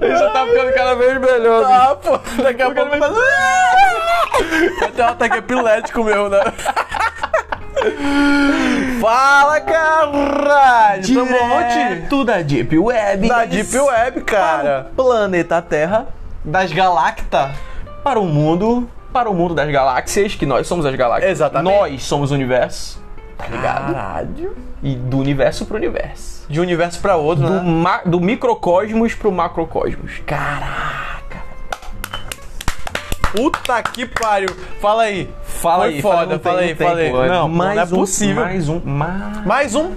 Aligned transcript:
Ele 0.00 0.16
já 0.16 0.30
tá 0.30 0.46
ficando 0.46 0.72
cada 0.74 0.94
vez 0.94 1.20
melhor. 1.20 1.64
Ah, 1.64 1.94
pô, 1.94 2.18
daqui 2.42 2.62
a 2.62 2.70
pouco 2.70 2.90
vai... 2.90 3.00
Vai 4.80 4.90
ter 4.92 5.02
um 5.02 5.06
ataque 5.06 5.36
epilético 5.38 6.04
meu, 6.04 6.28
né? 6.28 6.40
Fala, 9.00 9.60
onde? 10.98 11.72
Direto 11.72 12.24
da 12.24 12.42
Deep 12.42 12.78
Web. 12.78 13.28
Da 13.28 13.44
Deep 13.44 13.78
Web, 13.78 14.22
cara. 14.22 14.90
Planeta 14.96 15.62
Terra 15.62 16.08
Das 16.44 16.72
Galacta. 16.72 17.52
para 18.02 18.18
o 18.18 18.26
mundo, 18.26 18.88
para 19.12 19.30
o 19.30 19.34
mundo 19.34 19.54
das 19.54 19.70
galáxias, 19.70 20.34
que 20.34 20.46
nós 20.46 20.66
somos 20.66 20.84
as 20.86 20.94
galáxias. 20.94 21.30
Exatamente. 21.30 21.76
Nós 21.76 22.02
somos 22.02 22.30
o 22.30 22.34
universo, 22.34 23.00
tá 23.38 23.46
ligado? 23.46 23.94
Caralho. 23.94 24.56
E 24.82 24.94
do 24.94 25.18
universo 25.18 25.64
pro 25.64 25.76
universo. 25.76 26.44
De 26.48 26.60
um 26.60 26.62
universo 26.62 27.00
pra 27.00 27.16
outro, 27.16 27.46
Do, 27.46 27.62
né? 27.62 28.00
do 28.04 28.20
microcosmos 28.20 29.14
pro 29.14 29.30
macrocosmos. 29.32 30.20
Caraca. 30.26 31.38
Puta 33.32 33.82
que 33.82 34.06
pariu. 34.06 34.48
Fala 34.80 35.04
aí. 35.04 35.30
Fala 35.42 35.84
Foi 35.84 35.94
aí, 35.94 36.02
foda, 36.02 36.38
fala, 36.38 36.60
aí, 36.60 36.68
não 36.70 36.76
fala 36.76 36.98
aí. 36.98 37.28
Não, 37.28 37.48
mais 37.48 37.74
não 37.74 37.82
é 37.82 37.86
um, 37.86 37.88
possível. 37.88 38.42
Mais 38.44 38.68
um, 38.68 38.80
mais, 38.84 39.46
Mais 39.46 39.74
um. 39.74 39.92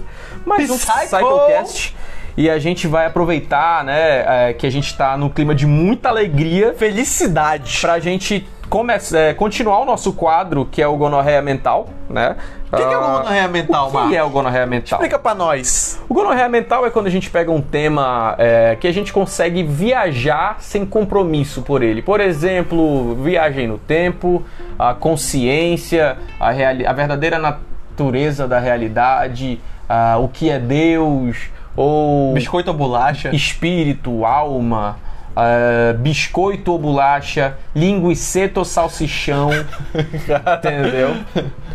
mais 0.46 0.70
um 0.70 0.77
Psycho. 0.77 0.99
Psychocast. 1.18 1.96
E 2.38 2.49
a 2.49 2.58
gente 2.60 2.88
vai 2.88 3.05
aproveitar, 3.05 3.84
né, 3.84 4.49
é, 4.49 4.54
que 4.54 4.66
a 4.66 4.70
gente 4.70 4.96
tá 4.96 5.18
num 5.18 5.30
clima 5.30 5.54
de 5.54 5.66
muita 5.68 6.10
alegria 6.10 6.73
Felicidade. 6.73 7.80
pra 7.82 7.99
gente 7.99 8.48
começar, 8.70 9.18
é, 9.18 9.34
continuar 9.34 9.80
o 9.80 9.85
nosso 9.85 10.13
quadro, 10.13 10.66
que 10.66 10.82
é 10.82 10.88
o 10.88 10.96
Gonorreia 10.96 11.41
Mental, 11.41 11.90
né? 12.10 12.38
O 12.72 12.76
que, 12.77 12.84
que 12.86 12.94
é 12.94 12.98
o 12.98 13.02
gonorreia 13.02 13.48
mental, 13.50 13.90
O 13.90 13.94
Marcos? 13.94 14.12
que 14.12 14.18
é 14.18 14.24
o 14.24 14.30
Gonorreia 14.30 14.66
Mental? 14.66 14.98
Explica 15.00 15.20
pra 15.20 15.36
nós. 15.36 16.00
O 16.08 16.14
gonorreia 16.14 16.48
mental 16.48 16.86
é 16.86 16.90
quando 16.90 17.08
a 17.08 17.10
gente 17.10 17.30
pega 17.30 17.52
um 17.52 17.62
tema 17.62 18.34
é, 18.38 18.78
que 18.80 18.88
a 18.88 18.94
gente 18.94 19.12
consegue 19.12 19.62
viajar 19.62 20.55
sem 20.60 20.86
compromisso 20.86 21.62
por 21.63 21.84
ele. 21.84 22.02
Por 22.02 22.22
exemplo, 22.22 23.16
viagem 23.16 23.68
no 23.68 23.78
tempo, 23.78 24.44
a 24.80 24.94
consciência, 24.94 26.18
a, 26.40 26.52
reali- 26.52 26.86
a 26.88 26.94
verdadeira 26.94 27.38
natureza 27.38 28.48
da 28.48 28.60
realidade, 28.60 29.60
ah, 29.90 30.18
o 30.20 30.28
que 30.30 30.50
é 30.50 30.58
Deus, 30.58 31.38
ou 31.76 32.34
Biscoito 32.34 32.72
ou 32.72 32.78
bolacha? 32.78 33.35
espírito, 33.35 34.26
alma, 34.26 34.98
ah, 35.35 35.93
biscoito 35.98 36.71
ou 36.71 36.79
bolacha, 36.79 37.57
linguiceto 37.76 38.60
ou 38.60 38.65
salsichão, 38.65 39.49
entendeu? 39.93 41.15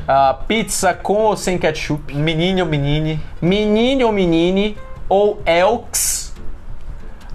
Ah, 0.06 0.38
pizza 0.46 0.94
com 0.94 1.24
ou 1.24 1.36
sem 1.36 1.58
ketchup. 1.58 2.14
Menino 2.14 2.62
ou 2.62 2.66
menine? 2.68 3.20
Menine 3.40 4.04
ou 4.04 4.12
menine 4.12 4.76
ou 5.08 5.40
elks. 5.44 6.26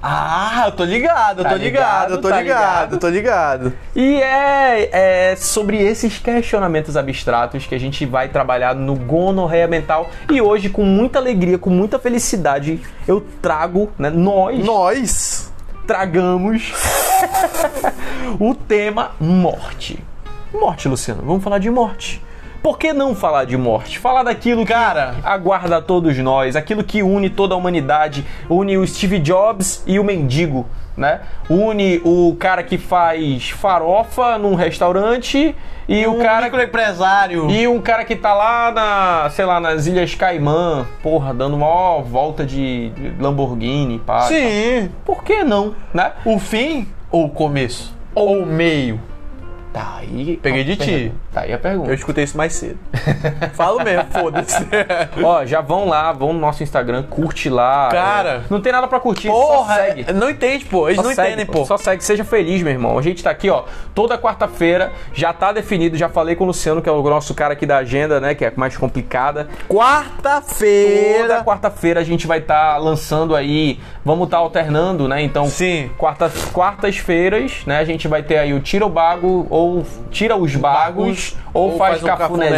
Ah, 0.04 0.64
eu 0.66 0.72
tô 0.72 0.84
ligado, 0.84 1.42
eu 1.42 1.44
Tá 1.44 1.50
tô 1.52 1.56
ligado, 1.58 2.14
eu 2.14 2.22
tô 2.22 2.28
ligado, 2.30 2.32
tá 2.32 2.40
ligado, 2.42 2.64
ligado. 2.82 2.94
eu 2.94 3.00
tô 3.00 3.08
ligado. 3.10 3.74
E 3.96 4.16
é, 4.20 4.90
é 5.32 5.36
sobre 5.36 5.78
esses 5.78 6.18
questionamentos 6.18 6.98
abstratos 6.98 7.68
que 7.68 7.76
a 7.76 7.80
gente 7.80 8.04
vai 8.04 8.28
trabalhar 8.28 8.74
no 8.74 8.96
Gonorreia 8.96 9.68
Mental. 9.68 10.10
E 10.32 10.42
hoje, 10.42 10.70
com 10.70 10.84
muita 10.84 11.20
alegria, 11.20 11.60
com 11.60 11.70
muita 11.70 12.00
felicidade, 12.00 12.80
eu 13.08 13.22
trago, 13.44 13.92
né, 14.00 14.10
nós 14.10 14.66
Nós. 14.66 15.51
Tragamos 15.92 16.72
o 18.40 18.56
tema 18.56 19.12
morte. 19.20 20.02
Morte, 20.54 20.88
Luciano. 20.88 21.22
Vamos 21.22 21.44
falar 21.44 21.60
de 21.60 21.70
morte. 21.70 22.22
Por 22.62 22.78
que 22.78 22.94
não 22.94 23.16
falar 23.16 23.46
de 23.46 23.58
morte? 23.58 23.98
Falar 23.98 24.22
daquilo 24.22 24.64
que 24.66 24.72
Cara. 24.72 25.16
aguarda 25.24 25.78
a 25.78 25.82
todos 25.82 26.16
nós, 26.20 26.56
aquilo 26.56 26.84
que 26.84 27.02
une 27.02 27.30
toda 27.30 27.56
a 27.56 27.58
humanidade, 27.58 28.26
une 28.48 28.78
o 28.78 28.86
Steve 28.86 29.18
Jobs 29.18 29.84
e 29.88 30.00
o 30.00 30.04
mendigo, 30.04 30.68
né? 30.96 31.22
Une 31.50 32.00
o 32.06 32.36
cara 32.40 32.62
que 32.62 32.78
faz 32.78 33.50
farofa 33.50 34.38
num 34.38 34.54
restaurante 34.54 35.56
e 35.90 36.06
o 36.06 36.14
um 36.14 36.20
cara 36.20 36.46
microempresário. 36.46 37.50
e 37.50 37.68
um 37.68 37.82
cara 37.82 38.06
que 38.06 38.16
tá 38.16 38.34
lá 38.34 38.72
na, 38.72 39.30
sei 39.32 39.46
lá, 39.46 39.60
nas 39.60 39.88
Ilhas 39.88 40.14
Caimã, 40.14 40.86
porra, 41.02 41.34
dando 41.34 41.56
uma 41.56 42.00
volta 42.02 42.46
de 42.46 42.92
Lamborghini, 43.20 43.98
pá. 43.98 44.22
Sim. 44.22 44.92
Por 45.04 45.24
que 45.24 45.44
não, 45.44 45.74
né? 45.92 46.12
O 46.24 46.38
fim 46.38 46.88
ou 47.10 47.26
o 47.26 47.30
começo? 47.30 47.96
Ou 48.14 48.44
o 48.44 48.46
meio? 48.46 49.00
Tá 49.74 49.98
aí. 50.00 50.38
Peguei 50.42 50.64
de 50.66 50.76
ti. 50.76 51.14
Tá 51.32 51.42
aí 51.42 51.54
a 51.54 51.58
pergunta. 51.58 51.90
Eu 51.90 51.94
escutei 51.96 52.26
isso 52.26 52.36
mais 52.38 52.52
cedo. 52.54 52.78
Falo 53.54 53.82
mesmo, 53.84 54.06
foda-se. 54.12 54.68
Ó, 55.24 55.46
já 55.46 55.62
vão 55.62 55.88
lá, 55.88 56.12
vão 56.12 56.34
no 56.34 56.40
nosso 56.40 56.62
Instagram, 56.62 57.04
curte 57.04 57.50
lá. 57.50 57.90
Cara. 57.90 58.30
É, 58.30 58.42
não 58.50 58.60
tem 58.60 58.72
nada 58.72 58.88
pra 58.88 59.00
curtir, 59.00 59.28
Porra, 59.30 59.76
só 59.76 59.76
segue. 59.76 60.14
não 60.14 60.30
entende, 60.30 60.66
pô. 60.66 60.90
Eles 60.90 60.98
Só 60.98 61.04
não 61.08 61.16
segue, 61.16 61.28
entendem, 61.30 61.46
pô. 61.46 61.66
Só 61.66 61.78
segue, 61.78 62.04
seja 62.04 62.26
feliz, 62.26 62.62
meu 62.62 62.74
irmão. 62.74 62.98
A 62.98 63.02
gente 63.02 63.24
tá 63.24 63.30
aqui, 63.30 63.50
ó, 63.50 63.64
toda 63.96 64.18
quarta-feira, 64.18 64.92
já 65.14 65.32
tá 65.32 65.54
definido, 65.54 65.96
já 65.96 66.10
falei 66.10 66.36
com 66.36 66.44
o 66.44 66.48
Luciano, 66.48 66.82
que 66.82 66.90
é 66.90 66.92
o 66.92 67.02
nosso 67.04 67.34
cara 67.34 67.54
aqui 67.54 67.66
da 67.66 67.78
agenda, 67.78 68.20
né, 68.20 68.36
que 68.36 68.44
é 68.44 68.52
mais 68.56 68.76
complicada. 68.76 69.48
Toda 69.68 69.82
Quarta-feira. 69.82 71.44
quarta-feira 71.44 72.00
a 72.00 72.04
gente 72.04 72.28
vai 72.28 72.40
estar 72.40 72.78
lançando 72.78 73.36
aí, 73.36 73.80
vamos 74.04 74.26
estar 74.26 74.38
alternando, 74.38 75.08
né? 75.08 75.22
Então, 75.22 75.46
Sim. 75.48 75.90
quarta, 75.98 76.30
quartas-feiras, 76.52 77.64
né? 77.66 77.80
A 77.80 77.86
gente 77.86 78.08
vai 78.08 78.22
ter 78.22 78.38
aí 78.38 78.54
o 78.54 78.60
tira 78.60 78.86
o 78.86 78.90
bago 78.90 79.48
ou 79.50 79.61
tira 80.10 80.36
os 80.36 80.56
bagos 80.56 81.36
ou, 81.54 81.72
ou 81.72 81.78
faz, 81.78 82.00
faz 82.00 82.04
um 82.04 82.08
cafunézinho, 82.08 82.58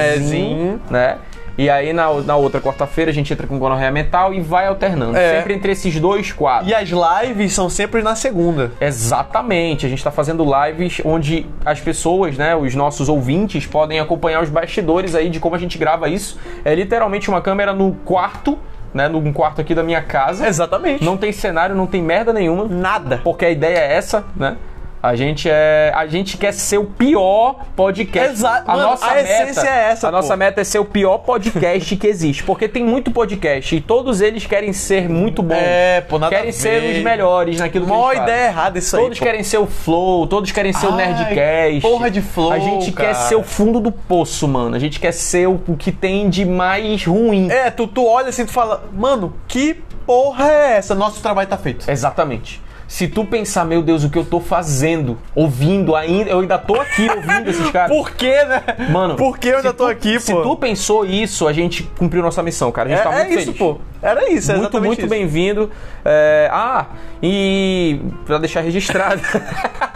cafunézinho. 0.79 0.81
né? 0.89 1.17
E 1.55 1.69
aí 1.69 1.93
na, 1.93 2.11
na 2.21 2.35
outra 2.35 2.59
quarta-feira 2.59 3.11
a 3.11 3.13
gente 3.13 3.31
entra 3.31 3.45
com 3.45 3.59
gonorreia 3.59 3.91
mental 3.91 4.33
e 4.33 4.41
vai 4.41 4.65
alternando, 4.65 5.15
É. 5.15 5.37
sempre 5.37 5.53
entre 5.53 5.71
esses 5.71 5.99
dois 5.99 6.31
quadros. 6.31 6.67
E 6.67 6.73
as 6.73 6.89
lives 6.89 7.53
são 7.53 7.69
sempre 7.69 8.01
na 8.01 8.15
segunda. 8.15 8.71
Exatamente, 8.81 9.85
a 9.85 9.89
gente 9.89 9.99
está 9.99 10.09
fazendo 10.09 10.43
lives 10.43 10.99
onde 11.05 11.45
as 11.63 11.79
pessoas, 11.79 12.37
né, 12.37 12.55
os 12.55 12.73
nossos 12.73 13.07
ouvintes 13.07 13.67
podem 13.67 13.99
acompanhar 13.99 14.41
os 14.41 14.49
bastidores 14.49 15.13
aí 15.13 15.29
de 15.29 15.39
como 15.39 15.55
a 15.55 15.59
gente 15.59 15.77
grava 15.77 16.09
isso. 16.09 16.39
É 16.65 16.73
literalmente 16.73 17.29
uma 17.29 17.39
câmera 17.39 17.71
no 17.71 17.91
quarto, 18.03 18.57
né, 18.91 19.07
num 19.07 19.31
quarto 19.31 19.61
aqui 19.61 19.75
da 19.75 19.83
minha 19.83 20.01
casa. 20.01 20.47
Exatamente. 20.47 21.03
Não 21.03 21.17
tem 21.17 21.31
cenário, 21.31 21.75
não 21.75 21.85
tem 21.85 22.01
merda 22.01 22.33
nenhuma, 22.33 22.65
Nada. 22.67 23.21
porque 23.23 23.45
a 23.45 23.49
ideia 23.51 23.77
é 23.77 23.93
essa, 23.95 24.23
né? 24.35 24.55
A 25.03 25.15
gente 25.17 25.49
é, 25.51 25.91
a 25.93 26.07
gente 26.07 26.37
quer 26.37 26.53
ser 26.53 26.77
o 26.77 26.85
pior 26.85 27.57
podcast. 27.75 28.31
Exato. 28.31 28.71
A 28.71 28.75
Mano, 28.77 28.89
nossa 28.91 29.05
a 29.05 29.15
meta, 29.15 29.29
essência 29.29 29.67
é 29.67 29.91
essa, 29.91 30.07
A 30.07 30.11
pô. 30.11 30.15
nossa 30.15 30.37
meta 30.37 30.61
é 30.61 30.63
ser 30.63 30.79
o 30.79 30.85
pior 30.85 31.17
podcast 31.17 31.93
que 31.97 32.07
existe, 32.07 32.41
porque 32.43 32.69
tem 32.69 32.85
muito 32.85 33.11
podcast 33.11 33.75
e 33.75 33.81
todos 33.81 34.21
eles 34.21 34.45
querem 34.45 34.71
ser 34.71 35.09
muito 35.09 35.43
bons. 35.43 35.57
É, 35.59 35.99
pô, 36.07 36.17
nada 36.17 36.33
querem 36.33 36.53
ser 36.53 36.95
os 36.97 37.03
melhores 37.03 37.59
naquilo 37.59 37.85
que 37.85 37.91
Mó 37.91 38.11
eles 38.13 38.19
fazem. 38.19 38.33
ideia 38.33 38.47
errada 38.47 38.79
isso 38.79 38.95
aí. 38.95 39.03
Todos 39.03 39.19
querem 39.19 39.43
ser 39.43 39.57
o 39.57 39.67
Flow, 39.67 40.25
todos 40.25 40.51
querem 40.51 40.71
ser 40.71 40.87
o 40.87 40.93
Ai, 40.93 41.07
Nerdcast. 41.13 41.81
porra 41.81 42.09
de 42.09 42.21
Flow, 42.21 42.51
A 42.53 42.59
gente 42.59 42.91
quer 42.93 43.11
cara. 43.11 43.15
ser 43.15 43.35
o 43.35 43.43
fundo 43.43 43.81
do 43.81 43.91
poço, 43.91 44.47
mano. 44.47 44.73
A 44.73 44.79
gente 44.79 44.99
quer 45.01 45.11
ser 45.11 45.49
o 45.49 45.59
o 45.67 45.75
que 45.75 45.91
tem 45.91 46.29
de 46.29 46.45
mais 46.45 47.05
ruim. 47.05 47.49
É, 47.51 47.69
tu, 47.71 47.87
tu 47.87 48.05
olha 48.05 48.29
assim 48.29 48.43
e 48.43 48.45
tu 48.45 48.51
fala, 48.51 48.83
mano, 48.93 49.33
que 49.47 49.75
porra 50.05 50.49
é 50.49 50.77
essa? 50.77 50.93
Nosso 50.95 51.21
trabalho 51.21 51.47
tá 51.47 51.57
feito. 51.57 51.89
Exatamente. 51.89 52.61
Se 52.93 53.07
tu 53.07 53.25
pensar, 53.25 53.65
meu 53.65 53.81
Deus, 53.81 54.03
o 54.03 54.09
que 54.11 54.19
eu 54.19 54.23
tô 54.23 54.39
fazendo, 54.39 55.17
ouvindo 55.33 55.95
ainda, 55.95 56.29
eu 56.29 56.39
ainda 56.41 56.59
tô 56.59 56.79
aqui 56.79 57.09
ouvindo 57.09 57.49
esses 57.49 57.67
caras. 57.73 57.89
Por 57.89 58.11
quê, 58.11 58.45
né? 58.45 58.61
Mano, 58.91 59.15
Por 59.15 59.39
que 59.39 59.47
eu 59.47 59.57
ainda 59.57 59.69
se 59.71 59.75
tô 59.75 59.85
tu- 59.85 59.89
aqui, 59.89 60.19
Se 60.19 60.31
pô? 60.31 60.43
tu 60.43 60.55
pensou 60.57 61.03
isso, 61.03 61.47
a 61.47 61.53
gente 61.53 61.81
cumpriu 61.97 62.21
nossa 62.21 62.43
missão, 62.43 62.71
cara. 62.71 62.89
A 62.89 62.91
gente 62.91 62.99
é, 62.99 63.03
tá 63.03 63.09
muito 63.11 63.25
é 63.25 63.29
isso, 63.33 63.45
feliz. 63.45 63.57
pô. 63.57 63.79
Era 63.99 64.29
isso, 64.29 64.51
é 64.51 64.57
Muito, 64.57 64.79
muito 64.79 64.99
isso. 64.99 65.09
bem-vindo. 65.09 65.71
É, 66.05 66.47
ah, 66.53 66.85
e 67.19 67.99
pra 68.27 68.37
deixar 68.37 68.61
registrado. 68.61 69.19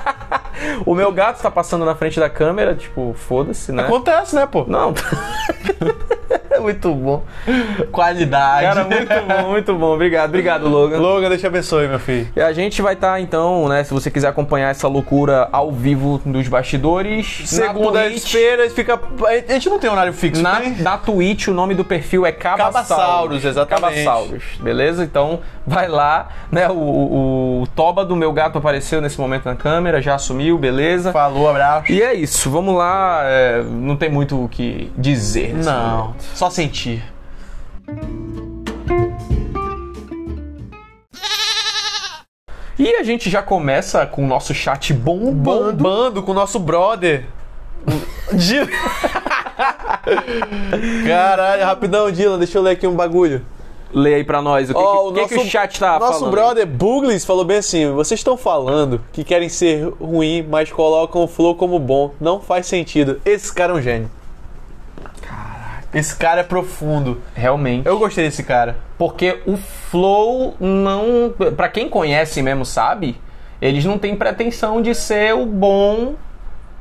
o 0.84 0.96
meu 0.96 1.12
gato 1.12 1.39
tá 1.39 1.51
passando 1.51 1.86
na 1.86 1.94
frente 1.94 2.19
da 2.19 2.31
câmera, 2.31 2.74
tipo, 2.74 3.13
foda-se, 3.16 3.72
né? 3.72 3.83
Acontece, 3.83 4.33
né, 4.36 4.48
pô? 4.48 4.66
Não. 4.68 4.95
muito 6.59 6.94
bom. 6.94 7.24
Qualidade. 7.92 8.65
Cara, 8.65 8.83
muito 8.83 9.13
bom, 9.27 9.50
muito 9.50 9.75
bom. 9.75 9.94
Obrigado, 9.94 10.30
obrigado, 10.30 10.68
Logan. 10.68 10.98
Logan, 10.98 11.30
Deus 11.30 11.42
te 11.42 11.48
abençoe, 11.48 11.88
meu 11.88 12.00
filho. 12.00 12.27
E 12.36 12.42
a 12.42 12.51
gente 12.54 12.81
vai 12.81 12.94
estar, 12.94 13.19
então, 13.21 13.68
né? 13.68 13.83
Se 13.83 13.94
você 13.94 14.09
quiser 14.12 14.27
acompanhar 14.27 14.69
essa 14.69 14.88
loucura 14.88 15.48
ao 15.51 15.71
vivo 15.71 16.21
dos 16.25 16.48
bastidores. 16.48 17.44
Segundas-feiras 17.45 18.74
fica. 18.74 19.00
A 19.50 19.54
gente 19.54 19.69
não 19.69 19.80
tem 19.80 19.89
horário 19.89 20.13
fixo, 20.13 20.42
Na, 20.42 20.57
tem? 20.59 20.75
na 20.81 20.98
Twitch, 20.98 21.48
o 21.48 21.54
nome 21.54 21.74
do 21.75 21.83
perfil 21.83 22.25
é 22.25 22.31
Cabassauros. 22.31 22.88
Cabassauros, 22.88 23.45
exatamente. 23.45 24.03
Cabassauros, 24.03 24.44
beleza? 24.60 25.03
Então, 25.03 25.39
vai 25.65 25.88
lá, 25.88 26.27
né? 26.51 26.68
O, 26.69 26.74
o- 26.74 27.62
o 27.63 27.68
toba 27.75 28.03
do 28.06 28.15
meu 28.15 28.31
gato 28.31 28.57
apareceu 28.57 29.01
nesse 29.01 29.19
momento 29.19 29.45
na 29.45 29.56
câmera, 29.56 30.01
já 30.01 30.15
assumiu, 30.15 30.57
beleza? 30.57 31.12
Falou, 31.12 31.50
abraço. 31.50 31.92
E 31.92 32.01
é 32.01 32.13
isso, 32.13 32.50
vamos 32.50 32.75
lá. 32.75 33.21
é, 33.24 33.63
não 33.63 33.95
tem 33.95 34.10
muito 34.10 34.44
o 34.44 34.48
que 34.50 34.92
dizer 34.98 35.53
Não, 35.56 35.98
momento. 35.98 36.15
só 36.33 36.50
sentir. 36.57 37.04
E 42.80 42.95
a 42.95 43.04
gente 43.04 43.30
já 43.30 43.42
começa 43.44 44.06
com 44.06 44.24
o 44.24 44.27
nosso 44.27 44.54
chat 44.54 44.94
bombando. 44.94 45.74
Bombando 45.74 46.24
com 46.24 46.31
o 46.31 46.36
nosso 46.36 46.59
brother. 46.59 47.25
De- 48.33 48.68
Caralho, 51.07 51.63
rapidão, 51.63 52.12
Dylan, 52.12 52.38
deixa 52.38 52.57
eu 52.57 52.62
ler 52.62 52.71
aqui 52.71 52.86
um 52.88 52.95
bagulho. 52.95 53.45
Lê 53.92 54.15
aí 54.15 54.24
pra 54.24 54.42
nós. 54.42 54.69
O 54.69 54.74
que, 54.74 54.80
Ó, 54.80 55.12
que, 55.12 55.21
que, 55.27 55.36
que 55.36 55.42
o 55.42 55.45
chat 55.45 55.80
tá 55.80 55.98
Nosso 55.98 56.19
falando? 56.19 56.31
brother 56.31 56.68
Buglis 56.68 57.24
falou 57.24 57.45
bem 57.45 57.57
assim: 57.57 57.89
vocês 57.94 58.19
estão 58.19 58.36
falando 58.36 59.01
que 59.13 59.24
querem 59.24 59.48
ser 59.48 59.88
ruim, 60.01 60.45
mas 60.48 60.69
colocam 60.71 61.24
o 61.24 61.27
flow 61.27 61.56
como 61.56 61.80
bom. 61.80 62.12
Não 62.19 62.42
faz 62.42 62.68
sentido. 62.68 63.21
Esse 63.25 63.53
cara 63.53 63.71
é 63.74 63.75
um 63.75 63.81
gênio. 63.81 64.12
Esse 65.94 66.16
cara 66.16 66.42
é 66.42 66.44
profundo. 66.44 67.22
Realmente. 67.34 67.86
Eu 67.88 67.98
gostei 67.98 68.25
desse 68.25 68.44
cara. 68.44 68.75
Porque 68.98 69.39
o 69.45 69.56
Flow 69.57 70.56
não. 70.60 71.34
Pra 71.56 71.69
quem 71.69 71.88
conhece 71.89 72.42
mesmo 72.42 72.66
sabe, 72.66 73.19
eles 73.62 73.86
não 73.86 73.98
têm 73.98 74.16
pretensão 74.16 74.81
de 74.81 74.94
ser 74.94 75.34
o 75.34 75.45
bom. 75.45 76.16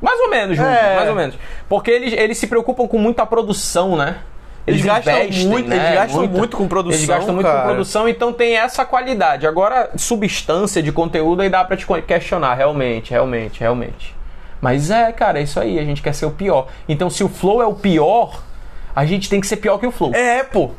Mais 0.01 0.19
ou 0.19 0.29
menos, 0.29 0.55
junto, 0.57 0.69
É. 0.69 0.95
mais 0.95 1.09
ou 1.09 1.15
menos. 1.15 1.35
Porque 1.67 1.89
eles, 1.89 2.13
eles 2.13 2.37
se 2.37 2.45
preocupam 2.47 2.87
com 2.87 2.99
muita 2.99 3.25
produção, 3.25 3.95
né? 3.95 4.17
Eles 4.67 4.83
gastam 4.83 5.13
investem, 5.23 5.47
muito- 5.47 5.69
né? 5.69 5.75
eles 5.77 5.93
gastam 5.95 6.19
Muita- 6.19 6.37
muito 6.37 6.57
com 6.57 6.67
produção, 6.67 6.99
Eles 6.99 7.07
gastam 7.07 7.33
muito 7.33 7.47
cara. 7.47 7.59
com 7.61 7.65
produção, 7.67 8.07
então 8.09 8.33
tem 8.33 8.57
essa 8.57 8.83
qualidade. 8.83 9.47
Agora, 9.47 9.89
substância 9.95 10.83
de 10.83 10.91
conteúdo 10.91 11.41
aí 11.41 11.49
dá 11.49 11.63
pra 11.63 11.77
te 11.77 11.87
questionar, 12.05 12.53
realmente, 12.55 13.11
realmente, 13.11 13.61
realmente. 13.61 14.13
Mas 14.59 14.91
é, 14.91 15.09
cara, 15.13 15.39
é 15.39 15.43
isso 15.43 15.57
aí, 15.59 15.79
a 15.79 15.83
gente 15.85 16.01
quer 16.01 16.13
ser 16.13 16.25
o 16.25 16.31
pior. 16.31 16.67
Então, 16.89 17.09
se 17.09 17.23
o 17.23 17.29
Flow 17.29 17.61
é 17.61 17.65
o 17.65 17.73
pior, 17.75 18.43
a 18.99 19.05
gente 19.05 19.29
tem 19.29 19.39
que 19.39 19.45
ser 19.45 19.57
pior 19.57 19.77
que 19.77 19.85
o 19.85 19.91
Flow. 19.91 20.11
É, 20.15 20.41
pô. 20.43 20.71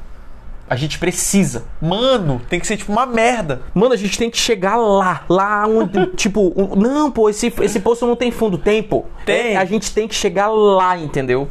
A 0.68 0.74
gente 0.76 0.98
precisa. 0.98 1.64
Mano, 1.80 2.42
tem 2.48 2.58
que 2.58 2.66
ser 2.66 2.76
tipo 2.76 2.90
uma 2.92 3.06
merda. 3.06 3.62
Mano, 3.72 3.94
a 3.94 3.96
gente 3.96 4.18
tem 4.18 4.28
que 4.28 4.36
chegar 4.36 4.74
lá. 4.76 5.22
Lá 5.28 5.64
onde. 5.68 6.04
tipo, 6.16 6.52
um- 6.56 6.74
não, 6.74 7.10
pô, 7.12 7.30
esse, 7.30 7.52
esse 7.62 7.78
poço 7.78 8.06
não 8.06 8.16
tem 8.16 8.30
fundo. 8.32 8.58
Tem, 8.58 8.82
pô. 8.82 9.04
Tem. 9.24 9.54
É, 9.54 9.56
a 9.56 9.64
gente 9.64 9.92
tem 9.94 10.08
que 10.08 10.14
chegar 10.16 10.48
lá, 10.48 10.96
entendeu? 10.98 11.48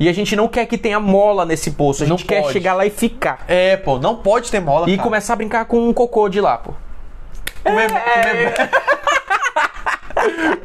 E 0.00 0.08
a 0.08 0.12
gente 0.14 0.34
não 0.34 0.48
quer 0.48 0.64
que 0.64 0.78
tenha 0.78 0.98
mola 0.98 1.44
nesse 1.44 1.72
poço. 1.72 2.02
A 2.02 2.06
Não 2.06 2.16
gente 2.16 2.26
quer 2.26 2.40
pode. 2.40 2.54
chegar 2.54 2.72
lá 2.72 2.86
e 2.86 2.90
ficar. 2.90 3.44
É, 3.46 3.76
pô, 3.76 3.98
não 3.98 4.16
pode 4.16 4.50
ter 4.50 4.58
mola. 4.58 4.88
E 4.88 4.96
cara. 4.96 5.02
começar 5.06 5.34
a 5.34 5.36
brincar 5.36 5.66
com 5.66 5.78
um 5.88 5.92
cocô 5.92 6.26
de 6.30 6.40
lá, 6.40 6.56
pô. 6.56 6.72
comer, 7.62 7.88
comer... 7.90 8.70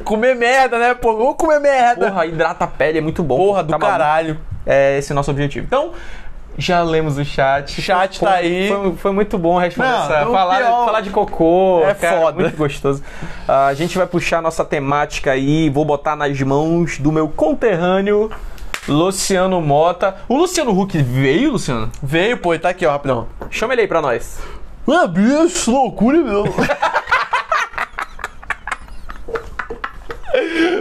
comer 0.04 0.34
merda, 0.34 0.78
né, 0.78 0.94
pô? 0.94 1.14
Vamos 1.14 1.36
comer 1.36 1.60
merda. 1.60 2.08
Porra, 2.10 2.24
hidrata 2.26 2.64
a 2.64 2.66
pele, 2.66 2.96
é 2.98 3.00
muito 3.02 3.22
bom. 3.22 3.36
Porra 3.36 3.62
pô. 3.62 3.72
do 3.74 3.78
Tá 3.78 3.78
maluco? 3.78 4.40
É 4.66 4.98
esse 4.98 5.12
o 5.12 5.14
nosso 5.14 5.30
objetivo. 5.30 5.64
Então, 5.64 5.92
já 6.58 6.82
lemos 6.82 7.18
o 7.18 7.24
chat. 7.24 7.80
Chat 7.80 8.18
Pô, 8.18 8.26
tá 8.26 8.32
aí. 8.34 8.68
Foi, 8.68 8.92
foi 8.96 9.12
muito 9.12 9.38
bom 9.38 9.58
responder 9.58 9.88
Não, 9.90 10.02
essa. 10.04 10.28
o 10.28 10.32
Falar, 10.32 10.56
pior- 10.56 10.84
falar 10.86 11.00
de 11.02 11.10
cocô. 11.10 11.82
É 11.84 11.94
cara, 11.94 12.20
foda. 12.20 12.40
Muito 12.42 12.56
gostoso. 12.56 13.02
Ah, 13.46 13.66
a 13.66 13.74
gente 13.74 13.96
vai 13.96 14.06
puxar 14.06 14.40
nossa 14.42 14.64
temática 14.64 15.32
aí. 15.32 15.68
Vou 15.70 15.84
botar 15.84 16.16
nas 16.16 16.40
mãos 16.40 16.98
do 16.98 17.12
meu 17.12 17.28
conterrâneo, 17.28 18.30
Luciano 18.88 19.60
Mota. 19.60 20.16
O 20.28 20.36
Luciano 20.36 20.70
Huck 20.78 20.96
veio, 21.00 21.52
Luciano? 21.52 21.90
Veio, 22.02 22.38
pô, 22.38 22.54
e 22.54 22.58
tá 22.58 22.70
aqui, 22.70 22.86
ó, 22.86 22.90
rapidão. 22.92 23.28
Chama 23.50 23.74
ele 23.74 23.82
aí 23.82 23.88
pra 23.88 24.00
nós. 24.02 24.38
Ah, 24.88 25.06
bicho, 25.06 25.70
loucura, 25.70 26.18
meu. 26.18 26.44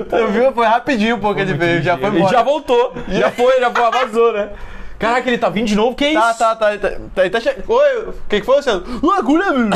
Tu 0.09 0.27
viu? 0.31 0.51
Foi 0.53 0.65
rapidinho, 0.65 1.17
pô, 1.19 1.33
que 1.33 1.41
ele 1.41 1.53
veio. 1.53 1.81
Já 1.81 1.97
foi 1.97 2.07
Ele 2.07 2.17
embora. 2.17 2.33
já 2.35 2.43
voltou. 2.43 2.93
Já 3.07 3.31
foi, 3.31 3.59
já 3.59 3.71
foi, 3.71 3.91
vazou, 3.91 4.33
né? 4.33 4.49
Caraca, 4.97 5.29
ele 5.29 5.37
tá 5.37 5.49
vindo 5.49 5.67
de 5.67 5.75
novo, 5.75 5.95
que 5.95 6.13
Tá, 6.13 6.29
isso? 6.31 6.39
tá, 6.39 6.55
tá. 6.55 6.77
tá, 6.77 6.89
tá, 7.13 7.29
tá 7.29 7.39
che... 7.39 7.49
Oi, 7.67 7.97
o 8.07 8.13
que, 8.29 8.39
que 8.39 8.45
foi, 8.45 8.55
Luciano? 8.57 8.83
Loucura, 9.03 9.51
meu. 9.51 9.69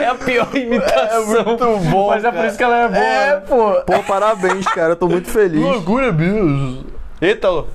É 0.00 0.06
a 0.06 0.14
pior 0.14 0.48
imitação. 0.56 1.36
É 1.38 1.44
muito 1.44 1.66
bom, 1.90 2.08
Mas 2.08 2.24
é 2.24 2.32
por 2.32 2.44
isso 2.46 2.56
que 2.56 2.64
ela 2.64 2.76
é 2.78 2.88
boa. 2.88 2.98
É, 3.04 3.26
né? 3.34 3.42
pô. 3.46 3.72
Pô, 3.86 4.02
parabéns, 4.04 4.66
cara. 4.66 4.92
Eu 4.92 4.96
tô 4.96 5.06
muito 5.06 5.28
feliz. 5.30 5.60
Loucura, 5.60 6.10
bicho. 6.10 6.84
Eita, 7.20 7.48
Lu. 7.50 7.68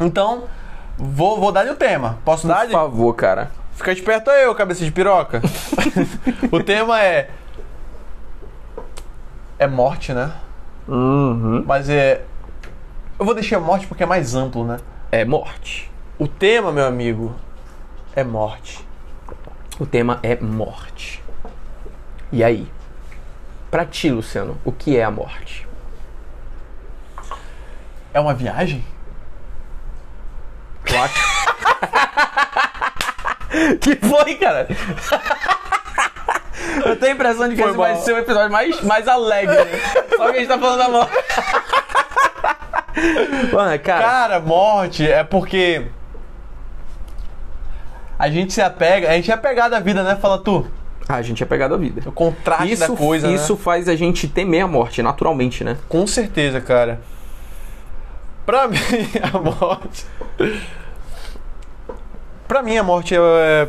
Então, 0.00 0.44
vou, 0.98 1.38
vou 1.38 1.52
dar-lhe 1.52 1.70
o 1.70 1.76
tema. 1.76 2.18
Posso 2.24 2.48
dar-lhe? 2.48 2.72
Por 2.72 2.80
favor, 2.80 3.14
cara. 3.14 3.50
Fica 3.76 3.92
esperto 3.92 4.28
aí, 4.30 4.46
ô 4.46 4.54
cabeça 4.54 4.84
de 4.84 4.90
piroca. 4.90 5.40
o 6.50 6.60
tema 6.62 7.00
é. 7.02 7.30
É 9.58 9.66
morte, 9.66 10.12
né? 10.12 10.32
Uhum. 10.88 11.64
Mas 11.66 11.88
é. 11.88 12.24
Eu 13.18 13.24
vou 13.24 13.34
deixar 13.34 13.60
morte 13.60 13.86
porque 13.86 14.02
é 14.02 14.06
mais 14.06 14.34
amplo, 14.34 14.64
né? 14.64 14.78
É 15.10 15.24
morte. 15.24 15.90
O 16.18 16.26
tema, 16.26 16.72
meu 16.72 16.86
amigo, 16.86 17.34
é 18.14 18.24
morte. 18.24 18.86
O 19.78 19.86
tema 19.86 20.18
é 20.22 20.36
morte. 20.36 21.22
E 22.30 22.42
aí? 22.42 22.70
Pra 23.70 23.84
ti, 23.84 24.10
Luciano, 24.10 24.56
o 24.64 24.72
que 24.72 24.96
é 24.96 25.04
a 25.04 25.10
morte? 25.10 25.66
É 28.12 28.20
uma 28.20 28.34
viagem? 28.34 28.84
Acha? 30.96 31.20
que 33.80 33.96
foi, 33.96 34.36
cara? 34.36 34.68
Eu 36.84 36.96
tenho 36.96 37.12
a 37.12 37.14
impressão 37.14 37.48
de 37.48 37.54
que 37.56 37.62
Foi 37.62 37.70
esse 37.70 37.78
vai 37.78 37.96
ser 37.96 38.12
o 38.14 38.18
episódio 38.18 38.50
mais, 38.52 38.80
mais 38.82 39.08
alegre. 39.08 39.54
né? 39.54 39.80
Só 40.16 40.30
que 40.30 40.36
a 40.36 40.40
gente 40.40 40.48
tá 40.48 40.58
falando 40.58 40.78
da 40.78 40.88
morte. 40.88 41.12
Mano, 43.52 43.78
cara. 43.80 44.02
Cara, 44.04 44.40
morte 44.40 45.10
é 45.10 45.22
porque. 45.24 45.86
A 48.18 48.30
gente 48.30 48.52
se 48.52 48.62
apega, 48.62 49.10
a 49.10 49.12
gente 49.14 49.30
é 49.30 49.34
apegado 49.34 49.74
à 49.74 49.80
vida, 49.80 50.02
né? 50.02 50.16
Fala 50.16 50.38
tu. 50.38 50.66
A 51.08 51.20
gente 51.20 51.42
é 51.42 51.46
pegado 51.46 51.74
à 51.74 51.76
vida. 51.76 52.02
O 52.06 52.12
contraste 52.12 52.72
Isso, 52.72 52.88
da 52.88 52.96
coisa, 52.96 53.28
né? 53.28 53.34
isso 53.34 53.56
faz 53.56 53.88
a 53.88 53.96
gente 53.96 54.26
temer 54.26 54.62
a 54.62 54.68
morte, 54.68 55.02
naturalmente, 55.02 55.62
né? 55.62 55.76
Com 55.88 56.06
certeza, 56.06 56.60
cara. 56.60 57.00
Pra 58.46 58.68
mim, 58.68 58.78
a 59.22 59.38
morte. 59.38 60.06
Pra 62.48 62.62
mim, 62.62 62.76
a 62.78 62.82
morte 62.82 63.14
é. 63.14 63.68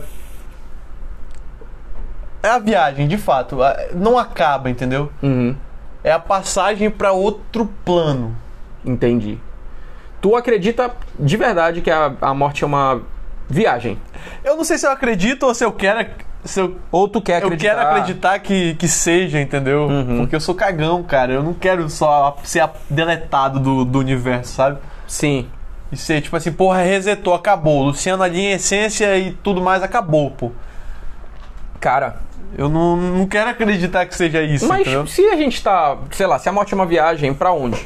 É 2.45 2.49
a 2.49 2.59
viagem, 2.59 3.07
de 3.07 3.17
fato. 3.17 3.57
Não 3.93 4.17
acaba, 4.17 4.69
entendeu? 4.69 5.11
Uhum. 5.23 5.55
É 6.03 6.11
a 6.11 6.19
passagem 6.19 6.89
pra 6.91 7.11
outro 7.11 7.67
plano. 7.83 8.35
Entendi. 8.85 9.39
Tu 10.21 10.35
acredita 10.35 10.91
de 11.19 11.37
verdade 11.37 11.81
que 11.81 11.89
a, 11.89 12.13
a 12.21 12.33
morte 12.33 12.63
é 12.63 12.67
uma 12.67 13.01
viagem? 13.49 13.99
Eu 14.43 14.55
não 14.55 14.63
sei 14.63 14.77
se 14.77 14.85
eu 14.85 14.91
acredito 14.91 15.43
ou 15.43 15.53
se 15.55 15.63
eu 15.65 15.71
quero. 15.71 16.07
Se 16.43 16.59
eu, 16.59 16.77
Ou 16.91 17.07
tu 17.07 17.19
quer 17.19 17.41
eu 17.41 17.47
acreditar? 17.47 17.75
quero 17.75 17.87
acreditar 17.87 18.39
que, 18.39 18.75
que 18.75 18.87
seja, 18.87 19.41
entendeu? 19.41 19.87
Uhum. 19.87 20.17
Porque 20.19 20.35
eu 20.35 20.39
sou 20.39 20.53
cagão, 20.53 21.01
cara. 21.01 21.33
Eu 21.33 21.41
não 21.41 21.55
quero 21.55 21.89
só 21.89 22.37
ser 22.43 22.69
deletado 22.87 23.59
do, 23.59 23.83
do 23.83 23.97
universo, 23.97 24.53
sabe? 24.53 24.77
Sim. 25.07 25.47
E 25.91 25.97
ser 25.97 26.21
tipo 26.21 26.35
assim, 26.35 26.51
porra, 26.51 26.83
resetou, 26.83 27.33
acabou. 27.33 27.81
Luciano 27.81 28.21
ali 28.21 28.39
em 28.39 28.51
essência 28.51 29.17
e 29.17 29.31
tudo 29.31 29.59
mais 29.59 29.81
acabou, 29.81 30.29
pô. 30.29 30.51
Cara, 31.79 32.17
Eu 32.57 32.69
não, 32.69 32.95
não 32.95 33.27
quero 33.27 33.49
acreditar 33.49 34.05
que 34.05 34.15
seja 34.15 34.41
isso, 34.41 34.67
mas 34.67 34.81
entendeu? 34.81 35.05
se 35.07 35.25
a 35.25 35.35
gente 35.35 35.61
tá, 35.61 35.97
sei 36.11 36.25
lá, 36.25 36.39
se 36.39 36.47
a 36.47 36.51
morte 36.53 36.73
é 36.73 36.75
uma 36.75 36.85
viagem, 36.85 37.33
pra 37.33 37.51
onde? 37.51 37.85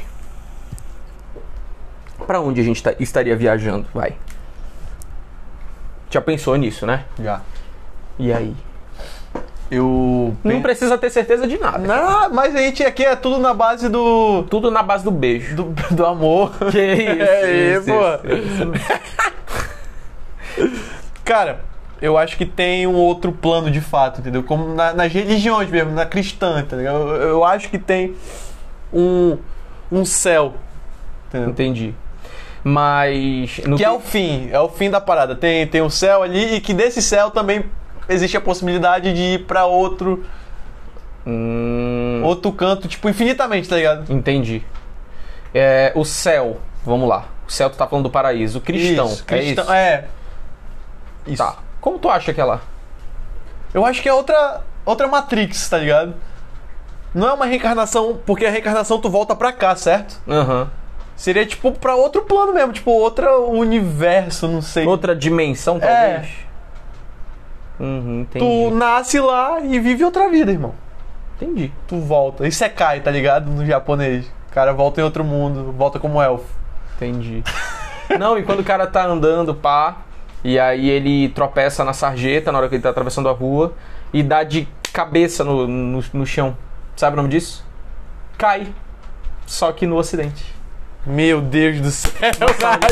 Pra 2.26 2.40
onde 2.40 2.60
a 2.60 2.64
gente 2.64 2.80
tá- 2.82 2.94
estaria 3.00 3.34
viajando? 3.34 3.86
Vai. 3.92 4.14
Já 6.08 6.20
pensou 6.20 6.54
nisso, 6.56 6.86
né? 6.86 7.04
Já. 7.20 7.40
E 8.18 8.32
aí? 8.32 8.54
Eu. 9.70 10.36
Não 10.42 10.60
precisa 10.60 10.98
ter 10.98 11.10
certeza 11.10 11.46
de 11.46 11.56
nada. 11.58 11.78
Não, 11.78 12.28
mas 12.30 12.54
a 12.54 12.58
gente 12.58 12.82
aqui 12.84 13.04
é 13.04 13.14
tudo 13.14 13.38
na 13.38 13.54
base 13.54 13.88
do. 13.88 14.42
Tudo 14.50 14.68
na 14.70 14.82
base 14.82 15.04
do 15.04 15.10
beijo. 15.12 15.54
do, 15.54 15.64
do 15.92 16.04
amor. 16.06 16.52
Que 16.70 16.80
isso, 16.80 17.22
É, 17.22 17.76
isso, 17.76 17.86
pô. 17.86 18.70
Cara, 21.24 21.60
eu 22.00 22.16
acho 22.18 22.36
que 22.36 22.46
tem 22.46 22.86
um 22.86 22.94
outro 22.96 23.30
plano 23.32 23.70
de 23.70 23.80
fato, 23.80 24.20
entendeu? 24.20 24.42
Como 24.42 24.74
na- 24.74 24.92
nas 24.94 25.12
religiões 25.12 25.68
mesmo, 25.70 25.92
na 25.92 26.06
cristã, 26.06 26.64
tá 26.64 26.76
ligado? 26.76 26.96
Eu, 26.98 27.22
eu 27.28 27.44
acho 27.44 27.68
que 27.68 27.78
tem 27.78 28.14
um, 28.92 29.36
um 29.90 30.04
céu. 30.04 30.54
Entendeu? 31.28 31.50
Entendi. 31.50 31.94
Mas. 32.64 33.58
no 33.66 33.76
Que 33.76 33.84
é 33.84 33.90
o 33.90 34.00
fim, 34.00 34.48
é 34.52 34.60
o 34.60 34.68
fim 34.68 34.90
da 34.90 35.00
parada. 35.00 35.34
Tem, 35.34 35.66
tem 35.66 35.80
um 35.82 35.90
céu 35.90 36.22
ali 36.22 36.56
e 36.56 36.60
que 36.60 36.74
desse 36.74 37.00
céu 37.00 37.30
também 37.30 37.64
existe 38.08 38.36
a 38.36 38.40
possibilidade 38.40 39.12
de 39.12 39.22
ir 39.22 39.46
pra 39.46 39.66
outro, 39.66 40.24
Hum, 41.26 42.22
outro 42.24 42.50
canto, 42.52 42.88
tipo, 42.88 43.08
infinitamente, 43.08 43.68
tá 43.68 43.76
ligado? 43.76 44.10
entendi. 44.12 44.62
É, 45.54 45.92
o 45.94 46.04
céu, 46.04 46.58
vamos 46.84 47.08
lá. 47.08 47.26
O 47.46 47.52
céu 47.52 47.68
tu 47.68 47.76
tá 47.76 47.86
falando 47.86 48.04
do 48.04 48.10
paraíso. 48.10 48.58
O 48.58 48.60
cristão. 48.62 49.06
Isso, 49.06 49.22
é 49.22 49.26
cristão, 49.26 49.64
isso? 49.64 49.72
é. 49.72 50.04
Isso. 51.26 51.42
Tá. 51.42 51.56
Como 51.80 51.98
tu 51.98 52.08
acha 52.08 52.32
que 52.32 52.40
é 52.40 52.44
lá? 52.44 52.60
Eu 53.72 53.84
acho 53.86 54.02
que 54.02 54.08
é 54.08 54.12
outra, 54.12 54.62
outra 54.84 55.06
Matrix, 55.08 55.68
tá 55.68 55.78
ligado? 55.78 56.14
Não 57.14 57.28
é 57.28 57.32
uma 57.32 57.46
reencarnação, 57.46 58.18
porque 58.24 58.44
a 58.46 58.50
reencarnação 58.50 59.00
tu 59.00 59.08
volta 59.10 59.34
pra 59.34 59.52
cá, 59.52 59.74
certo? 59.74 60.20
Aham. 60.28 60.68
Seria 61.16 61.44
tipo 61.44 61.72
pra 61.72 61.94
outro 61.96 62.22
plano 62.22 62.52
mesmo, 62.54 62.72
tipo 62.72 62.90
outro 62.90 63.48
universo, 63.50 64.48
não 64.48 64.62
sei. 64.62 64.86
Outra 64.86 65.14
dimensão, 65.14 65.76
É. 65.76 65.80
talvez? 65.80 66.28
Uhum, 67.78 68.20
entendi. 68.22 68.44
Tu 68.44 68.74
nasce 68.74 69.20
lá 69.20 69.60
e 69.60 69.78
vive 69.80 70.04
outra 70.04 70.28
vida, 70.28 70.50
irmão. 70.50 70.74
Entendi. 71.36 71.72
Tu 71.88 71.98
volta. 71.98 72.46
Isso 72.46 72.62
é 72.62 72.68
Kai, 72.68 73.00
tá 73.00 73.10
ligado? 73.10 73.50
No 73.50 73.64
japonês. 73.64 74.26
O 74.50 74.52
cara 74.54 74.72
volta 74.72 75.00
em 75.00 75.04
outro 75.04 75.24
mundo, 75.24 75.72
volta 75.72 75.98
como 75.98 76.20
elfo. 76.20 76.44
Entendi. 76.96 77.42
Não, 78.18 78.36
e 78.38 78.42
quando 78.42 78.60
o 78.60 78.64
cara 78.64 78.86
tá 78.86 79.04
andando, 79.06 79.54
pá, 79.54 79.98
e 80.42 80.58
aí 80.58 80.88
ele 80.88 81.28
tropeça 81.30 81.84
na 81.84 81.92
sarjeta 81.92 82.50
na 82.50 82.58
hora 82.58 82.68
que 82.68 82.74
ele 82.76 82.82
tá 82.82 82.90
atravessando 82.90 83.28
a 83.28 83.32
rua 83.32 83.74
e 84.12 84.22
dá 84.22 84.42
de 84.42 84.66
cabeça 84.92 85.44
no, 85.44 85.66
no, 85.66 86.04
no 86.12 86.26
chão. 86.26 86.56
Sabe 86.96 87.14
o 87.14 87.16
nome 87.18 87.28
disso? 87.28 87.64
Cai. 88.36 88.68
Só 89.46 89.72
que 89.72 89.86
no 89.86 89.96
ocidente. 89.96 90.54
Meu 91.06 91.40
Deus 91.40 91.80
do 91.80 91.90
céu, 91.90 92.10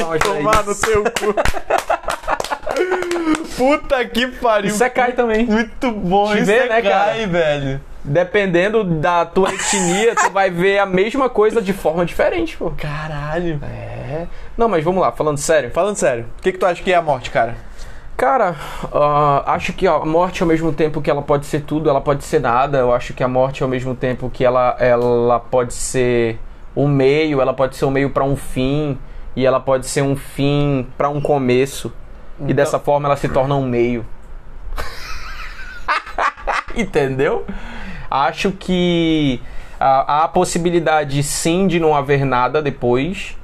vai 0.06 0.18
tomar 0.18 0.64
no 0.64 0.74
teu 0.74 1.04
cu. 1.04 1.34
Puta 3.56 4.04
que 4.06 4.26
pariu. 4.28 4.70
Isso 4.70 4.82
é 4.82 4.88
cai 4.88 5.12
também. 5.12 5.46
Muito 5.46 5.92
bom, 5.92 6.32
Te 6.32 6.38
isso 6.38 6.46
vê, 6.46 6.58
é 6.58 6.68
né, 6.68 6.82
cara? 6.82 7.04
cai, 7.12 7.26
velho. 7.26 7.80
Dependendo 8.08 8.82
da 8.82 9.26
tua 9.26 9.52
etnia, 9.52 10.14
tu 10.14 10.30
vai 10.30 10.50
ver 10.50 10.78
a 10.78 10.86
mesma 10.86 11.28
coisa 11.28 11.60
de 11.60 11.74
forma 11.74 12.06
diferente, 12.06 12.56
pô. 12.56 12.70
Caralho. 12.70 13.60
É. 13.62 14.26
Não, 14.56 14.66
mas 14.66 14.82
vamos 14.82 15.02
lá, 15.02 15.12
falando 15.12 15.36
sério. 15.36 15.70
Falando 15.70 15.96
sério, 15.96 16.24
o 16.38 16.42
que, 16.42 16.52
que 16.52 16.58
tu 16.58 16.64
acha 16.64 16.82
que 16.82 16.90
é 16.90 16.96
a 16.96 17.02
morte, 17.02 17.30
cara? 17.30 17.54
Cara, 18.16 18.56
ah, 18.92 19.44
acho 19.54 19.72
que 19.74 19.86
a 19.86 19.98
morte, 20.00 20.42
ao 20.42 20.48
mesmo 20.48 20.72
tempo 20.72 21.02
que 21.02 21.10
ela 21.10 21.22
pode 21.22 21.44
ser 21.46 21.60
tudo, 21.60 21.90
ela 21.90 22.00
pode 22.00 22.24
ser 22.24 22.40
nada. 22.40 22.78
Eu 22.78 22.92
acho 22.92 23.12
que 23.12 23.22
a 23.22 23.28
morte, 23.28 23.62
ao 23.62 23.68
mesmo 23.68 23.94
tempo 23.94 24.30
que 24.30 24.44
ela, 24.44 24.74
ela 24.80 25.38
pode 25.38 25.74
ser 25.74 26.38
um 26.74 26.88
meio, 26.88 27.40
ela 27.42 27.52
pode 27.52 27.76
ser 27.76 27.84
um 27.84 27.90
meio 27.90 28.10
para 28.10 28.24
um 28.24 28.34
fim, 28.34 28.98
e 29.36 29.44
ela 29.44 29.60
pode 29.60 29.86
ser 29.86 30.02
um 30.02 30.16
fim 30.16 30.86
para 30.96 31.08
um 31.08 31.20
começo. 31.20 31.92
E 32.46 32.54
dessa 32.54 32.78
forma 32.78 33.06
ela 33.06 33.16
se 33.16 33.28
torna 33.28 33.54
um 33.54 33.66
meio. 33.66 34.06
Entendeu? 36.74 37.44
Acho 38.10 38.52
que 38.52 39.40
há 39.78 40.24
a 40.24 40.28
possibilidade 40.28 41.22
sim 41.22 41.66
de 41.66 41.78
não 41.78 41.94
haver 41.94 42.24
nada 42.24 42.62
depois. 42.62 43.36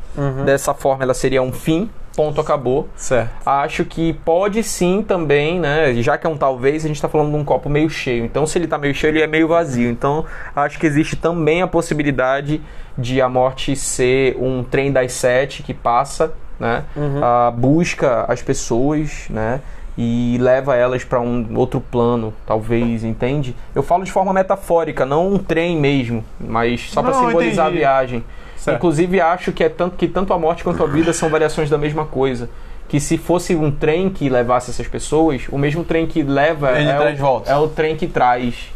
Dessa 0.44 0.73
forma 0.73 1.02
ela 1.02 1.14
seria 1.14 1.42
um 1.42 1.52
fim, 1.52 1.90
ponto, 2.16 2.40
acabou. 2.40 2.88
Certo. 2.94 3.30
Acho 3.44 3.85
que 3.85 4.12
pode 4.25 4.62
sim 4.62 5.02
também, 5.02 5.59
né? 5.59 5.92
Já 5.94 6.16
que 6.16 6.25
é 6.26 6.30
um 6.30 6.37
talvez, 6.37 6.85
a 6.85 6.88
gente 6.88 7.02
tá 7.02 7.09
falando 7.09 7.30
de 7.30 7.37
um 7.37 7.44
copo 7.44 7.68
meio 7.68 7.90
cheio. 7.90 8.25
Então, 8.25 8.47
se 8.47 8.56
ele 8.56 8.68
tá 8.68 8.78
meio 8.78 8.94
cheio, 8.94 9.11
ele 9.11 9.23
é 9.23 9.26
meio 9.26 9.49
vazio. 9.49 9.90
Então, 9.90 10.25
acho 10.54 10.78
que 10.78 10.87
existe 10.87 11.16
também 11.16 11.62
a 11.62 11.66
possibilidade 11.66 12.62
de 12.97 13.21
a 13.21 13.28
morte 13.28 13.75
ser 13.75 14.37
um 14.38 14.62
trem 14.62 14.92
das 14.92 15.12
sete 15.12 15.64
que 15.64 15.75
passa, 15.75 16.33
né? 16.61 16.85
Ah, 17.21 17.52
busca 17.52 18.25
as 18.28 18.40
pessoas, 18.40 19.26
né? 19.28 19.61
E 19.96 20.36
leva 20.40 20.74
elas 20.74 21.04
para 21.04 21.20
um 21.20 21.56
outro 21.56 21.80
plano, 21.80 22.32
talvez, 22.44 23.04
entende? 23.04 23.54
Eu 23.74 23.82
falo 23.82 24.02
de 24.02 24.10
forma 24.10 24.32
metafórica, 24.32 25.06
não 25.06 25.34
um 25.34 25.38
trem 25.38 25.76
mesmo, 25.76 26.24
mas 26.40 26.90
só 26.90 27.00
para 27.00 27.14
simbolizar 27.14 27.66
entendi. 27.68 27.84
a 27.84 27.88
viagem. 27.88 28.24
Certo. 28.56 28.76
Inclusive 28.76 29.20
acho 29.20 29.52
que 29.52 29.62
é 29.62 29.68
tanto 29.68 29.96
que 29.96 30.08
tanto 30.08 30.32
a 30.32 30.38
morte 30.38 30.64
quanto 30.64 30.82
a 30.82 30.86
vida 30.86 31.12
são 31.12 31.28
variações 31.28 31.70
da 31.70 31.78
mesma 31.78 32.04
coisa. 32.04 32.48
Que 32.88 32.98
se 32.98 33.16
fosse 33.16 33.54
um 33.54 33.70
trem 33.70 34.10
que 34.10 34.28
levasse 34.28 34.70
essas 34.70 34.88
pessoas, 34.88 35.46
o 35.50 35.58
mesmo 35.58 35.84
trem 35.84 36.06
que 36.06 36.22
leva 36.22 36.70
é, 36.70 37.16
o, 37.22 37.42
é 37.46 37.56
o 37.56 37.68
trem 37.68 37.96
que 37.96 38.06
traz, 38.06 38.72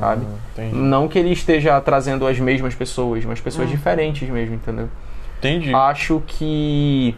sabe? 0.00 0.26
Entendi. 0.52 0.74
Não 0.74 1.08
que 1.08 1.18
ele 1.18 1.32
esteja 1.32 1.80
trazendo 1.80 2.26
as 2.26 2.38
mesmas 2.38 2.74
pessoas, 2.74 3.24
mas 3.24 3.40
pessoas 3.40 3.68
diferentes 3.68 4.28
mesmo, 4.28 4.56
entendeu? 4.56 4.88
Entendi. 5.38 5.74
Acho 5.74 6.22
que 6.26 7.14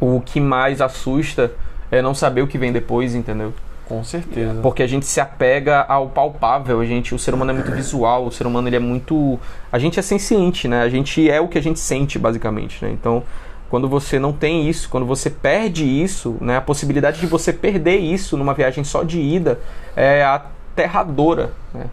o 0.00 0.20
que 0.20 0.40
mais 0.40 0.80
assusta 0.80 1.52
é 1.90 2.02
não 2.02 2.14
saber 2.14 2.42
o 2.42 2.46
que 2.46 2.58
vem 2.58 2.72
depois, 2.72 3.14
entendeu? 3.14 3.52
Com 3.88 4.04
certeza. 4.04 4.60
Porque 4.60 4.82
a 4.82 4.86
gente 4.86 5.06
se 5.06 5.18
apega 5.18 5.80
ao 5.80 6.08
palpável, 6.08 6.80
a 6.80 6.84
gente, 6.84 7.14
o 7.14 7.18
ser 7.18 7.32
humano 7.32 7.52
é 7.52 7.54
muito 7.54 7.72
visual, 7.72 8.26
o 8.26 8.30
ser 8.30 8.46
humano 8.46 8.68
ele 8.68 8.76
é 8.76 8.80
muito, 8.80 9.40
a 9.72 9.78
gente 9.78 9.98
é 9.98 10.02
senciente, 10.02 10.68
né? 10.68 10.82
A 10.82 10.88
gente 10.90 11.28
é 11.28 11.40
o 11.40 11.48
que 11.48 11.56
a 11.56 11.62
gente 11.62 11.80
sente 11.80 12.18
basicamente, 12.18 12.84
né? 12.84 12.90
Então, 12.90 13.22
quando 13.70 13.88
você 13.88 14.18
não 14.18 14.32
tem 14.32 14.68
isso, 14.68 14.90
quando 14.90 15.06
você 15.06 15.30
perde 15.30 15.84
isso, 15.84 16.36
né, 16.40 16.56
a 16.56 16.60
possibilidade 16.60 17.20
de 17.20 17.26
você 17.26 17.52
perder 17.52 17.96
isso 17.96 18.36
numa 18.36 18.52
viagem 18.52 18.84
só 18.84 19.02
de 19.02 19.20
ida 19.20 19.58
é 19.96 20.22
aterradora, 20.22 21.52
né? 21.72 21.86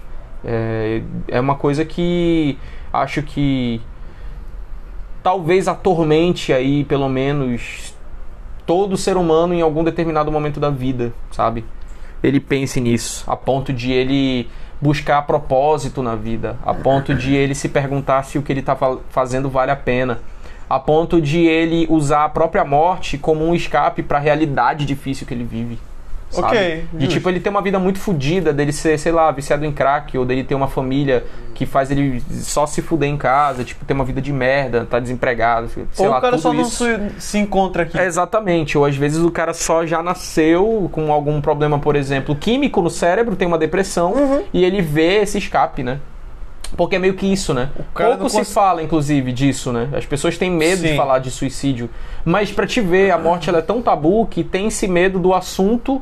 É, 0.44 1.02
é 1.30 1.40
uma 1.40 1.56
coisa 1.56 1.84
que 1.84 2.58
acho 2.94 3.24
que 3.24 3.82
talvez 5.24 5.68
atormente 5.68 6.54
aí, 6.54 6.84
pelo 6.84 7.10
menos, 7.10 7.95
todo 8.65 8.98
ser 8.98 9.17
humano 9.17 9.53
em 9.53 9.62
algum 9.62 9.84
determinado 9.84 10.31
momento 10.31 10.60
da 10.60 10.69
vida, 10.69 11.13
sabe? 11.31 11.65
Ele 12.24 12.39
pense 12.39 12.81
nisso, 12.81 13.24
a 13.27 13.36
ponto 13.36 13.72
de 13.72 13.91
ele 13.91 14.50
buscar 14.81 15.22
propósito 15.24 16.01
na 16.01 16.15
vida, 16.15 16.57
a 16.65 16.74
ponto 16.74 17.13
de 17.13 17.36
ele 17.36 17.55
se 17.55 17.69
perguntar 17.69 18.24
se 18.24 18.38
o 18.38 18.41
que 18.41 18.51
ele 18.51 18.60
está 18.60 18.77
fazendo 19.10 19.50
vale 19.50 19.72
a 19.72 19.75
pena, 19.75 20.19
a 20.69 20.79
ponto 20.79 21.22
de 21.22 21.45
ele 21.45 21.86
usar 21.89 22.25
a 22.25 22.29
própria 22.29 22.65
morte 22.65 23.17
como 23.17 23.45
um 23.45 23.53
escape 23.53 24.03
para 24.03 24.17
a 24.17 24.22
realidade 24.22 24.86
difícil 24.86 25.27
que 25.27 25.34
ele 25.34 25.43
vive. 25.43 25.79
Sabe? 26.36 26.48
Ok, 26.58 26.86
de 26.94 27.08
tipo 27.08 27.30
ele 27.30 27.39
ter 27.39 27.50
uma 27.50 27.62
vida 27.62 27.80
muito 27.80 28.00
fodida, 28.00 28.51
dele 28.54 28.72
ser, 28.72 28.98
sei 29.00 29.12
lá, 29.12 29.32
viciado 29.32 29.65
em 29.65 29.72
crack, 29.72 30.18
ou 30.18 30.25
dele 30.25 30.44
ter 30.44 30.56
uma 30.56 30.68
família 30.68 31.24
que 31.54 31.65
faz 31.65 31.89
ele 31.89 32.22
só 32.42 32.65
se 32.65 32.82
fuder 32.82 33.08
em 33.10 33.15
casa, 33.18 33.63
tipo, 33.63 33.86
ter 33.86 33.94
uma 33.94 34.04
vida 34.04 34.22
de 34.22 34.34
merda, 34.34 34.86
tá 34.86 35.00
desempregado, 35.00 35.70
sei 35.70 35.86
Ou 35.98 36.08
lá, 36.12 36.18
o 36.18 36.22
cara 36.22 36.34
tudo 36.34 36.42
só 36.42 36.51
não 36.54 36.62
isso. 36.63 36.86
se, 37.18 37.38
encontra 37.38 37.84
aqui. 37.84 37.98
É, 37.98 38.06
Exatamente, 38.06 38.77
ou 38.77 38.84
às 38.86 38.96
vezes 38.98 39.20
o 39.24 39.32
cara 39.32 39.54
só 39.54 39.86
já 39.86 40.04
nasceu 40.04 40.89
com 40.92 41.12
algum 41.13 41.39
problema, 41.39 41.80
por 41.80 41.96
exemplo, 41.96 42.36
químico 42.36 42.82
no 42.82 42.89
cérebro, 42.89 43.36
tem 43.36 43.48
uma 43.48 43.58
depressão 43.58 44.12
Uhum. 44.13 44.44
e 44.54 44.63
ele 44.65 44.82
vê 44.82 45.22
esse 45.22 45.38
escape, 45.38 45.82
né? 45.84 46.00
Porque 46.75 46.96
é 46.98 47.00
meio 47.00 47.13
que 47.13 47.25
isso, 47.32 47.54
né? 47.54 47.70
Pouco 47.94 48.27
se 48.30 48.38
cons- 48.38 48.51
fala, 48.54 48.84
inclusive, 48.84 49.32
disso, 49.32 49.72
né? 49.72 49.88
As 49.94 50.06
pessoas 50.06 50.38
têm 50.38 50.51
medo 50.51 50.82
de 50.82 50.89
Sim. 50.89 50.98
falar 50.98 51.20
de 51.20 51.32
suicídio. 51.32 51.89
Mas 52.25 52.51
pra 52.51 52.68
te 52.68 52.82
ver, 52.82 53.12
a 53.12 53.18
morte 53.18 53.48
ela 53.50 53.60
é 53.60 53.62
tão 53.62 53.82
tabu 53.82 54.25
que 54.25 54.44
tem 54.44 54.68
esse 54.68 54.88
medo 54.88 55.18
do 55.20 55.34
assunto 55.34 56.01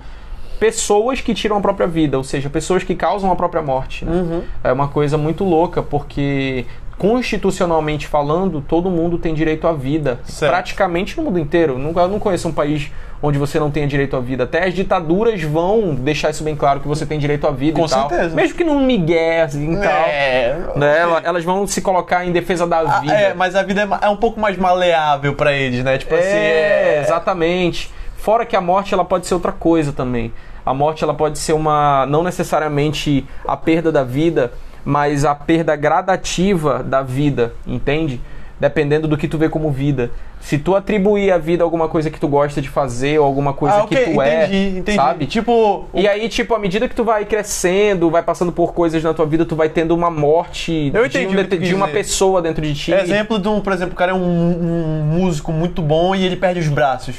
pessoas 0.64 1.20
que 1.20 1.34
tiram 1.34 1.58
a 1.58 1.60
própria 1.62 1.86
vida, 1.86 2.18
ou 2.18 2.24
seja, 2.24 2.50
pessoas 2.50 2.84
que 2.86 2.96
causam 2.96 3.30
a 3.30 3.36
própria 3.36 3.62
morte. 3.62 4.06
Né? 4.06 4.12
Uhum. 4.14 4.42
É 4.64 4.72
uma 4.72 4.88
coisa 4.88 5.18
muito 5.18 5.44
louca, 5.44 5.84
porque 5.84 6.66
constitucionalmente 6.98 8.08
falando, 8.08 8.62
todo 8.62 8.90
mundo 8.90 9.18
tem 9.18 9.34
direito 9.34 9.68
à 9.68 9.74
vida. 9.74 10.20
Certo. 10.24 10.50
Praticamente 10.52 11.18
no 11.18 11.24
mundo 11.24 11.38
inteiro. 11.38 11.78
Nunca- 11.78 12.00
Eu 12.02 12.08
não 12.08 12.18
conheço 12.20 12.48
um 12.48 12.54
país 12.54 12.90
onde 13.22 13.38
você 13.38 13.60
não 13.60 13.70
tenha 13.70 13.86
direito 13.88 14.16
à 14.16 14.22
vida. 14.22 14.46
Até 14.46 14.64
as 14.66 14.74
ditaduras 14.74 15.42
vão 15.44 15.94
deixar 15.96 16.30
isso 16.30 16.46
bem 16.46 16.56
claro 16.56 16.80
que 16.80 16.88
você 16.88 17.06
tem 17.06 17.20
direito 17.20 17.46
à 17.46 17.52
vida 17.52 17.78
Com 17.78 17.86
e 17.86 17.90
tal. 17.90 18.08
certeza. 18.10 18.34
Mesmo 18.34 18.56
que 18.58 18.64
num 18.64 18.80
migué 18.86 19.42
assim, 19.42 19.74
e 19.74 19.78
tal. 19.82 19.92
É, 20.08 20.56
Né? 20.78 21.00
Ela- 21.00 21.22
Elas 21.26 21.44
vão 21.44 21.68
se 21.68 21.82
colocar 21.82 22.26
em 22.26 22.32
defesa 22.32 22.66
da 22.66 22.80
Ah, 22.80 23.00
vida. 23.02 23.14
é, 23.14 23.34
mas 23.34 23.54
a 23.54 23.64
vida 23.64 23.82
é, 23.82 24.06
é 24.06 24.10
um 24.10 24.16
pouco 24.18 24.40
mais 24.40 24.58
maleável 24.58 25.34
pra 25.36 25.52
eles, 25.52 25.84
né? 25.84 25.98
Tipo 25.98 26.16
assim, 26.16 26.24
É, 26.28 26.96
é... 27.00 27.02
exatamente. 27.04 27.92
Fora 28.16 28.46
que 28.46 28.56
a 28.56 28.62
morte 28.62 28.94
ela 28.94 29.04
pode 29.04 29.28
ser 29.28 29.34
outra 29.34 29.52
coisa 29.52 29.92
também. 29.92 30.32
A 30.66 30.74
morte 30.74 31.04
ela 31.04 31.14
pode 31.14 31.38
ser 31.40 31.54
uma 31.54 32.06
não 32.08 32.24
necessariamente 32.24 33.26
a 33.48 33.58
perda 33.58 33.92
da 33.92 34.04
vida, 34.04 34.52
mas 34.86 35.26
a 35.26 35.34
perda 35.36 35.76
gradativa 35.76 36.84
da 36.84 37.02
vida, 37.02 37.54
entende? 37.66 38.20
Dependendo 38.60 39.08
do 39.08 39.18
que 39.18 39.28
tu 39.28 39.38
vê 39.38 39.50
como 39.50 39.72
vida. 39.72 40.12
Se 40.40 40.58
tu 40.58 40.76
atribuir 40.76 41.32
a 41.32 41.38
vida 41.38 41.64
a 41.64 41.66
alguma 41.66 41.88
coisa 41.88 42.10
que 42.10 42.20
tu 42.20 42.28
gosta 42.28 42.62
de 42.62 42.68
fazer 42.70 43.18
ou 43.18 43.26
alguma 43.26 43.54
coisa 43.54 43.78
Ah, 43.78 43.84
ok, 43.84 43.98
que 43.98 44.14
tu 44.14 44.22
é, 44.22 44.46
entendi, 44.46 44.78
entendi. 44.80 44.98
sabe? 44.98 45.26
Tipo, 45.26 45.86
E 45.94 46.06
aí, 46.08 46.28
tipo, 46.28 46.54
à 46.54 46.60
medida 46.60 46.88
que 46.88 46.96
tu 46.96 47.04
vai 47.04 47.24
crescendo, 47.26 48.10
vai 48.10 48.22
passando 48.22 48.52
por 48.52 48.74
coisas 48.74 49.02
na 49.02 49.14
tua 49.14 49.26
vida, 49.26 49.46
tu 49.46 49.56
vai 49.56 49.70
tendo 49.70 49.96
uma 49.96 50.12
morte 50.12 50.92
Eu 50.94 51.08
de, 51.08 51.18
um 51.26 51.48
quis 51.48 51.68
de 51.68 51.74
uma 51.74 51.88
pessoa 51.88 52.42
dentro 52.42 52.62
de 52.62 52.74
ti. 52.74 52.94
exemplo 52.94 53.40
de 53.40 53.48
um, 53.48 53.62
por 53.62 53.72
exemplo, 53.72 53.94
o 53.94 53.98
cara 53.98 54.12
é 54.12 54.16
um, 54.16 54.20
um 54.22 55.04
músico 55.04 55.52
muito 55.54 55.82
bom 55.82 56.14
e 56.14 56.26
ele 56.26 56.36
perde 56.36 56.60
os 56.60 56.68
braços. 56.68 57.16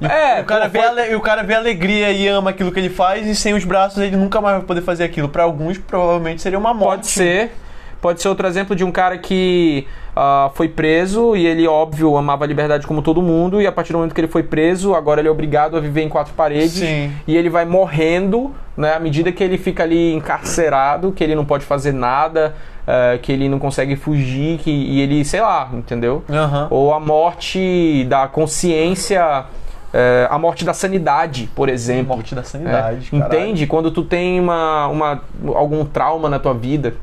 É, 0.00 0.40
o 0.40 0.44
cara 0.44 0.68
vê 0.68 0.78
ale- 0.80 1.14
o 1.14 1.20
cara 1.20 1.42
vê 1.42 1.54
alegria 1.54 2.10
e 2.10 2.26
ama 2.26 2.50
aquilo 2.50 2.72
que 2.72 2.78
ele 2.80 2.88
faz 2.90 3.26
e 3.26 3.34
sem 3.34 3.52
os 3.54 3.64
braços 3.64 3.98
ele 4.02 4.16
nunca 4.16 4.40
mais 4.40 4.56
vai 4.58 4.64
poder 4.66 4.82
fazer 4.82 5.04
aquilo. 5.04 5.28
Pra 5.28 5.42
alguns, 5.42 5.76
provavelmente 5.78 6.40
seria 6.42 6.58
uma 6.58 6.72
morte. 6.72 7.00
Pode 7.02 7.06
ser. 7.08 7.52
Pode 8.00 8.22
ser 8.22 8.28
outro 8.28 8.46
exemplo 8.46 8.74
de 8.74 8.82
um 8.82 8.90
cara 8.90 9.18
que 9.18 9.86
ah, 10.16 10.50
foi 10.54 10.68
preso 10.70 11.36
e 11.36 11.46
ele, 11.46 11.68
óbvio, 11.68 12.16
amava 12.16 12.44
a 12.44 12.48
liberdade 12.48 12.86
como 12.86 13.02
todo 13.02 13.20
mundo, 13.20 13.60
e 13.60 13.66
a 13.66 13.72
partir 13.72 13.92
do 13.92 13.98
momento 13.98 14.14
que 14.14 14.20
ele 14.22 14.26
foi 14.28 14.42
preso, 14.42 14.94
agora 14.94 15.20
ele 15.20 15.28
é 15.28 15.30
obrigado 15.30 15.76
a 15.76 15.80
viver 15.80 16.00
em 16.02 16.08
quatro 16.08 16.32
paredes. 16.32 16.72
Sim. 16.72 17.12
E 17.26 17.36
ele 17.36 17.50
vai 17.50 17.66
morrendo, 17.66 18.54
né? 18.74 18.94
À 18.94 18.98
medida 18.98 19.30
que 19.30 19.44
ele 19.44 19.58
fica 19.58 19.82
ali 19.82 20.14
encarcerado, 20.14 21.12
que 21.12 21.22
ele 21.22 21.34
não 21.34 21.44
pode 21.44 21.66
fazer 21.66 21.92
nada, 21.92 22.54
eh, 22.86 23.18
que 23.20 23.30
ele 23.32 23.50
não 23.50 23.58
consegue 23.58 23.94
fugir, 23.96 24.56
que, 24.60 24.70
e 24.70 24.98
ele, 25.02 25.22
sei 25.22 25.42
lá, 25.42 25.68
entendeu? 25.70 26.24
Aham. 26.30 26.68
Ou 26.70 26.94
a 26.94 26.98
morte 27.00 28.04
da 28.08 28.26
consciência. 28.28 29.44
Eh, 29.92 30.26
a 30.30 30.38
morte 30.38 30.64
da 30.64 30.72
sanidade, 30.72 31.48
por 31.54 31.68
exemplo. 31.68 32.16
Morte 32.16 32.34
da 32.34 32.42
sanidade, 32.42 33.08
É, 33.12 33.16
entende? 33.16 33.66
Quando 33.66 33.90
tu 33.90 34.02
tem 34.02 34.38
uma, 34.40 34.86
uma, 34.88 35.22
algum 35.54 35.84
trauma 35.84 36.28
na 36.28 36.38
tua 36.38 36.54
vida, 36.54 36.94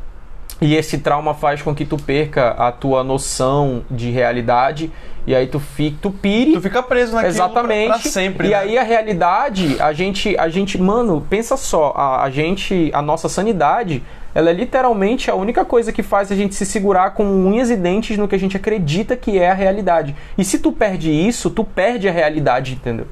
E 0.60 0.76
esse 0.76 0.98
trauma 0.98 1.36
faz 1.36 1.62
com 1.62 1.76
que 1.76 1.86
tu 1.86 1.98
perca 1.98 2.50
a 2.50 2.72
tua 2.72 3.04
noção 3.04 3.84
de 3.92 4.10
realidade 4.10 4.92
e 5.28 5.36
aí 5.36 5.46
tu 5.46 5.60
fica, 5.60 5.98
tu 6.02 6.10
pire. 6.10 6.54
Tu 6.54 6.62
fica 6.62 6.82
preso 6.82 7.14
naquilo 7.14 7.34
Exatamente. 7.34 7.90
pra, 7.90 8.00
pra 8.00 8.10
sempre. 8.10 8.48
E 8.48 8.52
né? 8.52 8.56
aí 8.56 8.78
a 8.78 8.84
realidade, 8.84 9.76
a 9.78 9.92
gente, 9.92 10.38
a 10.38 10.48
gente, 10.48 10.82
mano, 10.82 11.22
pensa 11.30 11.58
só, 11.58 11.94
a, 11.98 12.24
a 12.24 12.30
gente, 12.30 12.90
a 12.94 13.02
nossa 13.02 13.28
sanidade, 13.28 14.02
ela 14.34 14.50
é 14.50 14.54
literalmente 14.54 15.30
a 15.30 15.36
única 15.36 15.66
coisa 15.66 15.92
que 15.92 16.02
faz 16.02 16.32
a 16.32 16.36
gente 16.36 16.56
se 16.56 16.66
segurar 16.66 17.12
com 17.12 17.26
unhas 17.26 17.70
e 17.70 17.76
dentes 17.76 18.18
no 18.18 18.26
que 18.26 18.36
a 18.36 18.40
gente 18.40 18.56
acredita 18.56 19.18
que 19.18 19.38
é 19.38 19.52
a 19.52 19.54
realidade. 19.54 20.16
E 20.38 20.46
se 20.46 20.60
tu 20.60 20.72
perde 20.72 21.12
isso, 21.12 21.50
tu 21.50 21.66
perde 21.66 22.08
a 22.08 22.12
realidade, 22.12 22.76
entendeu? 22.76 23.08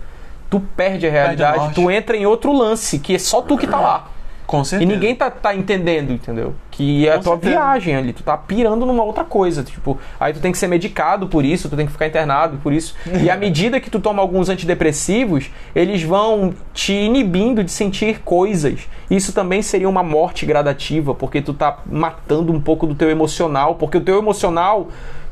Tu 0.50 0.62
perde 0.62 1.08
a 1.08 1.12
realidade, 1.12 1.58
norte. 1.58 1.76
tu 1.76 1.92
entra 1.92 2.16
em 2.16 2.26
outro 2.26 2.54
lance, 2.54 2.98
que 2.98 3.16
é 3.16 3.20
só 3.20 3.42
tu 3.42 3.58
que 3.58 3.68
tá 3.68 3.80
lá. 3.82 4.08
Com 4.46 4.62
E 4.62 4.66
certeza. 4.66 4.92
ninguém 4.92 5.16
tá, 5.16 5.30
tá 5.32 5.56
entendendo, 5.56 6.12
entendeu? 6.12 6.54
Que 6.70 7.08
é 7.08 7.14
a 7.16 7.20
tua 7.20 7.34
certeza. 7.34 7.52
viagem 7.54 7.96
ali, 7.96 8.14
tu 8.14 8.22
tá 8.24 8.38
pirando 8.38 8.86
numa 8.86 9.04
outra 9.04 9.24
coisa. 9.24 9.64
Tipo, 9.64 9.98
aí 10.20 10.34
tu 10.34 10.40
tem 10.40 10.52
que 10.52 10.58
ser 10.58 10.68
medicado 10.68 11.28
por 11.28 11.44
isso, 11.44 11.70
tu 11.70 11.76
tem 11.76 11.86
que 11.86 11.92
ficar 11.92 12.08
internado 12.08 12.58
por 12.58 12.72
isso. 12.74 12.96
E 13.22 13.30
à 13.30 13.36
medida 13.38 13.80
que 13.80 13.90
tu 13.90 14.00
toma 14.00 14.22
alguns 14.22 14.50
antidepressivos, 14.50 15.50
eles 15.76 16.04
vão 16.04 16.54
te 16.74 16.94
inibindo 16.94 17.64
de 17.64 17.72
sentir 17.72 18.20
coisas. 18.22 18.82
Isso 19.10 19.34
também 19.34 19.62
seria 19.62 19.90
uma 19.90 20.04
morte 20.04 20.46
gradativa, 20.46 21.16
porque 21.16 21.42
tu 21.42 21.54
tá 21.54 21.80
matando 21.86 22.52
um 22.52 22.60
pouco 22.62 22.86
do 22.86 22.94
teu 22.96 23.10
emocional, 23.10 23.76
porque 23.76 23.98
o 23.98 24.02
teu 24.02 24.18
emocional 24.18 24.90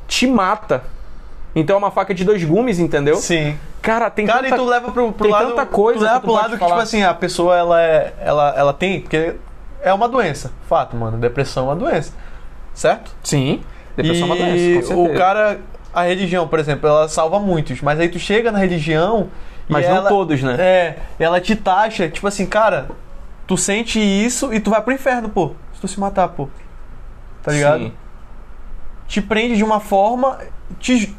te 0.07 0.25
mata. 0.27 0.83
Então 1.55 1.75
é 1.75 1.79
uma 1.79 1.91
faca 1.91 2.13
de 2.13 2.23
dois 2.25 2.43
gumes, 2.43 2.79
entendeu? 2.79 3.15
Sim. 3.17 3.57
Cara, 3.81 4.09
tem 4.09 4.25
Cara, 4.25 4.43
tanta... 4.43 4.55
e 4.55 4.57
tu 4.57 4.65
leva 4.65 4.91
pro, 4.91 5.11
pro 5.11 5.23
tem 5.25 5.31
lado. 5.31 5.49
tanta 5.49 5.65
coisa 5.65 5.99
Tu 5.99 6.03
leva 6.05 6.19
pro 6.21 6.31
lado 6.31 6.51
que, 6.53 6.57
falar. 6.57 6.71
tipo 6.71 6.81
assim, 6.81 7.03
a 7.03 7.13
pessoa 7.13 7.55
ela 7.55 7.81
é. 7.81 8.13
Ela, 8.21 8.53
ela 8.57 8.73
tem. 8.73 9.01
Porque 9.01 9.35
é 9.81 9.93
uma 9.93 10.07
doença. 10.09 10.51
Fato, 10.67 10.95
mano. 10.95 11.17
Depressão 11.17 11.65
é 11.65 11.67
uma 11.69 11.75
doença. 11.75 12.13
Certo? 12.73 13.15
Sim, 13.23 13.61
depressão 13.95 14.23
é 14.23 14.31
uma 14.31 14.35
e 14.37 14.73
doença, 14.73 14.93
com 14.95 15.03
o 15.05 15.13
cara. 15.15 15.59
A 15.93 16.01
religião, 16.03 16.47
por 16.47 16.57
exemplo, 16.57 16.89
ela 16.89 17.07
salva 17.07 17.39
muitos. 17.39 17.81
Mas 17.81 17.99
aí 17.99 18.09
tu 18.09 18.17
chega 18.17 18.51
na 18.51 18.57
religião. 18.57 19.29
e 19.69 19.71
Mas 19.73 19.87
não 19.87 19.97
ela- 19.97 20.09
todos, 20.09 20.41
né? 20.41 20.55
É, 20.59 20.97
ela 21.19 21.39
te 21.39 21.55
taxa, 21.55 22.09
tipo 22.09 22.27
assim, 22.27 22.47
cara, 22.47 22.87
tu 23.45 23.55
sente 23.55 23.99
isso 23.99 24.51
e 24.51 24.59
tu 24.59 24.71
vai 24.71 24.81
pro 24.81 24.91
inferno, 24.91 25.29
pô. 25.29 25.51
Se 25.75 25.81
tu 25.81 25.87
se 25.87 25.99
matar, 25.99 26.29
pô. 26.29 26.49
Tá 27.43 27.51
ligado? 27.51 27.79
Sim. 27.83 27.93
Te 29.07 29.21
prende 29.21 29.55
de 29.55 29.63
uma 29.63 29.79
forma. 29.79 30.39
Te. 30.79 31.15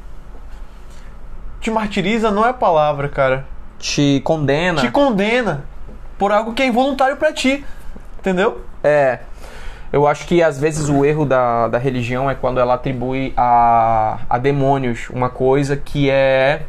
Te 1.65 1.71
martiriza, 1.71 2.31
não 2.31 2.45
é 2.45 2.51
a 2.51 2.53
palavra, 2.53 3.09
cara. 3.09 3.47
Te 3.79 4.21
condena. 4.23 4.83
Te 4.83 4.91
condena 4.91 5.65
por 6.19 6.31
algo 6.31 6.53
que 6.53 6.63
é 6.63 6.67
involuntário 6.67 7.17
pra 7.17 7.33
ti. 7.33 7.65
Entendeu? 8.19 8.61
É. 8.83 9.21
Eu 9.91 10.07
acho 10.07 10.27
que 10.27 10.43
às 10.43 10.61
vezes 10.61 10.91
o 10.91 11.07
erro 11.07 11.25
da, 11.25 11.69
da 11.69 11.79
religião 11.79 12.31
é 12.31 12.35
quando 12.35 12.61
ela 12.61 12.75
atribui 12.75 13.33
a, 13.35 14.19
a 14.29 14.37
demônios 14.37 15.09
uma 15.09 15.31
coisa 15.31 15.75
que 15.75 16.11
é 16.11 16.67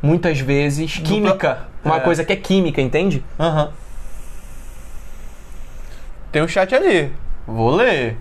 muitas 0.00 0.38
vezes 0.38 0.98
química. 0.98 1.66
Uma 1.84 1.96
é. 1.96 2.00
coisa 2.00 2.24
que 2.24 2.32
é 2.32 2.36
química, 2.36 2.80
entende? 2.80 3.24
Aham. 3.36 3.72
Tem 6.30 6.40
um 6.40 6.46
chat 6.46 6.72
ali. 6.72 7.12
Vou 7.48 7.74
ler. 7.74 8.16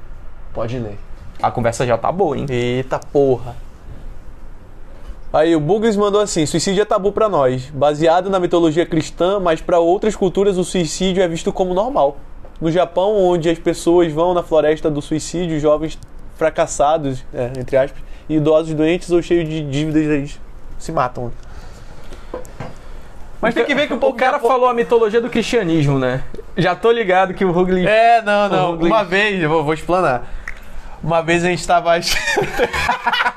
Pode 0.55 0.79
ler. 0.79 0.97
A 1.39 1.51
conversa 1.51 1.85
já 1.85 1.99
tá 1.99 2.11
boa, 2.11 2.35
hein? 2.35 2.47
Eita 2.49 2.97
porra. 2.97 3.68
Aí 5.31 5.55
o 5.55 5.59
Bugles 5.59 5.95
mandou 5.95 6.21
assim: 6.21 6.45
suicídio 6.45 6.81
é 6.81 6.85
tabu 6.85 7.11
pra 7.11 7.29
nós, 7.29 7.65
baseado 7.69 8.29
na 8.29 8.39
mitologia 8.39 8.85
cristã, 8.85 9.39
mas 9.39 9.61
pra 9.61 9.79
outras 9.79 10.15
culturas 10.15 10.57
o 10.57 10.63
suicídio 10.63 11.21
é 11.21 11.27
visto 11.27 11.51
como 11.53 11.73
normal. 11.73 12.17
No 12.59 12.71
Japão, 12.71 13.15
onde 13.15 13.49
as 13.49 13.57
pessoas 13.59 14.11
vão 14.11 14.33
na 14.33 14.43
floresta 14.43 14.89
do 14.89 15.01
suicídio, 15.01 15.59
jovens 15.59 15.97
fracassados, 16.35 17.23
é, 17.33 17.51
entre 17.59 17.77
aspas, 17.77 18.01
e 18.27 18.35
idosos 18.35 18.73
doentes 18.73 19.11
ou 19.11 19.21
cheios 19.21 19.47
de 19.47 19.61
dívidas, 19.61 20.03
eles 20.03 20.39
se 20.77 20.91
matam. 20.91 21.31
Mas 23.41 23.53
tem 23.53 23.63
que 23.63 23.73
ver 23.73 23.87
que 23.87 23.93
o 23.93 23.95
O 23.95 23.99
povo 23.99 24.15
cara 24.17 24.33
Japão- 24.33 24.49
falou 24.49 24.67
a 24.67 24.73
mitologia 24.73 25.21
do 25.21 25.29
cristianismo, 25.29 25.97
né? 25.97 26.23
Já 26.57 26.75
tô 26.75 26.91
ligado 26.91 27.33
que 27.33 27.45
o 27.45 27.51
Rugli. 27.51 27.87
É, 27.87 28.21
não, 28.21 28.49
não. 28.49 28.71
Rugli. 28.71 28.87
Uma 28.87 29.03
vez, 29.03 29.41
eu 29.41 29.47
vou, 29.47 29.63
vou 29.63 29.73
explanar. 29.73 30.23
Uma 31.01 31.21
vez 31.21 31.45
a 31.45 31.47
gente 31.47 31.65
tava. 31.65 31.91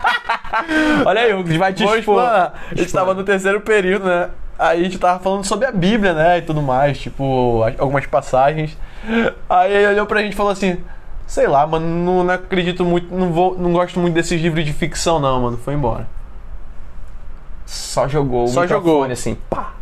Olha 1.06 1.20
aí, 1.22 1.32
o 1.32 1.38
Rugli 1.38 1.58
vai 1.58 1.72
te 1.72 1.84
Vou 1.84 1.96
expor. 1.96 2.18
explanar. 2.22 2.54
A 2.70 2.74
gente 2.74 2.92
tava 2.92 3.14
no 3.14 3.24
terceiro 3.24 3.60
período, 3.60 4.04
né? 4.06 4.28
Aí 4.58 4.80
a 4.80 4.84
gente 4.84 4.98
tava 4.98 5.18
falando 5.18 5.44
sobre 5.44 5.66
a 5.66 5.72
Bíblia, 5.72 6.12
né? 6.12 6.38
E 6.38 6.42
tudo 6.42 6.62
mais, 6.62 6.98
tipo, 6.98 7.62
algumas 7.78 8.06
passagens. 8.06 8.76
Aí 9.48 9.72
ele 9.72 9.86
olhou 9.88 10.06
pra 10.06 10.20
gente 10.22 10.34
e 10.34 10.36
falou 10.36 10.52
assim: 10.52 10.78
Sei 11.26 11.46
lá, 11.48 11.66
mano, 11.66 11.86
não, 11.86 12.22
não 12.24 12.34
acredito 12.34 12.84
muito, 12.84 13.12
não, 13.14 13.32
vou, 13.32 13.56
não 13.58 13.72
gosto 13.72 13.98
muito 13.98 14.14
desses 14.14 14.40
livros 14.40 14.64
de 14.64 14.72
ficção, 14.72 15.18
não, 15.18 15.40
mano. 15.40 15.56
Foi 15.56 15.74
embora. 15.74 16.06
Só 17.66 18.06
jogou 18.06 18.44
o 18.44 18.48
Só 18.48 18.62
microfone 18.62 18.90
jogou. 18.90 19.04
assim. 19.12 19.36
Pá. 19.48 19.72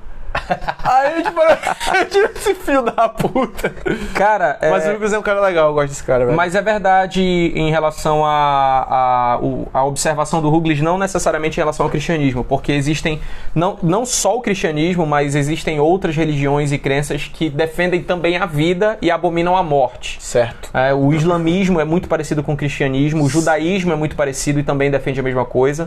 Aí 0.82 1.06
a 1.06 1.16
gente 1.16 2.10
"Tira 2.10 2.32
esse 2.36 2.54
filho 2.54 2.82
da 2.82 3.08
puta. 3.08 3.72
Cara, 4.14 4.58
é... 4.60 4.70
Mas 4.70 4.86
o 4.86 4.92
Lucas 4.92 5.12
é 5.12 5.18
um 5.18 5.22
cara 5.22 5.40
legal, 5.40 5.68
eu 5.68 5.74
gosto 5.74 5.88
desse 5.88 6.04
cara, 6.04 6.24
velho. 6.24 6.36
Mas 6.36 6.54
é 6.54 6.62
verdade 6.62 7.22
em 7.22 7.70
relação 7.70 8.24
à 8.24 8.86
a, 8.90 9.38
o- 9.40 9.68
a 9.72 9.84
observação 9.84 10.40
do 10.40 10.50
Ruglis, 10.50 10.80
não 10.80 10.98
necessariamente 10.98 11.58
em 11.58 11.60
relação 11.62 11.86
ao 11.86 11.90
cristianismo, 11.90 12.44
porque 12.44 12.72
existem 12.72 13.20
não, 13.54 13.78
não 13.82 14.04
só 14.04 14.36
o 14.36 14.40
cristianismo, 14.40 15.06
mas 15.06 15.34
existem 15.34 15.80
outras 15.80 16.16
religiões 16.16 16.72
e 16.72 16.78
crenças 16.78 17.30
que 17.32 17.48
defendem 17.48 18.02
também 18.02 18.36
a 18.36 18.46
vida 18.46 18.98
e 19.00 19.10
abominam 19.10 19.56
a 19.56 19.62
morte. 19.62 20.18
Certo. 20.20 20.70
É, 20.74 20.92
o 20.94 21.12
islamismo 21.12 21.80
é 21.80 21.84
muito 21.84 22.08
parecido 22.08 22.42
com 22.42 22.52
o 22.52 22.56
cristianismo, 22.56 23.24
o 23.24 23.28
judaísmo 23.28 23.92
é 23.92 23.96
muito 23.96 24.16
parecido 24.16 24.60
e 24.60 24.62
também 24.62 24.90
defende 24.90 25.20
a 25.20 25.22
mesma 25.22 25.44
coisa. 25.44 25.86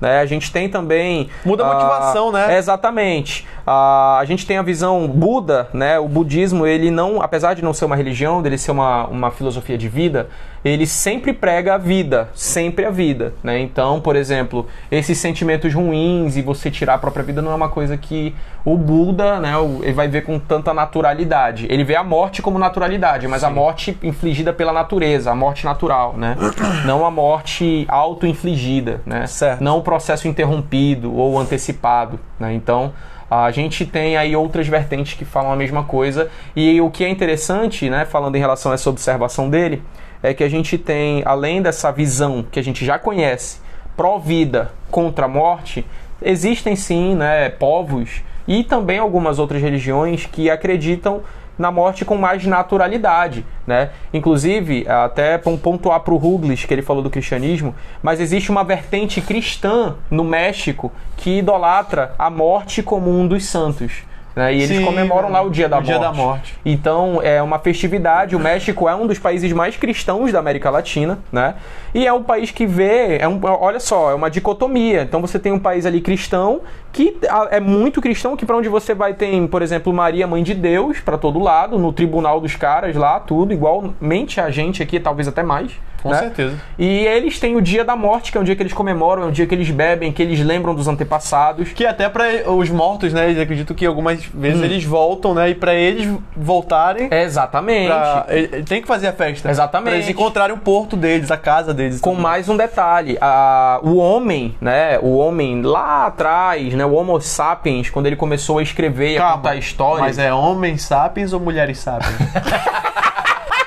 né? 0.00 0.20
A 0.20 0.26
gente 0.26 0.52
tem 0.52 0.68
também. 0.68 1.28
Muda 1.44 1.64
a 1.64 1.70
ah, 1.70 1.74
motivação, 1.74 2.32
né? 2.32 2.56
Exatamente. 2.56 3.46
Ah, 3.66 4.03
a 4.18 4.24
gente 4.24 4.46
tem 4.46 4.56
a 4.56 4.62
visão 4.62 5.06
Buda, 5.08 5.68
né? 5.72 5.98
O 5.98 6.08
budismo, 6.08 6.66
ele 6.66 6.90
não, 6.90 7.20
apesar 7.20 7.54
de 7.54 7.62
não 7.62 7.72
ser 7.72 7.84
uma 7.84 7.96
religião, 7.96 8.42
dele 8.42 8.58
ser 8.58 8.70
uma, 8.70 9.06
uma 9.06 9.30
filosofia 9.30 9.76
de 9.76 9.88
vida, 9.88 10.28
ele 10.64 10.86
sempre 10.86 11.32
prega 11.32 11.74
a 11.74 11.78
vida, 11.78 12.30
sempre 12.34 12.86
a 12.86 12.90
vida, 12.90 13.34
né? 13.42 13.58
Então, 13.60 14.00
por 14.00 14.16
exemplo, 14.16 14.66
esses 14.90 15.18
sentimentos 15.18 15.74
ruins 15.74 16.36
e 16.36 16.42
você 16.42 16.70
tirar 16.70 16.94
a 16.94 16.98
própria 16.98 17.22
vida 17.22 17.42
não 17.42 17.52
é 17.52 17.54
uma 17.54 17.68
coisa 17.68 17.96
que 17.96 18.34
o 18.64 18.78
Buda, 18.78 19.38
né, 19.40 19.52
ele 19.82 19.92
vai 19.92 20.08
ver 20.08 20.22
com 20.22 20.38
tanta 20.38 20.72
naturalidade. 20.72 21.66
Ele 21.68 21.84
vê 21.84 21.94
a 21.96 22.02
morte 22.02 22.40
como 22.40 22.58
naturalidade, 22.58 23.28
mas 23.28 23.44
a 23.44 23.50
morte 23.50 23.96
infligida 24.02 24.52
pela 24.54 24.72
natureza, 24.72 25.30
a 25.30 25.34
morte 25.34 25.66
natural, 25.66 26.14
né? 26.16 26.34
Não 26.86 27.04
a 27.04 27.10
morte 27.10 27.84
auto-infligida, 27.88 29.02
né? 29.04 29.26
Certo. 29.26 29.62
Não 29.62 29.78
o 29.78 29.82
processo 29.82 30.26
interrompido 30.26 31.14
ou 31.14 31.38
antecipado, 31.38 32.18
né? 32.40 32.54
Então, 32.54 32.92
a 33.42 33.50
gente 33.50 33.84
tem 33.84 34.16
aí 34.16 34.36
outras 34.36 34.68
vertentes 34.68 35.14
que 35.14 35.24
falam 35.24 35.52
a 35.52 35.56
mesma 35.56 35.82
coisa. 35.82 36.30
E 36.54 36.80
o 36.80 36.88
que 36.88 37.04
é 37.04 37.08
interessante, 37.08 37.90
né, 37.90 38.04
falando 38.04 38.36
em 38.36 38.38
relação 38.38 38.70
a 38.70 38.74
essa 38.76 38.88
observação 38.88 39.50
dele, 39.50 39.82
é 40.22 40.32
que 40.32 40.44
a 40.44 40.48
gente 40.48 40.78
tem, 40.78 41.20
além 41.26 41.60
dessa 41.60 41.90
visão 41.90 42.44
que 42.48 42.60
a 42.60 42.62
gente 42.62 42.84
já 42.84 42.96
conhece, 42.96 43.58
pró-vida 43.96 44.70
contra 44.88 45.26
a 45.26 45.28
morte, 45.28 45.84
existem 46.22 46.76
sim, 46.76 47.16
né, 47.16 47.48
povos 47.48 48.22
e 48.46 48.62
também 48.62 48.98
algumas 48.98 49.40
outras 49.40 49.60
religiões 49.60 50.26
que 50.26 50.48
acreditam 50.48 51.22
na 51.58 51.70
morte 51.70 52.04
com 52.04 52.16
mais 52.16 52.44
naturalidade, 52.44 53.44
né? 53.66 53.90
Inclusive, 54.12 54.86
até 54.88 55.38
pon- 55.38 55.56
pontuar 55.56 56.00
para 56.00 56.14
o 56.14 56.16
Ruglis, 56.16 56.64
que 56.64 56.74
ele 56.74 56.82
falou 56.82 57.02
do 57.02 57.10
cristianismo, 57.10 57.74
mas 58.02 58.20
existe 58.20 58.50
uma 58.50 58.64
vertente 58.64 59.20
cristã 59.20 59.96
no 60.10 60.24
México 60.24 60.92
que 61.16 61.38
idolatra 61.38 62.14
a 62.18 62.28
morte 62.28 62.82
como 62.82 63.10
um 63.10 63.26
dos 63.26 63.44
santos. 63.46 64.02
Né? 64.34 64.54
E 64.54 64.62
eles 64.62 64.78
Sim, 64.78 64.84
comemoram 64.84 65.30
lá 65.30 65.40
o 65.42 65.50
Dia 65.50 65.68
da 65.68 65.76
o 65.76 65.80
Morte. 65.80 65.90
Dia 65.90 65.98
da 65.98 66.12
Morte. 66.12 66.54
Então 66.64 67.20
é 67.22 67.40
uma 67.40 67.58
festividade. 67.58 68.34
O 68.34 68.40
México 68.40 68.88
é 68.88 68.94
um 68.94 69.06
dos 69.06 69.18
países 69.18 69.52
mais 69.52 69.76
cristãos 69.76 70.32
da 70.32 70.38
América 70.38 70.70
Latina, 70.70 71.18
né? 71.30 71.54
E 71.94 72.06
é 72.06 72.12
um 72.12 72.22
país 72.22 72.50
que 72.50 72.66
vê, 72.66 73.18
é 73.18 73.28
um, 73.28 73.40
olha 73.42 73.78
só, 73.78 74.10
é 74.10 74.14
uma 74.14 74.28
dicotomia. 74.28 75.02
Então 75.02 75.20
você 75.20 75.38
tem 75.38 75.52
um 75.52 75.58
país 75.58 75.86
ali 75.86 76.00
cristão 76.00 76.62
que 76.92 77.16
é 77.50 77.60
muito 77.60 78.00
cristão, 78.00 78.36
que 78.36 78.46
para 78.46 78.56
onde 78.56 78.68
você 78.68 78.94
vai 78.94 79.14
tem, 79.14 79.46
por 79.46 79.62
exemplo, 79.62 79.92
Maria, 79.92 80.26
mãe 80.26 80.42
de 80.42 80.54
Deus, 80.54 81.00
para 81.00 81.18
todo 81.18 81.38
lado, 81.38 81.78
no 81.78 81.92
tribunal 81.92 82.40
dos 82.40 82.54
caras 82.56 82.94
lá, 82.94 83.18
tudo 83.18 83.52
igualmente 83.52 84.40
a 84.40 84.50
gente 84.50 84.82
aqui, 84.82 85.00
talvez 85.00 85.26
até 85.26 85.42
mais. 85.42 85.72
Com 86.04 86.10
né? 86.10 86.18
certeza. 86.18 86.54
E 86.78 87.06
eles 87.06 87.40
têm 87.40 87.56
o 87.56 87.62
dia 87.62 87.82
da 87.82 87.96
morte, 87.96 88.30
que 88.30 88.36
é 88.38 88.40
um 88.40 88.44
dia 88.44 88.54
que 88.54 88.62
eles 88.62 88.74
comemoram, 88.74 89.22
é 89.22 89.26
um 89.26 89.30
dia 89.30 89.46
que 89.46 89.54
eles 89.54 89.70
bebem, 89.70 90.12
que 90.12 90.22
eles 90.22 90.38
lembram 90.38 90.74
dos 90.74 90.86
antepassados. 90.86 91.72
Que 91.72 91.86
até 91.86 92.08
pra 92.10 92.26
os 92.52 92.68
mortos, 92.68 93.12
né? 93.12 93.30
Eles 93.30 93.40
acreditam 93.40 93.74
que 93.74 93.86
algumas 93.86 94.22
vezes 94.26 94.60
Hum. 94.60 94.64
eles 94.64 94.84
voltam, 94.84 95.32
né? 95.34 95.48
E 95.50 95.54
pra 95.54 95.74
eles 95.74 96.06
voltarem. 96.36 97.08
Exatamente. 97.10 97.86
Pra, 97.88 98.26
tem 98.66 98.82
que 98.82 98.86
fazer 98.86 99.08
a 99.08 99.12
festa. 99.14 99.48
Exatamente. 99.50 99.88
Pra 99.88 99.94
eles 99.96 100.08
encontrarem 100.10 100.54
o 100.54 100.58
porto 100.58 100.94
deles, 100.96 101.30
a 101.30 101.36
casa 101.38 101.72
deles. 101.72 102.00
Com 102.00 102.10
tudo. 102.10 102.22
mais 102.22 102.48
um 102.50 102.56
detalhe, 102.56 103.16
a, 103.18 103.80
o 103.82 103.96
homem, 103.96 104.54
né, 104.60 104.98
o 105.00 105.16
homem 105.16 105.62
lá 105.62 106.06
atrás, 106.06 106.74
né, 106.74 106.84
o 106.84 106.92
Homo 106.92 107.18
sapiens, 107.20 107.88
quando 107.88 108.06
ele 108.06 108.16
começou 108.16 108.58
a 108.58 108.62
escrever 108.62 109.12
e 109.12 109.18
a 109.18 109.32
contar 109.32 109.50
a 109.50 109.56
história, 109.56 110.00
Mas 110.04 110.18
é 110.18 110.32
homens 110.34 110.82
sapiens 110.82 111.32
ou 111.32 111.40
mulheres 111.40 111.78
sapiens? 111.78 112.14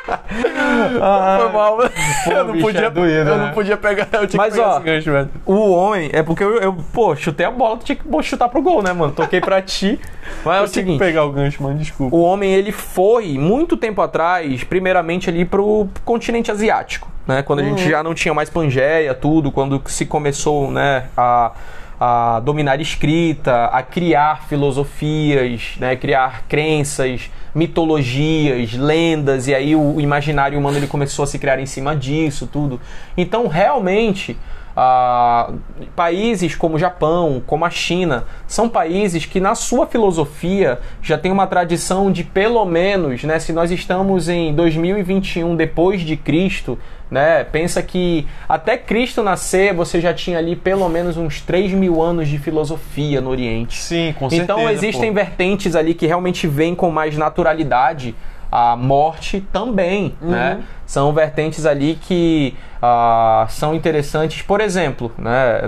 Foi 0.07 1.51
mal. 1.51 1.77
eu 1.81 2.45
não 2.45 2.59
podia, 2.59 2.81
é 2.81 2.87
eu 2.87 3.25
né? 3.25 3.35
não 3.35 3.51
podia 3.51 3.77
pegar, 3.77 4.07
eu 4.13 4.27
tinha 4.27 4.37
Mas, 4.41 4.53
que 4.53 4.59
pegar 4.59 4.69
ó, 4.69 4.77
esse 4.77 4.85
gancho, 4.85 5.11
velho. 5.11 5.29
O 5.45 5.71
homem, 5.71 6.09
é 6.13 6.23
porque 6.23 6.43
eu, 6.43 6.57
eu, 6.57 6.73
pô, 6.93 7.15
chutei 7.15 7.45
a 7.45 7.51
bola, 7.51 7.77
tu 7.77 7.85
tinha 7.85 7.95
que 7.95 8.03
pô, 8.03 8.21
chutar 8.21 8.49
pro 8.49 8.61
gol, 8.61 8.81
né, 8.81 8.93
mano? 8.93 9.11
Toquei 9.11 9.41
pra 9.41 9.61
ti. 9.61 9.99
Mas 10.45 10.57
é 10.57 10.59
Eu 10.59 10.63
o 10.63 10.67
tinha 10.67 10.67
que 10.67 10.71
seguinte, 10.71 10.99
pegar 10.99 11.25
o 11.25 11.31
gancho, 11.31 11.61
mano, 11.61 11.77
desculpa. 11.77 12.15
o 12.15 12.21
homem 12.21 12.53
ele 12.53 12.71
foi 12.71 13.37
muito 13.37 13.75
tempo 13.77 14.01
atrás, 14.01 14.63
primeiramente 14.63 15.29
ali 15.29 15.45
pro 15.45 15.87
continente 16.05 16.51
asiático, 16.51 17.09
né? 17.25 17.41
Quando 17.43 17.59
a 17.59 17.63
gente 17.63 17.89
já 17.89 18.01
não 18.03 18.13
tinha 18.13 18.33
mais 18.33 18.49
Pangeia, 18.49 19.13
tudo, 19.13 19.51
quando 19.51 19.81
se 19.85 20.05
começou, 20.05 20.71
né, 20.71 21.05
a, 21.15 21.51
a 21.99 22.39
dominar 22.41 22.79
escrita, 22.79 23.65
a 23.65 23.81
criar 23.81 24.43
filosofias, 24.47 25.75
né, 25.79 25.95
criar 25.95 26.43
crenças, 26.47 27.29
mitologias, 27.57 28.73
lendas, 28.73 29.47
e 29.47 29.55
aí 29.55 29.75
o 29.75 29.99
imaginário 29.99 30.59
humano 30.59 30.77
ele 30.77 30.85
começou 30.85 31.23
a 31.23 31.27
se 31.27 31.39
criar 31.39 31.59
em 31.59 31.65
cima 31.65 31.95
disso, 31.95 32.45
tudo. 32.45 32.79
Então, 33.17 33.47
realmente, 33.47 34.37
ah, 34.79 35.53
países 35.95 36.53
como 36.53 36.75
o 36.75 36.79
Japão, 36.79 37.41
como 37.47 37.65
a 37.65 37.69
China, 37.71 38.25
são 38.45 38.69
países 38.69 39.25
que 39.25 39.39
na 39.39 39.55
sua 39.55 39.87
filosofia 39.87 40.77
já 41.01 41.17
tem 41.17 41.31
uma 41.31 41.47
tradição 41.47 42.11
de 42.11 42.23
pelo 42.23 42.63
menos, 42.63 43.23
né, 43.23 43.39
se 43.39 43.51
nós 43.51 43.71
estamos 43.71 44.29
em 44.29 44.53
2021 44.53 45.55
depois 45.55 46.01
de 46.01 46.15
Cristo, 46.15 46.77
né, 47.09 47.43
pensa 47.43 47.81
que 47.81 48.27
até 48.47 48.77
Cristo 48.77 49.23
nascer 49.23 49.73
você 49.73 49.99
já 49.99 50.13
tinha 50.13 50.37
ali 50.37 50.55
pelo 50.55 50.87
menos 50.87 51.17
uns 51.17 51.41
3 51.41 51.71
mil 51.71 51.99
anos 51.99 52.27
de 52.27 52.37
filosofia 52.37 53.19
no 53.19 53.31
Oriente. 53.31 53.81
Sim, 53.81 54.13
com 54.19 54.29
certeza. 54.29 54.43
Então 54.43 54.69
existem 54.69 55.09
pô. 55.09 55.15
vertentes 55.15 55.75
ali 55.75 55.95
que 55.95 56.05
realmente 56.05 56.45
vêm 56.45 56.75
com 56.75 56.91
mais 56.91 57.17
naturalidade. 57.17 58.13
A 58.51 58.75
morte 58.75 59.41
também, 59.51 60.15
Uhum. 60.21 60.31
né? 60.31 60.59
São 60.85 61.11
vertentes 61.11 61.65
ali 61.65 61.99
que 62.01 62.55
ah, 62.81 63.45
são 63.49 63.75
interessantes. 63.75 64.41
Por 64.41 64.61
exemplo, 64.61 65.11
né? 65.17 65.61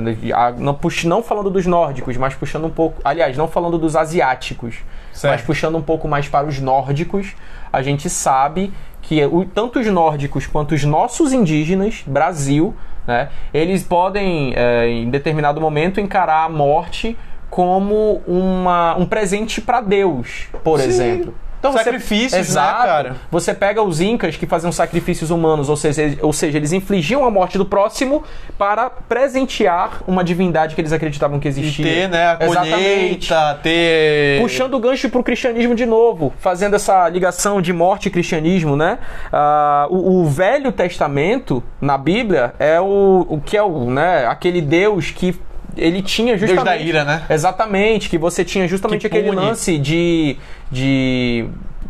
não, 0.58 0.78
não 1.04 1.22
falando 1.24 1.50
dos 1.50 1.66
nórdicos, 1.66 2.16
mas 2.16 2.34
puxando 2.36 2.66
um 2.66 2.70
pouco. 2.70 3.02
Aliás, 3.04 3.36
não 3.36 3.48
falando 3.48 3.78
dos 3.78 3.96
asiáticos, 3.98 4.76
Certo. 5.12 5.34
mas 5.34 5.42
puxando 5.42 5.76
um 5.78 5.82
pouco 5.82 6.08
mais 6.08 6.28
para 6.30 6.48
os 6.48 6.60
nórdicos, 6.60 7.34
a 7.74 7.82
gente 7.82 8.10
sabe 8.10 8.72
que 9.02 9.26
o- 9.26 9.44
tanto 9.46 9.80
os 9.80 9.88
nórdicos 9.88 10.48
quanto 10.48 10.74
os 10.74 10.84
nossos 10.86 11.34
indígenas, 11.34 12.04
Brasil, 12.08 12.74
né? 13.06 13.30
Eles 13.54 13.84
podem, 13.84 14.54
eh, 14.56 14.88
em 14.88 15.10
determinado 15.10 15.60
momento, 15.60 16.00
encarar 16.00 16.46
a 16.46 16.50
morte 16.50 17.18
como 17.50 18.22
uma, 18.28 18.96
um 18.98 19.06
presente 19.06 19.60
para 19.60 19.82
Deus, 19.82 20.48
por 20.64 20.80
Sim. 20.80 20.88
exemplo. 20.88 21.34
Então 21.60 21.72
você- 21.74 21.84
Sacrifícios, 21.84 22.32
né, 22.32 22.40
Exato. 22.40 22.84
cara? 22.86 23.16
Você 23.30 23.54
pega 23.54 23.82
os 23.84 24.00
incas 24.00 24.38
que 24.38 24.46
faziam 24.48 24.72
sacrifícios 24.72 25.30
humanos, 25.30 25.68
ou 25.70 25.76
seja, 25.76 26.18
ou 26.22 26.32
seja, 26.32 26.58
eles 26.58 26.72
infligiam 26.72 27.26
a 27.26 27.30
morte 27.30 27.58
do 27.58 27.66
próximo 27.66 28.24
para 28.58 28.90
presentear 28.90 30.02
uma 30.08 30.24
divindade 30.24 30.74
que 30.74 30.82
eles 30.82 30.94
acreditavam 30.94 31.40
que 31.40 31.48
E 31.48 31.50
existia. 31.50 31.86
ter, 31.86 32.10
né, 32.10 32.38
a 32.40 32.46
Exatamente. 32.46 32.72
colheita, 32.74 33.60
ter... 33.62 34.42
Puxando 34.42 34.74
o 34.76 34.80
gancho 34.80 35.10
pro 35.10 35.22
cristianismo 35.24 35.76
de 35.76 35.86
novo, 35.86 36.34
fazendo 36.40 36.76
essa 36.76 37.08
ligação 37.10 37.62
de 37.62 37.74
morte 37.74 38.08
e 38.08 38.10
cristianismo, 38.12 38.76
né? 38.76 38.98
Ah, 39.32 39.86
o, 39.90 40.22
o 40.22 40.26
Velho 40.26 40.72
Testamento, 40.72 41.62
na 41.82 41.98
Bíblia, 41.98 42.54
é 42.58 42.80
o, 42.80 43.26
o 43.30 43.42
que 43.44 43.58
é 43.58 43.64
o, 43.64 43.90
né, 43.92 44.26
aquele 44.28 44.62
Deus 44.62 45.12
que 45.12 45.38
ele 45.78 46.02
tinha 46.02 46.38
Deus 46.38 46.50
justamente... 46.52 46.66
da 46.66 46.78
ira, 46.78 47.04
né? 47.04 47.24
Exatamente, 47.30 48.10
que 48.10 48.18
você 48.18 48.44
tinha 48.46 48.68
justamente 48.68 49.02
Que 49.02 49.08
aquele 49.08 49.32
lance 49.32 49.78
de, 49.78 50.38
de 50.72 51.46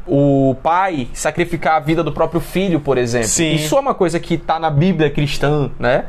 o 0.07 0.55
pai 0.63 1.07
sacrificar 1.13 1.75
a 1.75 1.79
vida 1.79 2.03
do 2.03 2.11
próprio 2.11 2.41
filho, 2.41 2.79
por 2.79 2.97
exemplo. 2.97 3.27
Sim. 3.27 3.53
Isso 3.53 3.75
é 3.75 3.79
uma 3.79 3.93
coisa 3.93 4.19
que 4.19 4.37
tá 4.37 4.59
na 4.59 4.69
Bíblia 4.69 5.09
cristã, 5.09 5.69
né? 5.79 6.05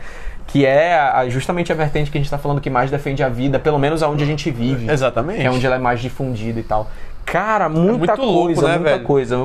Que 0.47 0.65
é 0.67 0.99
a- 0.99 1.29
justamente 1.29 1.71
a 1.71 1.75
vertente 1.75 2.11
que 2.11 2.19
a 2.19 2.21
gente 2.21 2.31
tá 2.31 2.39
falando 2.39 2.61
que 2.61 2.69
mais 2.71 2.91
defende 2.91 3.23
a 3.23 3.29
vida, 3.29 3.59
pelo 3.59 3.79
menos 3.79 4.03
aonde 4.03 4.25
a 4.25 4.27
gente 4.27 4.51
vive. 4.51 4.91
Exatamente. 4.91 5.43
É 5.47 5.51
onde 5.51 5.65
ela 5.65 5.77
é 5.77 5.79
mais 5.79 6.01
difundida 6.01 6.59
e 6.59 6.63
tal. 6.63 6.91
Cara, 7.25 7.69
muita 7.69 8.15
louco, 8.15 8.45
coisa, 8.47 8.63
né, 8.67 8.75
muita 8.77 8.91
velho? 8.91 9.05
coisa. 9.05 9.37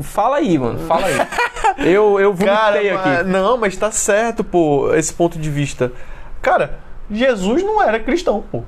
Fala 0.00 0.36
aí, 0.36 0.56
mano, 0.56 0.78
fala 0.86 1.06
aí. 1.06 1.86
eu, 1.92 2.18
eu 2.18 2.32
Cara, 2.34 2.76
vomitei 2.76 2.92
mas- 2.94 3.18
aqui. 3.20 3.28
não, 3.28 3.58
mas 3.58 3.76
tá 3.76 3.90
certo, 3.90 4.42
pô, 4.42 4.94
esse 4.94 5.12
ponto 5.12 5.38
de 5.38 5.50
vista. 5.50 5.92
Cara, 6.40 6.78
Jesus 7.10 7.62
não 7.62 7.82
era 7.82 7.98
cristão, 8.00 8.42
pô. 8.50 8.62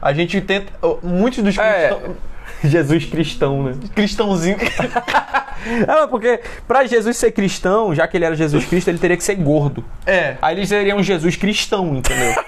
A 0.00 0.12
gente 0.12 0.40
tenta. 0.40 0.72
Muitos 1.02 1.42
dos 1.42 1.56
É. 1.58 1.88
cristãos. 1.88 2.16
Jesus 2.64 3.04
cristão, 3.06 3.62
né? 3.64 3.74
Cristãozinho. 3.94 4.56
É, 5.86 6.06
porque 6.08 6.40
pra 6.66 6.84
Jesus 6.86 7.16
ser 7.16 7.30
cristão, 7.30 7.94
já 7.94 8.08
que 8.08 8.16
ele 8.16 8.24
era 8.24 8.34
Jesus 8.34 8.64
Cristo, 8.64 8.88
ele 8.88 8.98
teria 8.98 9.16
que 9.16 9.22
ser 9.22 9.36
gordo. 9.36 9.84
É. 10.04 10.36
Aí 10.42 10.56
eles 10.56 10.68
seriam 10.68 10.98
um 10.98 11.02
Jesus 11.04 11.36
cristão, 11.36 11.94
entendeu? 11.94 12.34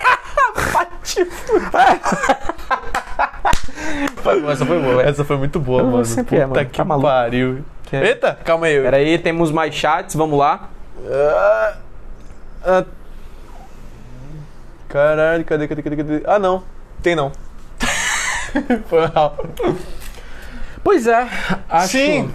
Foi 4.16 4.40
boa, 4.40 4.52
essa 4.52 4.64
foi 4.66 4.80
boa. 4.80 5.02
Essa 5.02 5.24
foi 5.24 5.36
muito 5.36 5.60
boa, 5.60 5.80
Eu 5.82 5.86
mano. 5.86 6.04
sempre 6.04 6.24
Puta 6.36 6.42
é, 6.42 6.46
mano. 6.46 6.66
que 6.70 6.76
Tá 6.76 6.84
maluco. 6.84 7.06
pariu. 7.08 7.64
Que 7.84 7.96
é- 7.96 8.06
Eita, 8.08 8.38
calma 8.44 8.66
aí. 8.66 8.80
Pera 8.80 8.96
aí, 8.96 9.18
temos 9.18 9.50
mais 9.52 9.74
chats, 9.74 10.14
vamos 10.14 10.38
lá. 10.38 10.68
Ah, 11.10 11.74
ah. 12.64 12.84
Caralho, 14.94 15.44
cadê, 15.44 15.66
cadê, 15.66 15.82
cadê, 15.82 15.96
cadê? 15.96 16.22
Ah, 16.24 16.38
não. 16.38 16.62
Tem 17.02 17.16
não. 17.16 17.32
Foi 18.86 19.00
mal. 19.12 19.36
Pois 20.84 21.08
é, 21.08 21.28
acho... 21.68 21.88
Sim. 21.88 22.30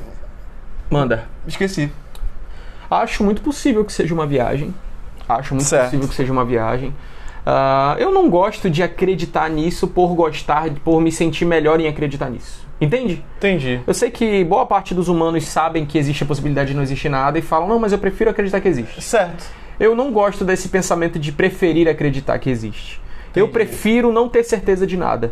Manda. 0.90 1.24
Esqueci. 1.48 1.90
Acho 2.92 3.24
muito 3.24 3.42
possível 3.42 3.86
que 3.86 3.94
seja 3.94 4.14
uma 4.14 4.28
viagem. 4.28 4.76
Acho 5.30 5.54
muito 5.56 5.68
Certo. 5.68 5.86
possível 5.86 6.10
que 6.10 6.16
seja 6.16 6.34
uma 6.34 6.44
viagem. 6.44 6.94
Ah, 7.46 7.96
eu 7.98 8.12
não 8.12 8.30
gosto 8.30 8.70
de 8.70 8.84
acreditar 8.84 9.50
nisso 9.50 9.88
por 9.88 10.14
gostar, 10.14 10.70
por 10.84 11.00
me 11.00 11.14
sentir 11.14 11.46
melhor 11.46 11.80
em 11.80 11.88
acreditar 11.88 12.30
nisso. 12.30 12.68
Entende? 12.82 13.24
Entendi. 13.38 13.80
Eu 13.88 13.94
sei 13.94 14.12
que 14.12 14.44
boa 14.44 14.66
parte 14.66 14.94
dos 14.94 15.08
humanos 15.08 15.48
sabem 15.48 15.86
que 15.86 15.98
existe 15.98 16.26
a 16.26 16.28
possibilidade 16.28 16.72
de 16.72 16.76
não 16.76 16.84
existir 16.84 17.08
nada 17.08 17.40
e 17.40 17.42
falam, 17.42 17.70
não, 17.70 17.80
mas 17.80 17.94
eu 17.94 18.00
prefiro 18.00 18.30
acreditar 18.30 18.60
que 18.60 18.68
existe. 18.68 19.02
Certo. 19.02 19.46
Eu 19.80 19.96
não 19.96 20.12
gosto 20.12 20.44
desse 20.44 20.70
pensamento 20.70 21.18
de 21.18 21.32
preferir 21.32 21.88
acreditar 21.88 22.38
que 22.40 22.50
existe. 22.50 23.00
Eu 23.36 23.48
prefiro 23.48 24.12
não 24.12 24.28
ter 24.28 24.44
certeza 24.44 24.86
de 24.86 24.98
nada. 24.98 25.32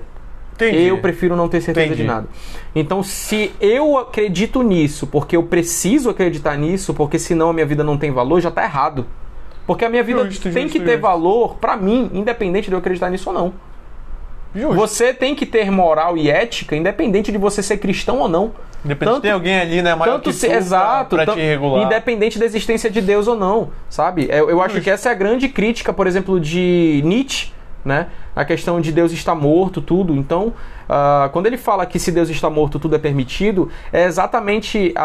Entendi. 0.54 0.84
Eu 0.84 0.98
prefiro 1.00 1.36
não 1.36 1.48
ter 1.48 1.62
certeza 1.62 1.88
Entendi. 1.88 2.02
de 2.02 2.08
nada. 2.08 2.28
Então, 2.74 3.04
se 3.04 3.52
eu 3.62 3.98
acredito 3.98 4.64
nisso, 4.64 5.06
porque 5.06 5.36
eu 5.36 5.44
preciso 5.44 6.10
acreditar 6.10 6.58
nisso, 6.58 6.94
porque 6.94 7.20
senão 7.20 7.50
a 7.50 7.54
minha 7.54 7.66
vida 7.66 7.84
não 7.84 7.98
tem 7.98 8.12
valor, 8.12 8.42
já 8.42 8.50
tá 8.50 8.64
errado. 8.64 9.06
Porque 9.68 9.86
a 9.86 9.90
minha 9.90 10.02
vida 10.02 10.24
Justo, 10.26 10.50
tem 10.50 10.64
justo, 10.64 10.72
que 10.72 10.80
ter 10.80 10.94
justo. 10.94 11.02
valor 11.02 11.56
pra 11.56 11.76
mim, 11.76 12.10
independente 12.14 12.70
de 12.70 12.74
eu 12.74 12.80
acreditar 12.80 13.10
nisso 13.10 13.30
ou 13.30 13.36
não. 13.36 13.54
Você 14.74 15.14
tem 15.14 15.36
que 15.36 15.46
ter 15.46 15.70
moral 15.70 16.18
e 16.18 16.30
ética, 16.30 16.76
independente 16.76 17.32
de 17.32 17.38
você 17.38 17.62
ser 17.62 17.78
cristão 17.78 18.20
ou 18.20 18.28
não. 18.28 18.54
Depende 18.84 19.12
tanto- 19.12 19.22
de 19.24 19.28
ter 19.28 19.32
alguém 19.34 19.60
ali, 19.60 19.82
né? 19.82 19.96
Maior 19.96 20.14
Tanto 20.14 20.30
que 20.30 20.34
se, 20.36 20.48
pra- 20.48 20.56
exato, 20.58 21.16
pra, 21.16 21.26
tan- 21.26 21.34
te 21.34 21.40
regular. 21.42 21.84
independente 21.86 22.38
da 22.40 22.46
existência 22.46 22.90
de 22.90 23.02
Deus 23.02 23.28
ou 23.28 23.36
não, 23.36 23.70
sabe? 23.90 24.28
Eu, 24.30 24.50
eu 24.50 24.62
acho 24.62 24.80
que 24.82 24.90
essa 24.90 25.10
é 25.10 25.12
a 25.12 25.16
grande 25.16 25.50
crítica, 25.50 25.92
por 25.92 26.08
exemplo, 26.08 26.40
de 26.40 27.02
Nietzsche, 27.04 27.52
né? 27.84 28.08
A 28.36 28.44
questão 28.46 28.80
de 28.82 28.92
Deus 28.92 29.12
estar 29.12 29.34
morto, 29.34 29.82
tudo. 29.82 30.14
Então, 30.16 30.54
ah, 30.90 31.30
quando 31.34 31.48
ele 31.48 31.58
fala 31.58 31.86
que 31.86 31.98
se 31.98 32.12
Deus 32.12 32.30
está 32.30 32.50
morto, 32.50 32.78
tudo 32.80 32.96
é 32.96 33.00
permitido, 33.00 33.70
é 33.92 34.04
exatamente 34.06 34.92
a, 34.96 35.04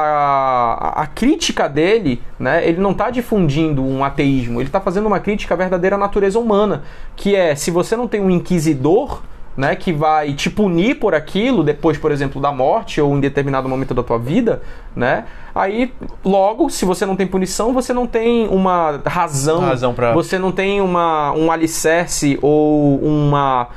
a, 0.98 1.02
a 1.02 1.06
crítica 1.06 1.68
dele, 1.68 2.20
né? 2.38 2.66
Ele 2.66 2.78
não 2.80 2.90
está 2.90 3.08
difundindo 3.10 3.82
um 3.84 4.04
ateísmo, 4.04 4.60
ele 4.60 4.68
está 4.68 4.80
fazendo 4.80 5.06
uma 5.06 5.18
crítica 5.20 5.54
à 5.54 5.56
verdadeira 5.56 5.96
natureza 5.96 6.38
humana, 6.38 6.82
que 7.16 7.34
é 7.34 7.54
se 7.54 7.70
você 7.70 7.96
não 7.96 8.06
tem 8.08 8.20
um 8.20 8.30
inquisidor 8.30 9.22
né, 9.56 9.76
que 9.76 9.92
vai 9.92 10.32
te 10.32 10.48
punir 10.48 10.94
por 10.98 11.14
aquilo 11.14 11.62
depois, 11.62 11.98
por 11.98 12.10
exemplo, 12.10 12.40
da 12.40 12.50
morte 12.50 13.00
ou 13.00 13.14
em 13.16 13.20
determinado 13.20 13.68
momento 13.68 13.92
da 13.92 14.02
tua 14.02 14.18
vida, 14.18 14.62
né? 14.96 15.24
Aí, 15.54 15.92
logo, 16.24 16.70
se 16.70 16.84
você 16.86 17.04
não 17.04 17.14
tem 17.14 17.26
punição, 17.26 17.72
você 17.74 17.92
não 17.92 18.06
tem 18.06 18.48
uma 18.48 19.00
razão, 19.04 19.60
Razão 19.60 19.92
pra- 19.92 20.12
você 20.14 20.38
não 20.38 20.50
tem 20.50 20.80
uma, 20.80 21.32
um 21.32 21.52
alicerce 21.52 22.38
ou 22.40 22.96
uma, 23.00 23.68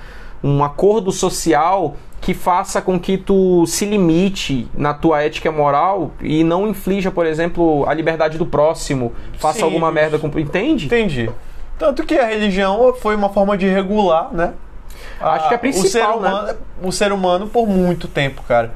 um 0.41 0.63
acordo 0.63 1.11
social 1.11 1.95
que 2.21 2.33
faça 2.33 2.81
com 2.81 2.97
que 2.99 3.17
tu 3.17 3.65
se 3.67 3.85
limite 3.85 4.67
na 4.75 4.93
tua 4.93 5.21
ética 5.21 5.51
moral 5.51 6.11
e 6.21 6.43
não 6.43 6.67
inflija, 6.67 7.11
por 7.11 7.25
exemplo, 7.25 7.85
a 7.87 7.93
liberdade 7.93 8.37
do 8.37 8.45
próximo, 8.45 9.11
faça 9.37 9.59
Sim, 9.59 9.65
alguma 9.65 9.91
merda 9.91 10.17
com... 10.17 10.27
Entende? 10.39 10.85
Entendi. 10.85 11.29
Tanto 11.77 12.03
que 12.03 12.17
a 12.17 12.25
religião 12.25 12.93
foi 12.99 13.15
uma 13.15 13.29
forma 13.29 13.57
de 13.57 13.67
regular, 13.67 14.29
né? 14.33 14.53
Acho 15.19 15.47
que 15.47 15.53
é 15.53 15.57
a 15.57 15.59
o 15.69 15.83
ser, 15.83 16.01
principal, 16.01 16.19
né? 16.21 16.29
humano, 16.29 16.57
o 16.83 16.91
ser 16.91 17.11
humano 17.11 17.47
por 17.47 17.67
muito 17.67 18.07
tempo, 18.07 18.43
cara. 18.43 18.71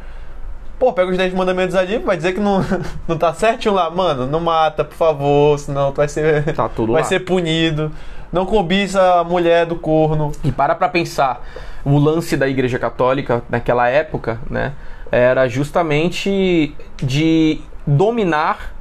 Pô, 0.78 0.94
pega 0.94 1.12
os 1.12 1.18
10 1.18 1.34
mandamentos 1.34 1.76
ali, 1.76 1.98
vai 1.98 2.16
dizer 2.16 2.34
que 2.34 2.40
não, 2.40 2.64
não 3.08 3.18
tá 3.18 3.34
certinho 3.34 3.74
lá. 3.74 3.90
Mano, 3.90 4.26
não 4.26 4.40
mata, 4.40 4.84
por 4.86 4.96
favor, 4.96 5.60
senão 5.60 5.92
tu 5.92 5.98
vai 5.98 6.08
ser, 6.08 6.54
Tá 6.54 6.70
tudo 6.70 6.94
vai 6.94 7.02
lá. 7.02 7.08
ser 7.08 7.20
punido. 7.22 7.92
Não 8.32 8.46
cobiça 8.46 9.20
a 9.20 9.24
mulher 9.24 9.66
do 9.66 9.76
corno. 9.76 10.32
E 10.44 10.52
para 10.52 10.76
pra 10.76 10.88
pensar, 10.88 11.42
o 11.84 11.98
lance 11.98 12.38
da 12.38 12.48
Igreja 12.48 12.80
Católica 12.80 13.44
naquela 13.50 13.90
época, 13.90 14.40
né, 14.50 14.74
era 15.12 15.48
justamente 15.48 16.76
de 16.98 17.60
dominar 17.86 18.74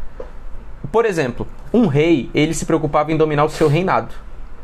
Por 0.92 1.04
exemplo, 1.04 1.46
um 1.72 1.86
rei, 1.86 2.30
ele 2.34 2.54
se 2.54 2.64
preocupava 2.64 3.12
em 3.12 3.16
dominar 3.16 3.44
o 3.44 3.48
seu 3.50 3.68
reinado. 3.68 4.14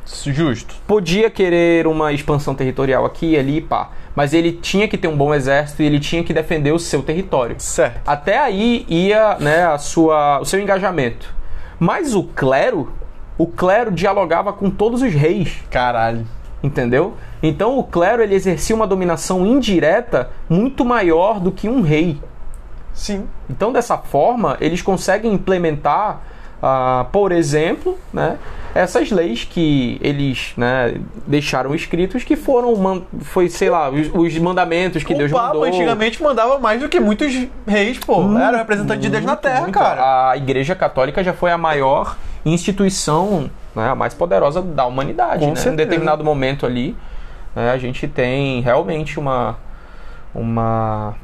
Justo. 0.07 0.75
Podia 0.87 1.31
querer 1.31 1.87
uma 1.87 2.13
expansão 2.13 2.55
territorial 2.55 3.05
aqui, 3.05 3.37
ali, 3.37 3.61
pá. 3.61 3.91
Mas 4.15 4.33
ele 4.33 4.53
tinha 4.53 4.87
que 4.87 4.97
ter 4.97 5.09
um 5.09 5.17
bom 5.17 5.35
exército 5.35 5.83
e 5.83 5.87
ele 5.87 5.99
tinha 5.99 6.23
que 6.23 6.33
defender 6.33 6.73
o 6.73 6.79
seu 6.79 7.03
território. 7.03 7.57
Certo. 7.59 8.01
Até 8.07 8.39
aí 8.39 8.85
ia 8.89 9.37
né, 9.39 9.67
a 9.67 9.79
sua, 9.79 10.41
o 10.41 10.45
seu 10.45 10.61
engajamento. 10.61 11.35
Mas 11.79 12.15
o 12.15 12.23
clero, 12.23 12.93
o 13.37 13.47
clero 13.47 13.91
dialogava 13.91 14.53
com 14.53 14.71
todos 14.71 15.03
os 15.03 15.13
reis, 15.13 15.57
Caralho. 15.71 16.27
entendeu? 16.63 17.15
Então 17.43 17.79
o 17.79 17.83
clero 17.83 18.23
ele 18.23 18.35
exercia 18.35 18.77
uma 18.77 18.87
dominação 18.87 19.45
indireta 19.45 20.31
muito 20.49 20.85
maior 20.85 21.41
do 21.41 21.51
que 21.51 21.69
um 21.69 21.83
rei. 21.83 22.21
Sim. 22.93 23.27
Então 23.51 23.73
dessa 23.73 23.99
forma 23.99 24.57
eles 24.61 24.81
conseguem 24.81 25.33
implementar, 25.33 26.21
ah, 26.63 27.07
por 27.11 27.33
exemplo, 27.33 27.99
né, 28.13 28.39
essas 28.75 29.11
leis 29.11 29.45
que 29.45 29.99
eles 30.03 30.53
né, 30.57 30.97
deixaram 31.27 31.75
escritos 31.75 32.25
que 32.25 32.35
foram 32.35 33.05
foi 33.21 33.49
sei 33.49 33.71
lá 33.71 33.89
os, 33.89 34.11
os 34.13 34.37
mandamentos 34.39 35.05
que 35.05 35.15
o 35.15 35.17
Deus 35.17 35.31
Papa 35.31 35.47
mandou. 35.49 35.65
antigamente 35.65 36.21
mandava 36.21 36.59
mais 36.59 36.81
do 36.81 36.89
que 36.89 36.99
muitos 36.99 37.47
reis, 37.67 37.99
pô. 37.99 38.37
Era 38.37 38.57
o 38.57 38.59
representante 38.59 39.01
de 39.01 39.09
Deus 39.09 39.23
na 39.25 39.33
Muito, 39.33 39.43
Terra, 39.43 39.61
muito. 39.61 39.79
cara. 39.79 40.31
A 40.31 40.37
Igreja 40.37 40.75
Católica 40.75 41.23
já 41.23 41.33
foi 41.33 41.53
a 41.53 41.59
maior 41.59 42.17
instituição, 42.45 43.49
né, 43.77 43.91
a 43.91 43.95
mais 43.95 44.13
poderosa 44.13 44.61
da 44.61 44.85
humanidade. 44.85 45.45
Com 45.45 45.53
né? 45.53 45.73
Em 45.73 45.77
determinado 45.77 46.25
momento 46.25 46.67
ali, 46.67 46.97
né, 47.55 47.71
a 47.71 47.79
gente 47.79 48.09
tem 48.09 48.61
realmente 48.61 49.21
uma 49.21 49.57
uma 50.35 51.15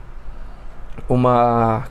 uma 1.09 1.85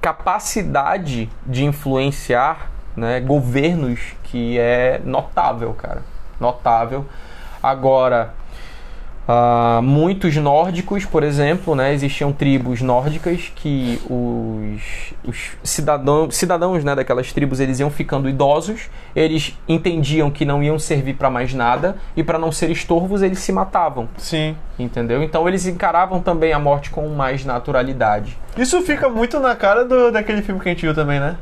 capacidade 0.00 1.28
de 1.44 1.64
influenciar 1.66 2.70
né, 2.96 3.20
governos 3.20 4.14
que 4.36 4.58
é 4.58 5.00
notável, 5.02 5.72
cara. 5.72 6.02
Notável. 6.38 7.06
Agora, 7.62 8.34
ah, 9.26 9.80
muitos 9.82 10.36
nórdicos, 10.36 11.06
por 11.06 11.22
exemplo, 11.22 11.74
né, 11.74 11.94
existiam 11.94 12.32
tribos 12.32 12.82
nórdicas 12.82 13.50
que 13.54 13.98
os, 14.10 15.14
os 15.26 15.56
cidadão, 15.64 16.30
cidadãos 16.30 16.84
né, 16.84 16.94
daquelas 16.94 17.32
tribos 17.32 17.58
eles 17.58 17.80
iam 17.80 17.88
ficando 17.88 18.28
idosos, 18.28 18.90
eles 19.14 19.58
entendiam 19.66 20.30
que 20.30 20.44
não 20.44 20.62
iam 20.62 20.78
servir 20.78 21.14
para 21.14 21.30
mais 21.30 21.54
nada 21.54 21.96
e 22.14 22.22
para 22.22 22.38
não 22.38 22.52
ser 22.52 22.70
estorvos 22.70 23.22
eles 23.22 23.38
se 23.38 23.52
matavam, 23.52 24.06
Sim. 24.18 24.54
entendeu? 24.78 25.22
Então 25.22 25.48
eles 25.48 25.66
encaravam 25.66 26.20
também 26.20 26.52
a 26.52 26.58
morte 26.58 26.90
com 26.90 27.08
mais 27.08 27.42
naturalidade. 27.42 28.36
Isso 28.56 28.82
fica 28.82 29.08
muito 29.08 29.40
na 29.40 29.56
cara 29.56 29.82
do, 29.84 30.12
daquele 30.12 30.42
filme 30.42 30.60
que 30.60 30.68
a 30.68 30.72
gente 30.72 30.82
viu 30.82 30.94
também, 30.94 31.18
né? 31.18 31.36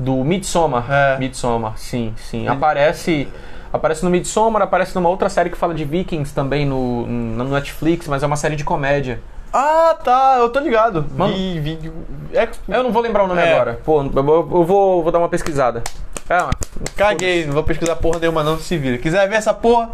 Do 0.00 0.24
Midsommar. 0.24 0.86
É. 0.90 1.18
Midsommar, 1.18 1.74
sim, 1.76 2.14
sim. 2.16 2.48
Aparece, 2.48 3.28
aparece 3.70 4.02
no 4.02 4.10
Midsommar, 4.10 4.62
aparece 4.62 4.94
numa 4.94 5.10
outra 5.10 5.28
série 5.28 5.50
que 5.50 5.58
fala 5.58 5.74
de 5.74 5.84
Vikings 5.84 6.32
também 6.34 6.64
no, 6.64 7.06
no 7.06 7.44
Netflix, 7.44 8.08
mas 8.08 8.22
é 8.22 8.26
uma 8.26 8.36
série 8.36 8.56
de 8.56 8.64
comédia. 8.64 9.20
Ah, 9.52 9.94
tá, 10.02 10.36
eu 10.38 10.48
tô 10.48 10.58
ligado. 10.58 11.04
Mano. 11.14 11.34
Vi, 11.34 11.60
vi, 11.60 11.92
é, 12.32 12.48
Eu 12.68 12.82
não 12.82 12.90
vou 12.92 13.02
lembrar 13.02 13.24
o 13.24 13.26
nome 13.26 13.42
É. 13.42 13.52
agora. 13.52 13.78
Pô, 13.84 14.00
eu 14.02 14.22
vou, 14.24 14.36
eu 14.36 14.64
vou, 14.64 15.02
vou 15.02 15.12
dar 15.12 15.18
uma 15.18 15.28
pesquisada. 15.28 15.82
É, 16.30 16.48
caguei, 16.96 17.44
não 17.44 17.52
vou 17.52 17.62
pesquisar 17.64 17.96
porra 17.96 18.20
nenhuma, 18.20 18.42
não 18.42 18.56
se 18.58 18.78
vira. 18.78 18.96
Quiser 18.96 19.28
ver 19.28 19.34
essa 19.34 19.52
porra, 19.52 19.90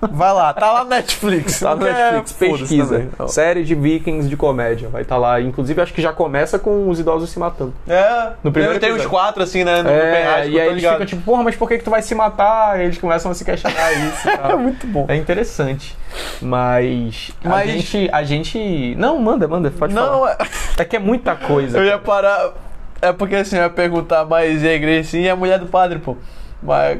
vai 0.00 0.32
lá, 0.32 0.52
tá 0.54 0.72
lá 0.72 0.84
no 0.84 0.90
Netflix. 0.90 1.60
Tá 1.60 1.74
no 1.74 1.84
Não 1.84 1.92
quer, 1.92 2.12
Netflix, 2.14 2.58
pesquisa. 2.60 3.08
Série 3.28 3.64
de 3.64 3.74
Vikings 3.74 4.28
de 4.28 4.36
comédia. 4.36 4.88
Vai 4.88 5.02
estar 5.02 5.16
lá. 5.16 5.40
Inclusive, 5.40 5.80
acho 5.80 5.92
que 5.92 6.00
já 6.02 6.12
começa 6.12 6.58
com 6.58 6.88
os 6.88 7.00
idosos 7.00 7.30
se 7.30 7.38
matando. 7.38 7.74
É, 7.88 8.32
No 8.42 8.52
primeiro 8.52 8.74
eu 8.74 8.78
uns 8.78 8.82
episódio. 8.84 9.10
quatro 9.10 9.42
assim, 9.42 9.64
né? 9.64 9.82
No 9.82 9.90
É, 9.90 10.12
penhasco, 10.14 10.50
e 10.50 10.60
aí 10.60 10.68
eles 10.68 10.82
ficam 10.84 11.06
tipo, 11.06 11.22
porra, 11.22 11.42
mas 11.42 11.56
por 11.56 11.68
que, 11.68 11.78
que 11.78 11.84
tu 11.84 11.90
vai 11.90 12.02
se 12.02 12.14
matar? 12.14 12.78
E 12.80 12.84
eles 12.84 12.98
começam 12.98 13.30
a 13.30 13.34
se 13.34 13.44
questionar 13.44 13.92
isso. 13.92 14.28
É 14.48 14.54
muito 14.56 14.86
bom. 14.86 15.04
É 15.08 15.16
interessante. 15.16 15.96
Mas, 16.40 17.30
A, 17.44 17.48
Mas- 17.48 17.70
gente, 17.70 18.08
a 18.12 18.22
gente. 18.22 18.94
Não, 18.96 19.18
manda, 19.18 19.46
manda, 19.46 19.70
pode 19.70 19.94
Não, 19.94 20.06
falar. 20.20 20.36
é- 20.78 20.82
É 20.82 20.84
que 20.84 20.96
é 20.96 20.98
muita 20.98 21.34
coisa. 21.36 21.78
eu 21.78 21.84
ia 21.84 21.98
parar. 21.98 22.52
É 23.00 23.12
porque 23.12 23.36
assim, 23.36 23.56
eu 23.56 23.62
ia 23.62 23.70
perguntar, 23.70 24.24
mas 24.24 24.62
e 24.62 24.68
a 24.68 24.72
igreja 24.74 25.08
sim 25.08 25.22
e 25.22 25.28
a 25.30 25.36
mulher 25.36 25.58
do 25.58 25.66
padre, 25.66 25.98
pô. 25.98 26.16
Mas 26.62 26.98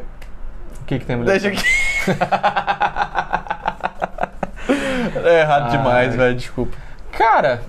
O 0.81 0.85
que, 0.87 0.99
que 0.99 1.05
tem 1.05 1.17
mulher? 1.17 1.39
deixa 1.41 1.49
aqui. 1.49 1.65
É 5.25 5.41
errado 5.41 5.65
Ai. 5.65 5.71
demais, 5.77 6.15
velho, 6.17 6.35
desculpa. 6.37 6.77
Cara, 7.13 7.63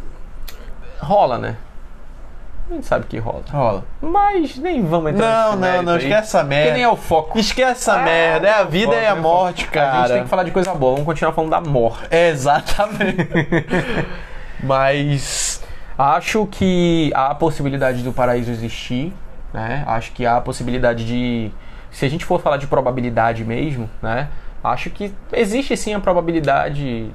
rola, 1.00 1.38
né? 1.38 1.56
A 2.70 2.74
gente 2.76 2.86
sabe 2.86 3.06
que 3.08 3.18
rola. 3.18 3.42
Rola. 3.52 3.84
Mas 4.00 4.56
nem 4.58 4.86
vamos 4.86 5.12
entrar 5.12 5.28
Não, 5.50 5.56
não, 5.56 5.82
não, 5.82 5.94
aí, 5.94 6.00
esquece 6.00 6.28
essa 6.28 6.40
Porque 6.40 6.56
nem 6.56 6.64
merda. 6.66 6.80
é 6.82 6.88
o 6.88 6.96
foco. 6.96 7.40
Esquece 7.40 7.72
essa 7.72 7.94
Ah, 8.00 8.04
merda, 8.04 8.48
é 8.48 8.54
a 8.54 8.64
vida 8.64 8.94
e 8.96 9.08
a 9.08 9.16
né, 9.16 9.22
morte, 9.22 9.64
foco. 9.64 9.74
cara. 9.74 9.92
A 9.92 10.02
gente 10.02 10.14
tem 10.14 10.24
que 10.24 10.30
falar 10.30 10.44
de 10.44 10.52
coisa 10.52 10.74
boa. 10.76 10.92
Vamos 10.92 11.06
continuar 11.08 11.34
falando 11.34 11.50
da 11.50 11.62
morte. 11.62 12.08
É, 12.12 12.30
exatamente. 12.30 13.28
Mas. 14.62 15.64
Acho 15.98 16.46
que 16.46 17.12
há 17.14 17.28
a 17.32 17.36
possibilidade 17.36 18.02
do 18.04 18.14
paraíso 18.14 18.50
existir, 18.52 19.14
né? 19.54 19.84
Acho 19.86 20.12
que 20.14 20.26
há 20.26 20.38
a 20.38 20.42
possibilidade 20.42 21.06
de. 21.06 21.52
Se 21.92 22.06
a 22.06 22.10
gente 22.10 22.26
for 22.26 22.40
falar 22.42 22.58
de 22.58 22.68
probabilidade 22.68 23.44
mesmo, 23.44 23.90
né? 24.02 24.28
Acho 24.64 24.90
que 24.90 25.12
existe 25.34 25.76
sim 25.78 25.94
a 25.94 26.00
probabilidade 26.00 27.10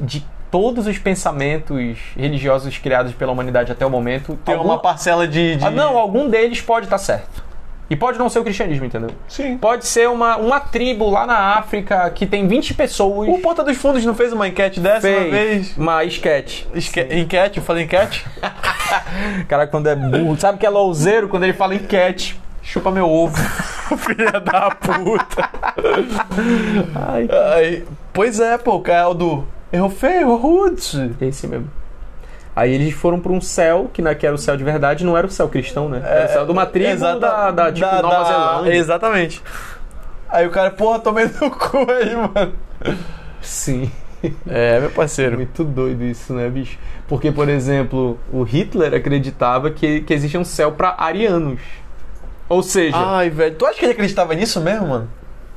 de 0.00 0.24
todos 0.50 0.86
os 0.86 0.98
pensamentos 0.98 1.98
religiosos 2.16 2.76
criados 2.78 3.12
pela 3.12 3.30
humanidade 3.32 3.70
até 3.70 3.84
o 3.86 3.90
momento 3.90 4.38
Tem 4.44 4.54
algum- 4.54 4.68
uma 4.70 4.78
parcela 4.78 5.26
de. 5.28 5.56
de... 5.56 5.64
Ah, 5.64 5.70
não, 5.70 5.96
algum 5.98 6.28
deles 6.28 6.60
pode 6.60 6.86
estar 6.86 6.98
certo. 6.98 7.46
E 7.90 7.96
pode 7.96 8.18
não 8.18 8.28
ser 8.28 8.38
o 8.40 8.44
cristianismo, 8.44 8.84
entendeu? 8.84 9.10
Sim. 9.26 9.56
Pode 9.56 9.86
ser 9.86 10.10
uma, 10.10 10.36
uma 10.36 10.60
tribo 10.60 11.08
lá 11.08 11.26
na 11.26 11.56
África 11.56 12.10
que 12.10 12.26
tem 12.26 12.46
20 12.46 12.74
pessoas. 12.74 13.28
O 13.30 13.38
Porta 13.38 13.64
dos 13.64 13.78
Fundos 13.78 14.04
não 14.04 14.14
fez 14.14 14.30
uma 14.30 14.46
enquete 14.46 14.78
dessa 14.78 15.08
uma 15.08 15.18
fez 15.20 15.30
vez? 15.30 15.76
uma 15.76 16.04
esquete. 16.04 16.68
Esque... 16.74 17.00
Enquete? 17.00 17.56
Eu 17.58 17.62
falei 17.64 17.84
enquete? 17.84 18.26
Cara, 19.48 19.66
quando 19.66 19.86
é 19.86 19.96
burro, 19.96 20.38
sabe 20.38 20.58
que 20.58 20.66
é 20.66 20.68
louzeiro 20.68 21.28
quando 21.28 21.44
ele 21.44 21.54
fala 21.54 21.74
enquete? 21.74 22.38
Chupa 22.70 22.90
meu 22.90 23.08
ovo. 23.08 23.36
Filha 23.98 24.32
da 24.40 24.70
puta. 24.70 25.48
Ai, 26.94 27.28
Ai, 27.54 27.84
pois 28.12 28.38
é, 28.40 28.58
pô, 28.58 28.74
o 28.76 28.80
Caldo. 28.82 29.46
Errou 29.72 29.88
feio, 29.90 30.34
rude. 30.36 31.14
esse 31.20 31.46
mesmo. 31.46 31.70
Aí 32.54 32.72
eles 32.74 32.92
foram 32.92 33.20
pra 33.20 33.32
um 33.32 33.40
céu, 33.40 33.88
que, 33.92 34.02
na, 34.02 34.14
que 34.14 34.26
era 34.26 34.34
o 34.34 34.38
céu 34.38 34.56
de 34.56 34.64
verdade, 34.64 35.04
não 35.04 35.16
era 35.16 35.26
o 35.26 35.30
céu 35.30 35.48
cristão, 35.48 35.88
né? 35.88 36.02
Era 36.04 36.26
o 36.26 36.32
céu 36.32 36.44
de 36.44 36.52
uma 36.52 36.66
tribo 36.66 36.90
Exata- 36.90 37.18
da, 37.20 37.50
da, 37.50 37.72
tipo, 37.72 37.86
da- 37.88 38.02
Nova 38.02 38.16
da- 38.18 38.24
Zelândia. 38.24 38.74
Exatamente. 38.74 39.42
Aí 40.28 40.46
o 40.46 40.50
cara, 40.50 40.70
porra, 40.70 40.98
tomei 40.98 41.24
no 41.40 41.50
cu 41.56 41.86
aí, 41.90 42.14
mano. 42.16 42.52
Sim. 43.40 43.90
É, 44.46 44.80
meu 44.80 44.90
parceiro. 44.90 45.36
Muito 45.36 45.62
doido 45.64 46.02
isso, 46.04 46.32
né, 46.34 46.48
bicho? 46.50 46.76
Porque, 47.06 47.30
por 47.30 47.48
exemplo, 47.48 48.18
o 48.32 48.42
Hitler 48.42 48.92
acreditava 48.92 49.70
que, 49.70 50.00
que 50.00 50.12
existe 50.12 50.36
um 50.36 50.44
céu 50.44 50.72
pra 50.72 50.94
arianos. 50.98 51.60
Ou 52.48 52.62
seja, 52.62 52.96
Ai, 52.96 53.30
velho. 53.30 53.54
Tu 53.56 53.66
acha 53.66 53.78
que 53.78 53.84
ele 53.84 53.92
acreditava 53.92 54.34
nisso 54.34 54.60
mesmo, 54.60 54.88
mano? 54.88 55.10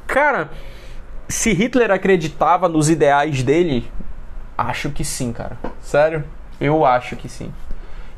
cara, 0.07 0.49
se 1.29 1.53
Hitler 1.53 1.89
acreditava 1.91 2.67
nos 2.67 2.89
ideais 2.89 3.41
dele, 3.43 3.89
acho 4.57 4.89
que 4.89 5.05
sim, 5.05 5.31
cara. 5.31 5.57
Sério? 5.81 6.23
Eu 6.59 6.85
acho 6.85 7.15
que 7.15 7.29
sim. 7.29 7.51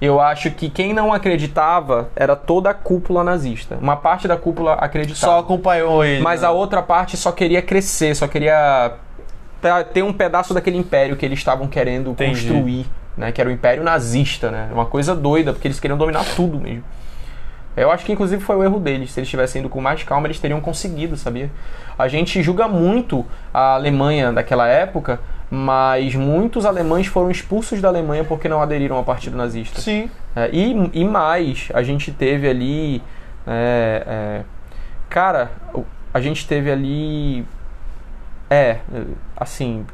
Eu 0.02 0.20
acho 0.20 0.50
que 0.52 0.70
quem 0.70 0.92
não 0.92 1.14
acreditava 1.14 2.10
era 2.16 2.36
toda 2.36 2.72
a 2.72 2.74
cúpula 2.74 3.24
nazista. 3.24 3.78
Uma 3.80 3.96
parte 3.96 4.28
da 4.28 4.36
cúpula 4.36 4.74
acreditava. 4.74 5.34
Só 5.34 5.40
acompanhou 5.40 6.04
ele. 6.04 6.22
Mas 6.22 6.42
né? 6.42 6.48
a 6.48 6.52
outra 6.52 6.82
parte 6.82 7.16
só 7.16 7.32
queria 7.32 7.62
crescer, 7.62 8.16
só 8.16 8.28
queria 8.28 8.96
ter- 9.94 10.04
um 10.04 10.12
pedaço 10.12 10.54
daquele 10.54 10.78
império 10.78 11.16
que 11.16 11.26
eles 11.26 11.40
estavam 11.40 11.68
querendo 11.68 12.10
Entendi. 12.12 12.32
construir, 12.48 12.86
né? 13.16 13.32
Que 13.32 13.40
era 13.40 13.50
o 13.50 13.54
império 13.54 13.84
nazista, 13.84 14.52
né? 14.52 14.70
Uma 14.74 14.86
coisa 14.86 15.16
doida, 15.16 15.54
porque 15.54 15.68
eles 15.68 15.80
queriam 15.80 15.98
dominar 15.98 16.26
tudo 16.36 16.60
mesmo. 16.60 16.84
Eu 17.76 17.92
acho 17.92 18.06
que 18.06 18.12
inclusive 18.12 18.42
foi 18.42 18.56
o 18.56 18.64
erro 18.64 18.80
deles. 18.80 19.12
Se 19.12 19.20
eles 19.20 19.30
tivessem 19.30 19.62
ido 19.62 19.70
com 19.70 19.82
mais 19.82 20.04
calma, 20.04 20.28
eles 20.28 20.40
teriam 20.40 20.62
conseguido, 20.62 21.18
sabia? 21.18 21.50
A 21.98 22.08
gente 22.08 22.42
julga 22.42 22.68
muito 22.68 23.26
a 23.54 23.74
Alemanha 23.74 24.32
daquela 24.32 24.68
época, 24.68 25.20
mas 25.50 26.16
muitos 26.16 26.66
alemães 26.66 27.08
foram 27.08 27.32
expulsos 27.32 27.82
da 27.82 27.88
Alemanha 27.88 28.24
porque 28.24 28.48
não 28.48 28.62
aderiram 28.62 28.96
ao 28.96 29.04
partido 29.04 29.36
nazista. 29.36 29.82
Sim. 29.82 30.10
É, 30.36 30.50
e, 30.52 30.92
e 30.94 31.06
mais, 31.06 31.70
a 31.74 31.84
gente 31.84 32.12
teve 32.12 32.48
ali. 32.50 33.02
é, 33.48 34.04
é, 34.06 34.42
cara, 35.10 35.52
a 36.14 36.22
gente 36.22 36.48
teve 36.48 36.72
ali. 36.72 37.46
É, 38.50 38.78
é, 38.94 39.04
assim. 39.36 39.86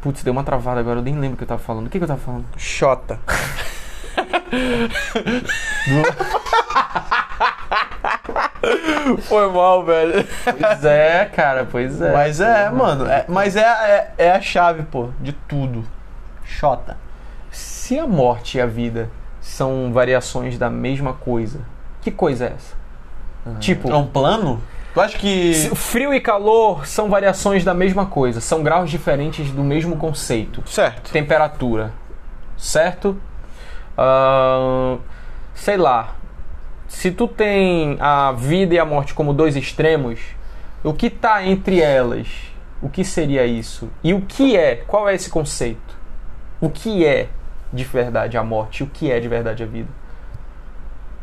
Putz, 0.00 0.22
deu 0.22 0.32
uma 0.32 0.44
travada 0.44 0.80
agora, 0.80 0.98
eu 0.98 1.02
nem 1.02 1.14
lembro 1.14 1.34
o 1.34 1.36
que 1.38 1.44
eu 1.44 1.48
tava 1.48 1.62
falando. 1.62 1.86
O 1.86 1.90
que, 1.90 1.98
que 1.98 2.04
eu 2.04 2.08
tava 2.08 2.20
falando? 2.20 2.44
Xota. 2.58 3.18
Foi 9.22 9.50
mal, 9.52 9.84
velho. 9.84 10.26
Pois 10.58 10.84
é, 10.84 11.24
cara, 11.26 11.66
pois 11.70 12.00
é. 12.00 12.12
Mas 12.12 12.40
é, 12.40 12.70
mano. 12.70 13.06
é- 13.06 13.24
mas 13.28 13.56
é, 13.56 13.62
é, 13.62 14.14
é 14.26 14.30
a 14.32 14.40
chave, 14.40 14.82
pô, 14.84 15.10
de 15.20 15.32
tudo. 15.32 15.84
Xota. 16.44 16.96
Se 17.50 17.98
a 17.98 18.06
morte 18.06 18.58
e 18.58 18.60
a 18.60 18.66
vida 18.66 19.10
são 19.40 19.92
variações 19.92 20.58
da 20.58 20.70
mesma 20.70 21.12
coisa, 21.12 21.60
Que 22.02 22.10
coisa 22.10 22.46
é 22.46 22.52
essa? 22.54 22.74
Tipo, 23.60 23.90
É 23.90 23.94
um 23.96 24.06
plano? 24.06 24.62
Tu 24.92 25.00
acha 25.00 25.16
que. 25.18 25.70
frio 25.74 26.12
e 26.14 26.20
calor 26.20 26.86
são 26.86 27.08
variações 27.08 27.64
da 27.64 27.72
mesma 27.74 28.04
coisa, 28.06 28.40
são 28.42 28.62
graus 28.62 28.90
diferentes 28.90 29.50
do 29.50 29.64
mesmo 29.64 29.96
conceito. 29.96 30.62
Certo. 30.66 31.10
Temperatura, 31.10 31.92
certo? 32.58 33.18
Ahn, 33.96 34.98
sei 35.54 35.76
lá. 35.76 36.16
Se 36.88 37.10
tu 37.10 37.26
tem 37.26 37.96
a 38.00 38.32
vida 38.32 38.74
e 38.74 38.78
a 38.78 38.84
morte 38.84 39.14
como 39.14 39.32
dois 39.32 39.56
extremos, 39.56 40.20
o 40.82 40.92
que 40.92 41.10
tá 41.10 41.44
entre 41.44 41.80
elas? 41.80 42.28
O 42.82 42.88
que 42.88 43.04
seria 43.04 43.46
isso? 43.46 43.90
E 44.02 44.12
o 44.12 44.20
que 44.20 44.56
é? 44.56 44.76
Qual 44.76 45.08
é 45.08 45.14
esse 45.14 45.30
conceito? 45.30 45.96
O 46.60 46.68
que 46.68 47.04
é 47.04 47.28
de 47.72 47.84
verdade 47.84 48.36
a 48.36 48.44
morte? 48.44 48.82
O 48.82 48.86
que 48.86 49.10
é 49.10 49.18
de 49.18 49.28
verdade 49.28 49.62
a 49.62 49.66
vida? 49.66 49.88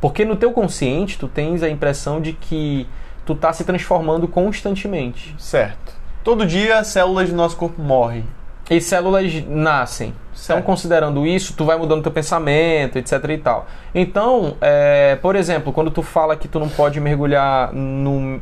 Porque 0.02 0.26
no 0.26 0.36
teu 0.36 0.52
consciente 0.52 1.18
tu 1.20 1.28
tens 1.28 1.62
a 1.62 1.70
impressão 1.70 2.20
de 2.20 2.34
que 2.34 2.88
tu 3.26 3.36
tá 3.36 3.54
se 3.54 3.64
transformando 3.64 4.28
constantemente. 4.28 5.36
Certo. 5.38 5.94
Todo 6.24 6.46
dia 6.46 6.84
células 6.84 7.30
do 7.30 7.36
nosso 7.36 7.56
corpo 7.56 7.82
morrem. 7.82 8.26
E 8.72 8.80
células 8.80 9.46
nascem. 9.50 10.08
Então, 10.08 10.56
Certo. 10.56 10.64
considerando 10.64 11.28
isso, 11.28 11.54
tu 11.58 11.66
vai 11.66 11.78
mudando 11.78 12.02
teu 12.02 12.12
pensamento, 12.12 12.98
etc 12.98 13.22
e 13.30 13.38
tal. 13.38 13.68
Então, 13.94 14.56
é, 14.62 15.18
por 15.18 15.36
exemplo, 15.36 15.74
quando 15.74 15.92
tu 15.92 16.02
fala 16.02 16.38
que 16.38 16.48
tu 16.48 16.58
não 16.58 16.70
pode 16.70 16.98
mergulhar 17.02 17.74
no, 17.74 18.42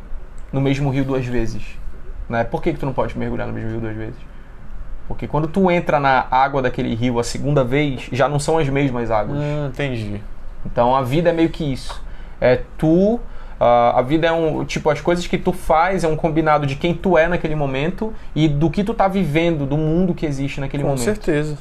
no 0.52 0.60
mesmo 0.60 0.88
rio 0.88 1.04
duas 1.04 1.26
vezes, 1.26 1.64
né? 2.28 2.44
Por 2.44 2.62
que, 2.62 2.72
que 2.72 2.78
tu 2.78 2.86
não 2.86 2.92
pode 2.92 3.18
mergulhar 3.18 3.48
no 3.48 3.52
mesmo 3.52 3.70
rio 3.70 3.80
duas 3.80 3.96
vezes? 3.96 4.14
Porque 5.08 5.26
quando 5.26 5.48
tu 5.48 5.68
entra 5.68 5.98
na 5.98 6.28
água 6.30 6.62
daquele 6.62 6.94
rio 6.94 7.18
a 7.18 7.24
segunda 7.24 7.64
vez, 7.64 8.08
já 8.12 8.28
não 8.28 8.38
são 8.38 8.56
as 8.56 8.68
mesmas 8.68 9.10
águas. 9.10 9.36
Hum, 9.36 9.66
entendi. 9.66 10.22
Então 10.64 10.94
a 10.94 11.02
vida 11.02 11.30
é 11.30 11.32
meio 11.32 11.48
que 11.48 11.64
isso. 11.64 12.00
É 12.40 12.60
tu. 12.78 13.18
Ah, 13.60 13.98
a 13.98 14.02
vida 14.02 14.26
é 14.26 14.32
um. 14.32 14.64
Tipo, 14.64 14.88
as 14.88 15.00
coisas 15.02 15.26
que 15.26 15.36
tu 15.36 15.52
faz 15.52 16.02
é 16.02 16.08
um 16.08 16.16
combinado 16.16 16.66
de 16.66 16.74
quem 16.76 16.94
tu 16.94 17.18
é 17.18 17.28
naquele 17.28 17.54
momento 17.54 18.12
e 18.34 18.48
do 18.48 18.70
que 18.70 18.82
tu 18.82 18.94
tá 18.94 19.06
vivendo, 19.06 19.66
do 19.66 19.76
mundo 19.76 20.14
que 20.14 20.24
existe 20.24 20.60
naquele 20.60 20.82
Com 20.82 20.88
momento. 20.88 21.04
certeza. 21.04 21.58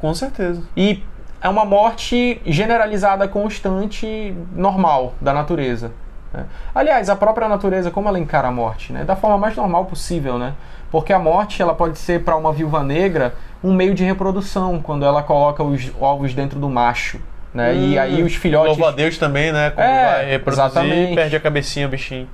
Com 0.00 0.12
certeza. 0.12 0.62
E 0.76 1.02
é 1.40 1.48
uma 1.48 1.64
morte 1.64 2.40
generalizada, 2.44 3.28
constante, 3.28 4.34
normal 4.54 5.14
da 5.20 5.32
natureza. 5.32 5.92
né? 6.32 6.46
Aliás, 6.74 7.08
a 7.08 7.14
própria 7.16 7.48
natureza, 7.48 7.90
como 7.90 8.08
ela 8.08 8.18
encara 8.18 8.48
a 8.48 8.52
morte? 8.52 8.92
Né? 8.92 9.04
Da 9.04 9.14
forma 9.14 9.38
mais 9.38 9.56
normal 9.56 9.84
possível, 9.84 10.38
né? 10.38 10.54
Porque 10.90 11.12
a 11.12 11.18
morte 11.18 11.62
ela 11.62 11.74
pode 11.74 11.98
ser 11.98 12.24
para 12.24 12.34
uma 12.36 12.52
viúva 12.52 12.82
negra 12.82 13.34
um 13.62 13.72
meio 13.72 13.94
de 13.94 14.02
reprodução, 14.04 14.80
quando 14.82 15.04
ela 15.04 15.22
coloca 15.22 15.62
os 15.62 15.92
ovos 16.00 16.34
dentro 16.34 16.58
do 16.58 16.68
macho. 16.68 17.20
Né? 17.52 17.74
e 17.74 17.98
Hum, 17.98 18.00
aí 18.00 18.22
os 18.22 18.34
filhotes 18.36 18.76
Louva 18.78 18.92
a 18.92 18.94
Deus 18.96 19.18
também, 19.18 19.52
né? 19.52 19.70
Quando 19.70 19.86
É, 19.86 20.04
vai 20.12 20.26
reproduzir, 20.30 20.64
exatamente. 20.64 21.14
perde 21.16 21.36
a 21.36 21.40
cabecinha, 21.40 21.86
o 21.86 21.90
bichinho. 21.90 22.28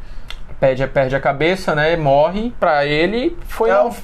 perde, 0.60 0.86
perde 0.86 1.14
a 1.16 1.20
cabeça, 1.20 1.74
né? 1.74 1.96
Morre. 1.96 2.52
Pra 2.60 2.84
ele 2.86 3.36
foi. 3.46 3.70
É 3.70 3.72
a- 3.72 3.84
o- 3.86 3.94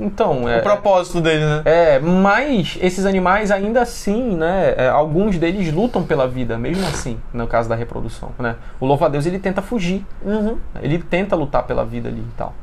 Então, 0.00 0.48
é. 0.48 0.58
O 0.58 0.62
propósito 0.62 1.20
dele, 1.20 1.44
né? 1.44 1.62
É, 1.64 1.98
mas 1.98 2.76
esses 2.80 3.04
animais 3.06 3.50
ainda 3.50 3.82
assim, 3.82 4.34
né? 4.36 4.74
é, 4.76 4.88
alguns 4.88 5.38
deles 5.38 5.72
lutam 5.72 6.02
pela 6.02 6.26
vida, 6.26 6.58
mesmo 6.58 6.84
assim, 6.86 7.18
no 7.32 7.46
caso 7.46 7.68
da 7.68 7.74
reprodução, 7.76 8.30
né? 8.38 8.56
O 8.80 8.86
louva-a-Deus 8.86 9.26
ele 9.26 9.38
tenta 9.38 9.60
fugir, 9.62 10.04
Uhum. 10.24 10.56
ele 10.82 10.98
tenta 10.98 11.36
lutar 11.36 11.62
pela 11.64 11.84
vida 11.84 12.08
ali 12.08 12.20
e 12.20 12.32
tal. 12.36 12.54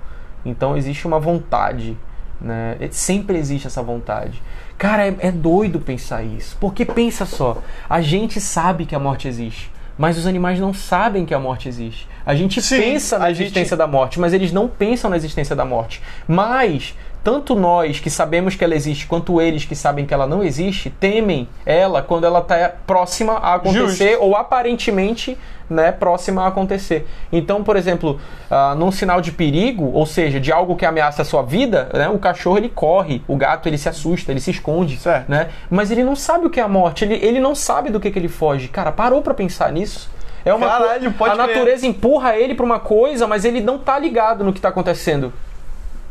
Então 0.43 0.75
existe 0.75 1.05
uma 1.07 1.19
vontade, 1.19 1.95
né? 2.41 2.75
E 2.81 2.89
Sempre 2.91 3.37
existe 3.37 3.67
essa 3.67 3.81
vontade. 3.83 4.41
Cara, 4.79 5.05
é, 5.07 5.15
é 5.19 5.31
doido 5.31 5.79
pensar 5.79 6.23
isso, 6.23 6.57
porque 6.59 6.83
pensa 6.85 7.25
só, 7.25 7.61
a 7.87 8.01
gente 8.01 8.39
sabe 8.41 8.85
que 8.87 8.95
a 8.95 8.99
morte 8.99 9.27
existe. 9.27 9.69
Mas 9.97 10.17
os 10.17 10.25
animais 10.25 10.57
não 10.61 10.73
sabem 10.73 11.25
que 11.25 11.33
a 11.33 11.39
morte 11.39 11.67
existe. 11.67 12.07
A 12.25 12.33
gente 12.33 12.61
Sim, 12.61 12.77
pensa 12.79 13.19
na 13.19 13.25
a 13.25 13.33
gente- 13.33 13.41
existência 13.47 13.75
da 13.75 13.85
morte, 13.85 14.17
mas 14.17 14.31
eles 14.31 14.53
não 14.53 14.65
pensam 14.69 15.09
na 15.09 15.17
existência 15.17 15.53
da 15.53 15.65
morte. 15.65 16.01
Mas 16.25 16.95
tanto 17.23 17.55
nós 17.55 17.99
que 17.99 18.09
sabemos 18.09 18.55
que 18.55 18.63
ela 18.63 18.75
existe, 18.75 19.05
quanto 19.07 19.41
eles 19.41 19.65
que 19.65 19.75
sabem 19.75 20.05
que 20.05 20.13
ela 20.13 20.25
não 20.25 20.43
existe, 20.43 20.89
temem 20.89 21.47
ela 21.65 22.01
quando 22.01 22.25
ela 22.25 22.39
está 22.39 22.71
próxima 22.87 23.33
a 23.33 23.55
acontecer 23.55 24.17
ou 24.19 24.35
aparentemente 24.35 25.37
né, 25.69 25.91
próxima 25.91 26.43
a 26.43 26.47
acontecer. 26.47 27.07
Então, 27.31 27.63
por 27.63 27.75
exemplo, 27.75 28.19
ah, 28.49 28.73
num 28.75 28.91
sinal 28.91 29.21
de 29.21 29.31
perigo, 29.31 29.91
ou 29.93 30.05
seja, 30.05 30.39
de 30.39 30.51
algo 30.51 30.75
que 30.75 30.85
ameaça 30.85 31.21
a 31.21 31.25
sua 31.25 31.43
vida, 31.43 31.89
né, 31.93 32.09
o 32.09 32.17
cachorro 32.17 32.57
ele 32.57 32.69
corre, 32.69 33.21
o 33.27 33.35
gato 33.35 33.67
ele 33.69 33.77
se 33.77 33.87
assusta, 33.87 34.31
ele 34.31 34.39
se 34.39 34.51
esconde, 34.51 34.97
Certo. 34.97 35.29
né? 35.29 35.49
Mas 35.69 35.91
ele 35.91 36.03
não 36.03 36.15
sabe 36.15 36.47
o 36.47 36.49
que 36.49 36.59
é 36.59 36.63
a 36.63 36.67
morte, 36.67 37.05
ele, 37.05 37.15
ele 37.15 37.39
não 37.39 37.53
sabe 37.53 37.91
do 37.91 37.99
que, 37.99 38.09
que 38.09 38.17
ele 38.17 38.27
foge. 38.27 38.67
Cara, 38.67 38.91
parou 38.91 39.21
pra 39.21 39.33
pensar 39.33 39.71
nisso? 39.71 40.09
É 40.43 40.53
uma 40.53 40.67
Caralho, 40.67 41.11
pode 41.11 41.33
a 41.33 41.35
crer. 41.35 41.47
natureza 41.47 41.85
empurra 41.85 42.35
ele 42.35 42.55
pra 42.55 42.65
uma 42.65 42.79
coisa, 42.79 43.27
mas 43.27 43.45
ele 43.45 43.61
não 43.61 43.77
tá 43.77 43.99
ligado 43.99 44.43
no 44.43 44.53
que 44.53 44.61
tá 44.61 44.69
acontecendo. 44.69 45.31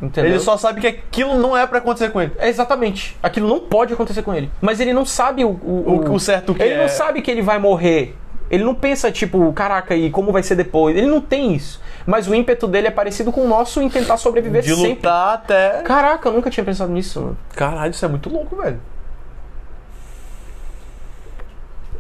Entendeu? 0.00 0.30
Ele 0.30 0.38
só 0.38 0.56
sabe 0.56 0.80
que 0.80 0.87
aquilo 0.87 1.37
não 1.38 1.56
é 1.56 1.66
pra 1.66 1.78
acontecer 1.78 2.11
com 2.11 2.20
ele. 2.22 2.32
É, 2.38 2.48
Exatamente. 2.48 3.16
Aquilo 3.22 3.48
não 3.48 3.58
pode 3.58 3.92
acontecer 3.92 4.22
com 4.22 4.32
ele. 4.32 4.50
Mas 4.61 4.78
ele 4.80 4.92
não 4.92 5.04
sabe 5.04 5.44
o, 5.44 5.48
o, 5.48 6.04
O- 6.08 6.14
o 6.14 6.20
certo 6.20 6.54
que 6.54 6.62
Ele 6.62 6.74
é. 6.74 6.78
não 6.82 6.88
sabe 6.88 7.20
que 7.20 7.28
ele 7.30 7.42
vai 7.42 7.58
morrer. 7.58 8.14
Ele 8.50 8.62
não 8.64 8.74
pensa, 8.74 9.11
tipo, 9.12 9.52
caraca, 9.52 9.94
e 9.96 10.08
como 10.11 10.30
vai 10.32 10.42
ser 10.42 10.54
depois? 10.54 10.96
Ele 10.96 11.06
não 11.06 11.20
tem 11.20 11.52
isso. 11.54 11.82
Mas 12.06 12.26
o 12.28 12.34
ímpeto 12.34 12.66
dele 12.66 12.87
é 12.87 12.90
parecido 12.90 13.30
com 13.32 13.42
o 13.44 13.48
nosso 13.48 13.82
em 13.82 13.90
tentar 13.90 14.16
sobreviver 14.16 14.62
De 14.62 14.70
sempre. 14.74 14.88
lutar 14.90 15.34
até. 15.34 15.82
Caraca, 15.82 16.28
eu 16.28 16.32
nunca 16.32 16.48
tinha 16.48 16.64
pensado 16.64 16.90
nisso, 16.92 17.20
mano. 17.20 17.38
Caralho, 17.54 17.90
isso 17.90 18.04
é 18.04 18.08
muito 18.08 18.30
louco, 18.30 18.56
velho. 18.56 18.80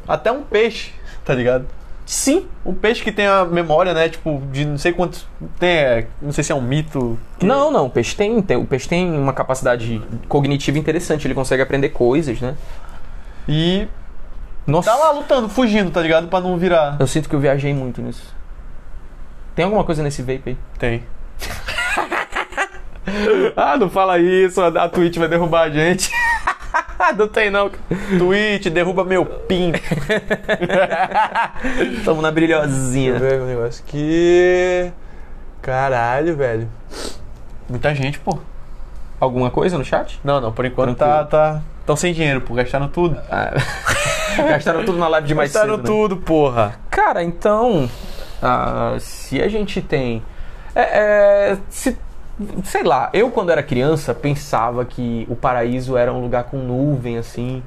Até 0.06 0.32
um 0.32 0.42
peixe, 0.42 0.92
tá 1.24 1.34
ligado? 1.34 1.66
Sim. 2.10 2.46
Um 2.64 2.72
peixe 2.72 3.02
que 3.04 3.12
tem 3.12 3.26
a 3.26 3.44
memória, 3.44 3.92
né? 3.92 4.08
Tipo, 4.08 4.40
de 4.50 4.64
não 4.64 4.78
sei 4.78 4.92
quantos. 4.94 5.26
Tem. 5.58 5.68
é, 5.76 6.06
não 6.22 6.32
sei 6.32 6.42
se 6.42 6.50
é 6.50 6.54
um 6.54 6.60
mito. 6.62 7.18
que- 7.38 7.44
Não, 7.44 7.70
não, 7.70 7.84
o 7.84 7.90
peixe 7.90 8.16
tem, 8.16 8.40
tem- 8.40 8.56
o 8.56 8.64
peixe 8.64 8.88
tem 8.88 9.10
uma 9.10 9.34
capacidade 9.34 10.00
cognitiva 10.26 10.78
interessante, 10.78 11.26
ele 11.26 11.34
consegue 11.34 11.62
aprender 11.62 11.90
coisas, 11.90 12.40
né? 12.40 12.56
E 13.46 13.86
Nossa, 14.66 14.90
tá 14.90 14.96
lá 14.96 15.10
lutando, 15.10 15.50
fugindo, 15.50 15.90
tá 15.90 16.00
ligado? 16.00 16.28
Pra 16.28 16.40
não 16.40 16.56
virar. 16.56 16.96
eu 16.98 17.06
sinto 17.06 17.28
que 17.28 17.34
eu 17.36 17.40
viajei 17.40 17.74
muito 17.74 18.00
nisso. 18.00 18.34
Tem 19.54 19.66
alguma 19.66 19.84
coisa 19.84 20.02
nesse 20.02 20.22
vape 20.22 20.42
aí? 20.46 20.56
Tem. 20.78 21.02
Ah, 23.56 23.76
não 23.78 23.88
fala 23.88 24.18
isso, 24.18 24.60
a 24.62 24.86
Twitch 24.88 25.16
vai 25.16 25.28
derrubar 25.28 25.62
a 25.62 25.70
gente. 25.70 26.10
não 27.16 27.28
tem 27.28 27.50
não. 27.50 27.70
Twitch, 28.18 28.66
derruba 28.68 29.04
meu 29.04 29.24
pinto. 29.24 29.80
Tamo 32.04 32.22
na 32.22 32.30
brilhosinha. 32.30 33.12
Deixa 33.12 33.24
eu 33.24 33.30
ver 33.30 33.42
um 33.42 33.46
negócio 33.46 33.84
aqui. 33.86 34.90
Caralho, 35.62 36.36
velho. 36.36 36.68
Muita 37.68 37.94
gente, 37.94 38.18
pô. 38.18 38.38
Alguma 39.20 39.50
coisa 39.50 39.76
no 39.76 39.84
chat? 39.84 40.18
Não, 40.22 40.40
não, 40.40 40.52
por 40.52 40.64
enquanto 40.64 40.96
Tranquilo. 40.96 41.26
tá. 41.26 41.54
tá... 41.54 41.62
Tão 41.84 41.96
sem 41.96 42.12
dinheiro, 42.12 42.40
pô. 42.42 42.54
Gastaram 42.54 42.88
tudo. 42.88 43.18
Ah, 43.30 43.52
gastaram 44.48 44.84
tudo 44.84 44.98
na 44.98 45.08
live 45.08 45.26
de 45.26 45.34
mais 45.34 45.52
Gastaram 45.52 45.76
cedo, 45.76 45.82
né? 45.84 45.88
tudo, 45.88 46.16
porra. 46.18 46.74
Cara, 46.90 47.22
então, 47.22 47.88
ah, 48.42 48.96
se 49.00 49.40
a 49.42 49.48
gente 49.48 49.80
tem. 49.80 50.22
é, 50.74 50.82
é, 51.52 51.58
se- 51.70 51.96
sei 52.64 52.82
lá, 52.82 53.10
eu 53.12 53.30
quando 53.30 53.50
era 53.50 53.62
criança 53.62 54.14
pensava 54.14 54.84
que 54.84 55.26
o 55.28 55.34
paraíso 55.36 55.96
era 55.96 56.12
um 56.12 56.20
lugar 56.20 56.44
com 56.44 56.58
nuvem, 56.58 57.18
assim. 57.18 57.62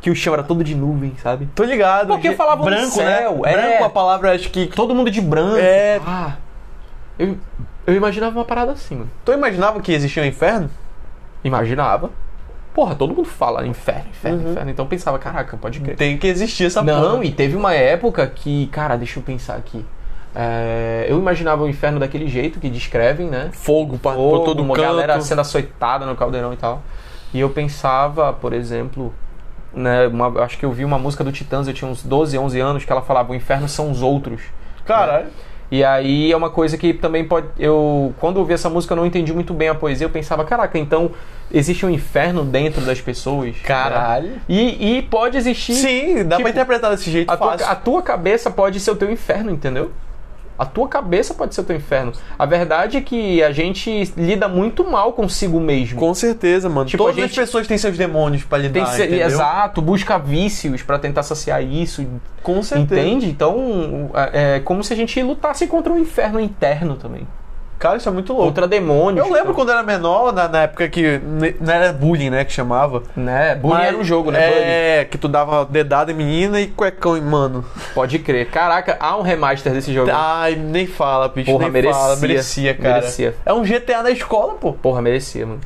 Que 0.00 0.10
o 0.10 0.14
chão 0.14 0.32
era 0.32 0.42
todo 0.42 0.64
de 0.64 0.74
nuvem, 0.74 1.14
sabe? 1.22 1.46
Tô 1.54 1.62
ligado. 1.62 2.08
Porque 2.08 2.32
falavam 2.32 2.64
branco, 2.64 2.92
céu, 2.92 3.40
né? 3.42 3.52
é. 3.52 3.56
Branco 3.56 3.84
a 3.84 3.90
palavra, 3.90 4.34
acho 4.34 4.50
que. 4.50 4.66
Todo 4.68 4.94
mundo 4.94 5.10
de 5.10 5.20
branco. 5.20 5.56
É. 5.58 6.00
Ah, 6.06 6.36
eu, 7.18 7.36
eu 7.86 7.94
imaginava 7.94 8.38
uma 8.38 8.44
parada 8.44 8.72
assim, 8.72 8.94
mano. 8.96 9.10
Tu 9.24 9.32
imaginava 9.32 9.78
que 9.80 9.92
existia 9.92 10.22
um 10.22 10.26
inferno? 10.26 10.70
Imaginava. 11.44 12.10
Porra, 12.72 12.94
todo 12.94 13.12
mundo 13.14 13.24
fala 13.28 13.66
inferno, 13.66 14.04
inferno, 14.10 14.42
Uhum. 14.44 14.50
inferno. 14.52 14.70
Então 14.70 14.84
eu 14.84 14.88
pensava, 14.88 15.18
caraca, 15.18 15.56
pode 15.56 15.80
crer. 15.80 15.96
Tem 15.96 16.16
que 16.16 16.26
existir 16.28 16.64
essa 16.66 16.82
Não, 16.82 17.10
porra. 17.12 17.24
e 17.24 17.32
teve 17.32 17.56
uma 17.56 17.74
época 17.74 18.26
que, 18.26 18.68
cara, 18.68 18.96
deixa 18.96 19.18
eu 19.18 19.22
pensar 19.22 19.56
aqui. 19.56 19.84
É, 20.34 21.06
eu 21.08 21.18
imaginava 21.18 21.62
o 21.64 21.68
inferno 21.68 21.98
daquele 21.98 22.28
jeito 22.28 22.60
que 22.60 22.68
descrevem, 22.68 23.26
né? 23.26 23.50
Fogo 23.52 23.98
pra, 23.98 24.12
Fogo, 24.12 24.38
por 24.38 24.44
todo 24.44 24.62
uma 24.62 24.74
canto. 24.74 24.86
galera 24.86 25.20
sendo 25.20 25.40
açoitada 25.40 26.06
no 26.06 26.14
caldeirão 26.14 26.52
e 26.52 26.56
tal. 26.56 26.82
E 27.34 27.40
eu 27.40 27.50
pensava, 27.50 28.32
por 28.32 28.52
exemplo, 28.52 29.12
né, 29.74 30.06
uma- 30.08 30.42
acho 30.42 30.56
que 30.58 30.64
eu 30.64 30.70
vi 30.72 30.84
uma 30.84 30.98
música 30.98 31.24
do 31.24 31.32
Titãs, 31.32 31.66
eu 31.66 31.74
tinha 31.74 31.90
uns 31.90 32.02
12, 32.02 32.38
11 32.38 32.60
anos, 32.60 32.84
que 32.84 32.92
ela 32.92 33.02
falava: 33.02 33.32
o 33.32 33.34
inferno 33.34 33.68
são 33.68 33.90
os 33.90 34.02
outros. 34.02 34.40
Caralho. 34.84 35.28
E 35.72 35.84
aí 35.84 36.32
é 36.32 36.36
uma 36.36 36.50
coisa 36.50 36.76
que 36.76 36.92
também 36.92 37.24
pode. 37.24 37.46
Eu, 37.56 38.12
quando 38.18 38.36
eu 38.36 38.40
ouvi 38.40 38.52
essa 38.54 38.68
música, 38.68 38.92
eu 38.92 38.96
não 38.96 39.06
entendi 39.06 39.32
muito 39.32 39.54
bem 39.54 39.68
a 39.68 39.74
poesia. 39.74 40.04
Eu 40.04 40.10
pensava, 40.10 40.44
caraca, 40.44 40.76
então 40.76 41.12
existe 41.52 41.86
um 41.86 41.90
inferno 41.90 42.44
dentro 42.44 42.80
das 42.80 43.00
pessoas. 43.00 43.54
Caralho. 43.62 44.30
né? 44.30 44.40
E, 44.48 44.96
e 44.98 45.02
pode 45.02 45.36
existir. 45.36 45.74
Sim, 45.74 46.14
dá 46.24 46.36
Tipo, 46.36 46.42
pra 46.42 46.50
interpretar 46.50 46.90
desse 46.90 47.08
jeito 47.08 47.30
A 47.32 47.36
tua, 47.36 47.50
fácil. 47.52 47.66
a 47.68 47.74
tua 47.76 48.02
cabeça 48.02 48.50
pode 48.50 48.80
ser 48.80 48.90
o 48.90 48.96
teu 48.96 49.10
inferno, 49.12 49.52
entendeu? 49.52 49.92
A 50.60 50.66
tua 50.66 50.86
cabeça 50.86 51.32
pode 51.32 51.54
ser 51.54 51.62
o 51.62 51.64
teu 51.64 51.74
inferno. 51.74 52.12
A 52.38 52.44
verdade 52.44 52.98
é 52.98 53.00
que 53.00 53.42
a 53.42 53.50
gente 53.50 54.12
lida 54.14 54.46
muito 54.46 54.84
mal 54.84 55.14
consigo 55.14 55.58
mesmo. 55.58 55.98
Com 55.98 56.12
certeza, 56.12 56.68
mano. 56.68 56.86
Tipo, 56.86 57.02
Todas 57.02 57.24
as 57.24 57.34
pessoas 57.34 57.66
têm 57.66 57.78
seus 57.78 57.96
demônios 57.96 58.44
pra 58.44 58.58
lidar, 58.58 58.84
ser, 58.88 59.06
entendeu? 59.06 59.26
exato, 59.26 59.80
busca 59.80 60.18
vícios 60.18 60.82
pra 60.82 60.98
tentar 60.98 61.22
saciar 61.22 61.64
isso. 61.64 62.06
Com 62.42 62.62
certeza. 62.62 63.00
Entende? 63.00 63.26
Então, 63.30 64.10
é 64.12 64.56
é 64.56 64.60
como 64.60 64.84
se 64.84 64.92
a 64.92 64.96
gente 64.96 65.22
lutasse 65.22 65.66
contra 65.66 65.90
um 65.90 65.98
inferno 65.98 66.38
interno 66.38 66.94
também. 66.96 67.26
Cara, 67.80 67.96
isso 67.96 68.08
é 68.08 68.12
muito 68.12 68.32
louco. 68.34 68.48
Contra 68.48 68.68
demônios. 68.68 69.24
Eu 69.26 69.32
lembro 69.32 69.52
então, 69.52 69.54
quando 69.54 69.70
era 69.72 69.82
menor, 69.82 70.34
na, 70.34 70.46
na 70.46 70.62
época 70.64 70.86
que 70.88 71.18
ne- 71.18 71.56
não 71.58 71.72
era 71.72 71.90
bullying, 71.94 72.28
né, 72.28 72.44
que 72.44 72.52
chamava. 72.52 73.02
Né? 73.16 73.54
Bullying 73.54 73.74
Mas- 73.78 73.88
era 73.88 73.96
um 73.96 74.04
jogo, 74.04 74.30
né? 74.30 74.46
Bullying. 74.48 74.62
É, 74.62 75.08
que 75.10 75.16
tu 75.16 75.26
dava 75.26 75.64
dedada 75.64 76.12
em 76.12 76.14
menina 76.14 76.60
e 76.60 76.66
cuecão 76.66 77.16
em 77.16 77.22
mano. 77.22 77.64
Pode 77.94 78.18
crer. 78.18 78.50
Caraca, 78.50 78.98
há 79.00 79.16
um 79.16 79.22
remaster 79.22 79.72
desse 79.72 79.94
jogo. 79.94 80.10
Ai, 80.12 80.56
nem 80.56 80.86
fala, 80.86 81.26
bicho, 81.30 81.50
Porra, 81.50 81.62
nem 81.64 81.72
merecia. 81.72 81.98
fala. 81.98 82.16
Merecia, 82.16 82.74
cara. 82.74 82.94
Merecia. 82.96 83.34
É 83.46 83.52
um 83.54 83.62
GTA 83.64 84.02
na 84.02 84.10
escola, 84.10 84.54
pô. 84.54 84.74
Porra, 84.74 85.00
merecia, 85.00 85.46
mano. 85.46 85.60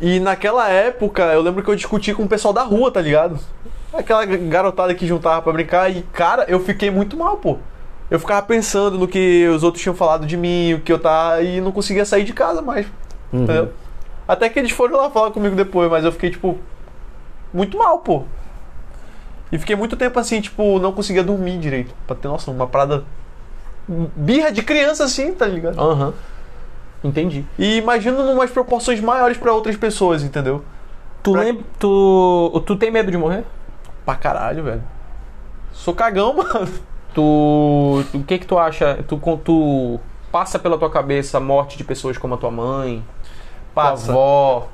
E 0.00 0.20
naquela 0.20 0.68
época, 0.68 1.22
eu 1.24 1.42
lembro 1.42 1.62
que 1.64 1.68
eu 1.70 1.74
discuti 1.74 2.14
com 2.14 2.22
o 2.22 2.28
pessoal 2.28 2.54
da 2.54 2.62
rua, 2.62 2.90
tá 2.92 3.00
ligado? 3.00 3.36
Aquela 3.92 4.24
garotada 4.24 4.94
que 4.94 5.04
juntava 5.06 5.42
pra 5.42 5.52
brincar 5.52 5.90
e, 5.90 6.02
cara, 6.12 6.44
eu 6.46 6.60
fiquei 6.60 6.88
muito 6.88 7.16
mal, 7.16 7.36
pô. 7.38 7.56
Eu 8.10 8.20
ficava 8.20 8.42
pensando 8.46 8.98
no 8.98 9.08
que 9.08 9.46
os 9.48 9.62
outros 9.62 9.82
tinham 9.82 9.94
falado 9.94 10.26
de 10.26 10.36
mim, 10.36 10.74
o 10.74 10.80
que 10.80 10.92
eu 10.92 10.98
tava. 10.98 11.42
e 11.42 11.60
não 11.60 11.72
conseguia 11.72 12.04
sair 12.04 12.24
de 12.24 12.32
casa 12.32 12.62
mais. 12.62 12.86
Uhum. 13.32 13.42
entendeu? 13.44 13.72
Até 14.28 14.48
que 14.48 14.58
eles 14.58 14.70
foram 14.70 14.96
lá 14.98 15.10
falar 15.10 15.30
comigo 15.30 15.54
depois, 15.56 15.90
mas 15.90 16.04
eu 16.04 16.12
fiquei, 16.12 16.30
tipo, 16.30 16.58
muito 17.52 17.76
mal, 17.78 17.98
pô. 18.00 18.22
E 19.50 19.58
fiquei 19.58 19.76
muito 19.76 19.96
tempo 19.96 20.18
assim, 20.18 20.40
tipo, 20.40 20.78
não 20.80 20.92
conseguia 20.92 21.22
dormir 21.22 21.58
direito. 21.58 21.94
Pra 22.06 22.14
ter 22.16 22.26
noção, 22.28 22.52
uma 22.54 22.66
parada. 22.66 23.04
birra 23.88 24.50
de 24.50 24.62
criança 24.62 25.04
assim, 25.04 25.32
tá 25.32 25.46
ligado? 25.46 25.80
Aham. 25.80 26.12
Entendi. 27.04 27.44
E 27.58 27.76
imagino 27.76 28.24
numas 28.24 28.50
proporções 28.50 29.00
maiores 29.00 29.36
pra 29.36 29.52
outras 29.52 29.76
pessoas, 29.76 30.22
entendeu? 30.24 30.64
Tu, 31.22 31.32
Pra- 31.32 31.40
lembra, 31.42 31.64
tu, 31.78 32.62
tu 32.66 32.74
tem 32.76 32.90
medo 32.90 33.10
de 33.10 33.16
morrer? 33.16 33.44
Pra 34.04 34.16
caralho, 34.16 34.64
velho. 34.64 34.82
Sou 35.72 35.94
cagão, 35.94 36.34
mano. 36.38 36.68
Tu. 37.16 38.04
tu- 38.12 38.18
O 38.18 38.24
que 38.24 38.38
que 38.38 38.46
tu 38.46 38.58
acha? 38.58 39.02
Tu, 39.08 39.18
tu 39.42 39.98
passa 40.30 40.58
pela 40.58 40.76
tua 40.76 40.90
cabeça 40.90 41.38
a 41.38 41.40
morte 41.40 41.78
de 41.78 41.82
pessoas 41.84 42.18
como 42.18 42.34
a 42.34 42.36
tua 42.36 42.50
mãe, 42.50 43.02
Passa. 43.74 44.04
tua 44.06 44.12
avó? 44.12 44.68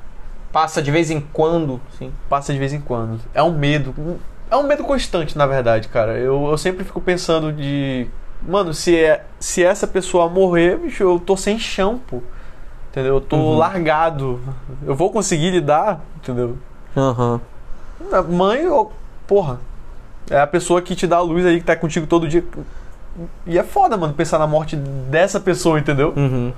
Passa 0.51 0.81
de 0.81 0.91
vez 0.91 1.09
em 1.09 1.21
quando, 1.21 1.79
sim. 1.97 2.11
Passa 2.29 2.51
de 2.53 2.59
vez 2.59 2.73
em 2.73 2.81
quando. 2.81 3.19
É 3.33 3.41
um 3.41 3.57
medo. 3.57 4.19
É 4.51 4.55
um 4.57 4.63
medo 4.63 4.83
constante, 4.83 5.37
na 5.37 5.47
verdade, 5.47 5.87
cara. 5.87 6.17
Eu, 6.19 6.47
eu 6.51 6.57
sempre 6.57 6.83
fico 6.83 6.99
pensando 7.01 7.51
de. 7.51 8.07
Mano, 8.45 8.73
se, 8.73 8.95
é, 8.99 9.23
se 9.39 9.63
essa 9.63 9.87
pessoa 9.87 10.27
morrer, 10.29 10.77
bicho, 10.77 11.01
eu 11.01 11.17
tô 11.19 11.37
sem 11.37 11.57
chão, 11.57 11.99
pô. 12.05 12.21
Entendeu? 12.91 13.15
Eu 13.15 13.21
tô 13.21 13.37
Uhum. 13.37 13.57
largado. 13.57 14.39
Eu 14.85 14.93
vou 14.95 15.09
conseguir 15.11 15.49
lidar, 15.49 16.01
entendeu? 16.17 16.57
Aham. 16.95 17.39
A 18.11 18.21
Mãe, 18.21 18.67
ó, 18.69 18.87
porra. 19.25 19.59
É 20.29 20.39
a 20.39 20.47
pessoa 20.47 20.81
que 20.81 20.95
te 20.95 21.05
dá 21.05 21.17
a 21.17 21.21
luz 21.21 21.45
aí, 21.45 21.59
que 21.59 21.65
tá 21.65 21.75
contigo 21.75 22.07
todo 22.07 22.27
dia. 22.27 22.43
E 23.45 23.57
é 23.57 23.63
foda, 23.63 23.95
mano, 23.97 24.13
pensar 24.13 24.39
na 24.39 24.47
morte 24.47 24.75
dessa 24.75 25.39
pessoa, 25.39 25.77
entendeu? 25.79 26.13
Uhum. 26.15 26.51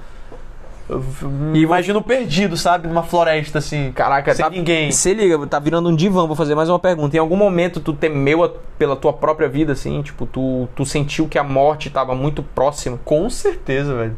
Eu 0.88 1.04
me 1.24 1.60
imagino 1.62 2.00
perdido, 2.00 2.56
sabe? 2.56 2.88
Numa 2.88 3.02
floresta 3.02 3.58
assim. 3.58 3.92
Caraca, 3.92 4.36
sem 4.36 4.46
tá, 4.46 4.52
ninguém. 4.52 4.92
Se 4.92 5.16
liga, 5.16 5.46
tá 5.48 5.58
virando 5.58 5.90
um 5.90 5.96
divã. 5.96 6.28
Vou 6.28 6.36
fazer 6.36 6.54
mais 6.54 6.70
uma 6.70 6.78
pergunta. 6.78 7.16
Em 7.18 7.20
algum 7.20 7.36
momento 7.36 7.80
tu 7.80 7.92
temeu 7.92 8.44
a- 8.44 8.52
pela 8.78 8.96
tua 8.96 9.12
própria 9.12 9.50
vida, 9.50 9.74
assim? 9.74 10.04
Tipo, 10.04 10.28
tu, 10.28 10.70
tu 10.76 10.86
sentiu 10.86 11.28
que 11.28 11.40
a 11.40 11.44
morte 11.44 11.90
tava 11.90 12.14
muito 12.14 12.44
próxima? 12.44 13.00
Com 13.04 13.28
certeza, 13.32 13.96
velho. 13.96 14.16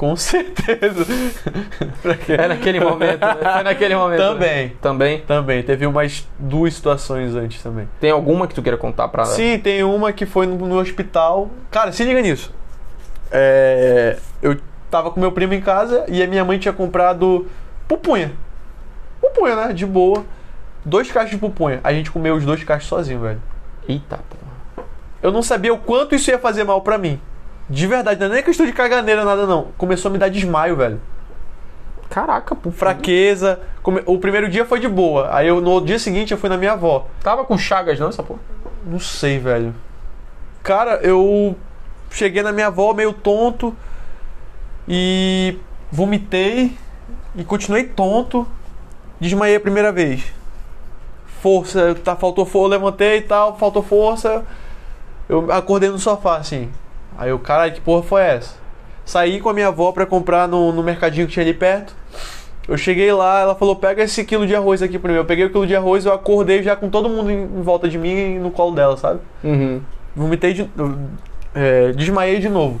Com 0.00 0.16
certeza. 0.16 1.04
É 2.26 2.48
naquele 2.48 2.80
momento, 2.80 3.20
né? 3.20 3.36
Foi 3.52 3.62
naquele 3.62 3.94
momento. 3.94 4.18
né? 4.18 4.28
Também. 4.28 4.68
Também. 4.80 5.20
Também. 5.20 5.62
Teve 5.62 5.86
umas 5.86 6.26
duas 6.38 6.72
situações 6.72 7.34
antes 7.34 7.62
também. 7.62 7.86
Tem 8.00 8.10
alguma 8.10 8.48
que 8.48 8.54
tu 8.54 8.62
queira 8.62 8.78
contar 8.78 9.08
pra. 9.08 9.26
Sim, 9.26 9.58
tem 9.58 9.84
uma 9.84 10.10
que 10.10 10.24
foi 10.24 10.46
no, 10.46 10.56
no 10.56 10.78
hospital. 10.78 11.50
Cara, 11.70 11.92
se 11.92 12.02
liga 12.02 12.22
nisso. 12.22 12.50
É, 13.30 14.16
eu 14.40 14.56
tava 14.90 15.10
com 15.10 15.20
meu 15.20 15.32
primo 15.32 15.52
em 15.52 15.60
casa 15.60 16.06
e 16.08 16.22
a 16.22 16.26
minha 16.26 16.46
mãe 16.46 16.58
tinha 16.58 16.72
comprado 16.72 17.46
pupunha. 17.86 18.32
Pupunha, 19.20 19.54
né? 19.54 19.72
De 19.74 19.84
boa. 19.84 20.24
Dois 20.82 21.12
cachos 21.12 21.32
de 21.32 21.36
pupunha. 21.36 21.78
A 21.84 21.92
gente 21.92 22.10
comeu 22.10 22.36
os 22.36 22.44
dois 22.46 22.64
cachos 22.64 22.88
sozinho, 22.88 23.20
velho. 23.20 23.42
Eita, 23.86 24.18
porra. 24.30 24.86
Eu 25.22 25.30
não 25.30 25.42
sabia 25.42 25.74
o 25.74 25.78
quanto 25.78 26.14
isso 26.14 26.30
ia 26.30 26.38
fazer 26.38 26.64
mal 26.64 26.80
pra 26.80 26.96
mim. 26.96 27.20
De 27.70 27.86
verdade, 27.86 28.18
não 28.20 28.26
é 28.26 28.30
nem 28.30 28.42
questão 28.42 28.66
de 28.66 28.72
caganeira, 28.72 29.24
nada 29.24 29.46
não. 29.46 29.68
Começou 29.78 30.08
a 30.08 30.12
me 30.12 30.18
dar 30.18 30.28
desmaio, 30.28 30.74
velho. 30.76 31.00
Caraca, 32.10 32.56
pô. 32.56 32.72
Fraqueza. 32.72 33.60
Come- 33.82 34.02
O 34.06 34.18
primeiro 34.18 34.48
dia 34.48 34.64
foi 34.66 34.80
de 34.80 34.88
boa. 34.88 35.28
Aí 35.32 35.46
eu, 35.46 35.60
no 35.60 35.80
dia 35.80 35.98
seguinte 35.98 36.32
eu 36.32 36.38
fui 36.38 36.48
na 36.48 36.56
minha 36.56 36.72
avó. 36.72 37.06
Tava 37.22 37.44
com 37.44 37.56
chagas, 37.56 37.98
não, 38.00 38.08
essa 38.08 38.22
porra? 38.24 38.40
Não 38.84 38.98
sei, 38.98 39.38
velho. 39.38 39.72
Cara, 40.64 40.96
eu 41.02 41.54
cheguei 42.10 42.42
na 42.42 42.50
minha 42.50 42.66
avó 42.66 42.92
meio 42.92 43.12
tonto 43.12 43.74
e 44.88 45.56
vomitei 45.92 46.76
e 47.36 47.44
continuei 47.44 47.84
tonto. 47.84 48.46
Desmaiei 49.20 49.56
a 49.56 49.60
primeira 49.60 49.92
vez. 49.92 50.24
Força, 51.40 51.94
tá, 52.02 52.16
faltou 52.16 52.44
força, 52.44 52.70
levantei 52.70 53.18
e 53.18 53.22
tal, 53.22 53.56
faltou 53.56 53.82
força. 53.82 54.44
Eu 55.28 55.50
acordei 55.52 55.88
no 55.88 55.98
sofá 55.98 56.38
assim. 56.38 56.68
Aí 57.20 57.28
eu, 57.28 57.38
caralho, 57.38 57.74
que 57.74 57.82
porra 57.82 58.02
foi 58.02 58.22
essa? 58.22 58.54
Saí 59.04 59.40
com 59.40 59.50
a 59.50 59.52
minha 59.52 59.68
avó 59.68 59.92
pra 59.92 60.06
comprar 60.06 60.48
no, 60.48 60.72
no 60.72 60.82
mercadinho 60.82 61.26
que 61.26 61.34
tinha 61.34 61.44
ali 61.44 61.52
perto. 61.52 61.94
Eu 62.66 62.78
cheguei 62.78 63.12
lá, 63.12 63.40
ela 63.40 63.54
falou: 63.54 63.76
pega 63.76 64.02
esse 64.02 64.24
quilo 64.24 64.46
de 64.46 64.56
arroz 64.56 64.80
aqui 64.82 64.98
pra 64.98 65.12
mim. 65.12 65.18
Eu 65.18 65.24
peguei 65.26 65.44
o 65.44 65.50
quilo 65.50 65.66
de 65.66 65.76
arroz, 65.76 66.06
eu 66.06 66.14
acordei 66.14 66.62
já 66.62 66.74
com 66.74 66.88
todo 66.88 67.10
mundo 67.10 67.30
em, 67.30 67.42
em 67.42 67.60
volta 67.60 67.90
de 67.90 67.98
mim 67.98 68.36
e 68.36 68.38
no 68.38 68.50
colo 68.50 68.74
dela, 68.74 68.96
sabe? 68.96 69.20
Uhum. 69.44 69.82
Vomitei 70.16 70.54
de. 70.54 70.70
é, 71.54 71.92
desmaiei 71.92 72.38
de 72.38 72.48
novo. 72.48 72.80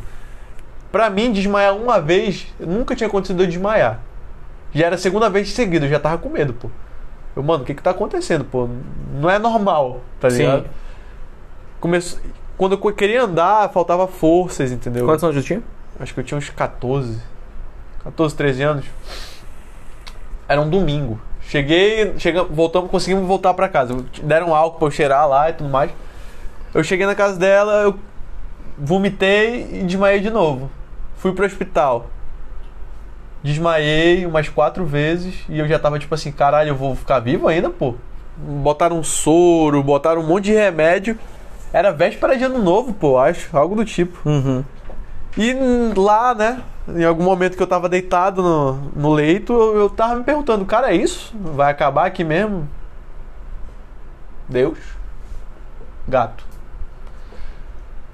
Pra 0.90 1.10
mim, 1.10 1.32
desmaiar 1.32 1.76
uma 1.76 2.00
vez, 2.00 2.46
nunca 2.58 2.96
tinha 2.96 3.08
acontecido 3.08 3.42
eu 3.42 3.46
desmaiar. 3.46 4.00
Já 4.72 4.86
era 4.86 4.94
a 4.94 4.98
segunda 4.98 5.28
vez 5.28 5.48
de 5.48 5.52
seguida, 5.52 5.84
eu 5.84 5.90
já 5.90 6.00
tava 6.00 6.16
com 6.16 6.30
medo, 6.30 6.54
pô. 6.54 6.70
Eu, 7.36 7.42
mano, 7.42 7.62
o 7.62 7.66
que 7.66 7.74
que 7.74 7.82
tá 7.82 7.90
acontecendo, 7.90 8.44
pô? 8.44 8.68
Não 9.12 9.28
é 9.28 9.38
normal, 9.38 10.00
tá 10.18 10.30
Sim. 10.30 10.38
ligado? 10.38 10.64
Começou... 11.78 12.18
Quando 12.60 12.74
eu 12.74 12.92
queria 12.92 13.22
andar, 13.22 13.70
faltava 13.70 14.06
forças, 14.06 14.70
entendeu? 14.70 15.06
Quantos 15.06 15.24
anos 15.24 15.36
tu 15.36 15.42
tinha? 15.42 15.62
Acho 15.98 16.12
que 16.12 16.20
eu 16.20 16.24
tinha 16.24 16.36
uns 16.36 16.50
14. 16.50 17.18
14, 18.04 18.36
13 18.36 18.62
anos. 18.62 18.84
Era 20.46 20.60
um 20.60 20.68
domingo. 20.68 21.18
Cheguei, 21.40 22.12
chega, 22.18 22.44
voltamos, 22.44 22.90
conseguimos 22.90 23.26
voltar 23.26 23.54
pra 23.54 23.66
casa. 23.66 24.04
Deram 24.22 24.54
álcool 24.54 24.78
pra 24.78 24.88
eu 24.88 24.90
cheirar 24.90 25.26
lá 25.26 25.48
e 25.48 25.54
tudo 25.54 25.70
mais. 25.70 25.90
Eu 26.74 26.84
cheguei 26.84 27.06
na 27.06 27.14
casa 27.14 27.38
dela, 27.38 27.80
eu 27.80 27.98
vomitei 28.76 29.80
e 29.80 29.82
desmaiei 29.84 30.20
de 30.20 30.28
novo. 30.28 30.70
Fui 31.16 31.32
pro 31.32 31.46
hospital. 31.46 32.10
Desmaiei 33.42 34.26
umas 34.26 34.50
quatro 34.50 34.84
vezes 34.84 35.46
e 35.48 35.58
eu 35.58 35.66
já 35.66 35.78
tava 35.78 35.98
tipo 35.98 36.14
assim, 36.14 36.30
caralho, 36.30 36.68
eu 36.68 36.76
vou 36.76 36.94
ficar 36.94 37.20
vivo 37.20 37.48
ainda, 37.48 37.70
pô. 37.70 37.94
Botaram 38.36 38.98
um 38.98 39.02
soro, 39.02 39.82
botaram 39.82 40.20
um 40.20 40.26
monte 40.26 40.44
de 40.44 40.52
remédio. 40.52 41.18
Era 41.72 41.92
véspera 41.92 42.36
de 42.36 42.44
ano 42.44 42.62
novo, 42.62 42.92
pô, 42.92 43.18
acho. 43.18 43.56
Algo 43.56 43.74
do 43.74 43.84
tipo. 43.84 44.28
Uhum. 44.28 44.64
E 45.38 45.54
lá, 45.96 46.34
né, 46.34 46.60
em 46.88 47.04
algum 47.04 47.22
momento 47.22 47.56
que 47.56 47.62
eu 47.62 47.66
tava 47.66 47.88
deitado 47.88 48.42
no, 48.42 48.72
no 48.96 49.12
leito, 49.12 49.52
eu, 49.52 49.76
eu 49.76 49.90
tava 49.90 50.16
me 50.16 50.24
perguntando, 50.24 50.64
cara, 50.64 50.92
é 50.92 50.96
isso? 50.96 51.32
Vai 51.34 51.70
acabar 51.70 52.06
aqui 52.06 52.24
mesmo? 52.24 52.68
Deus? 54.48 54.78
Gato. 56.08 56.44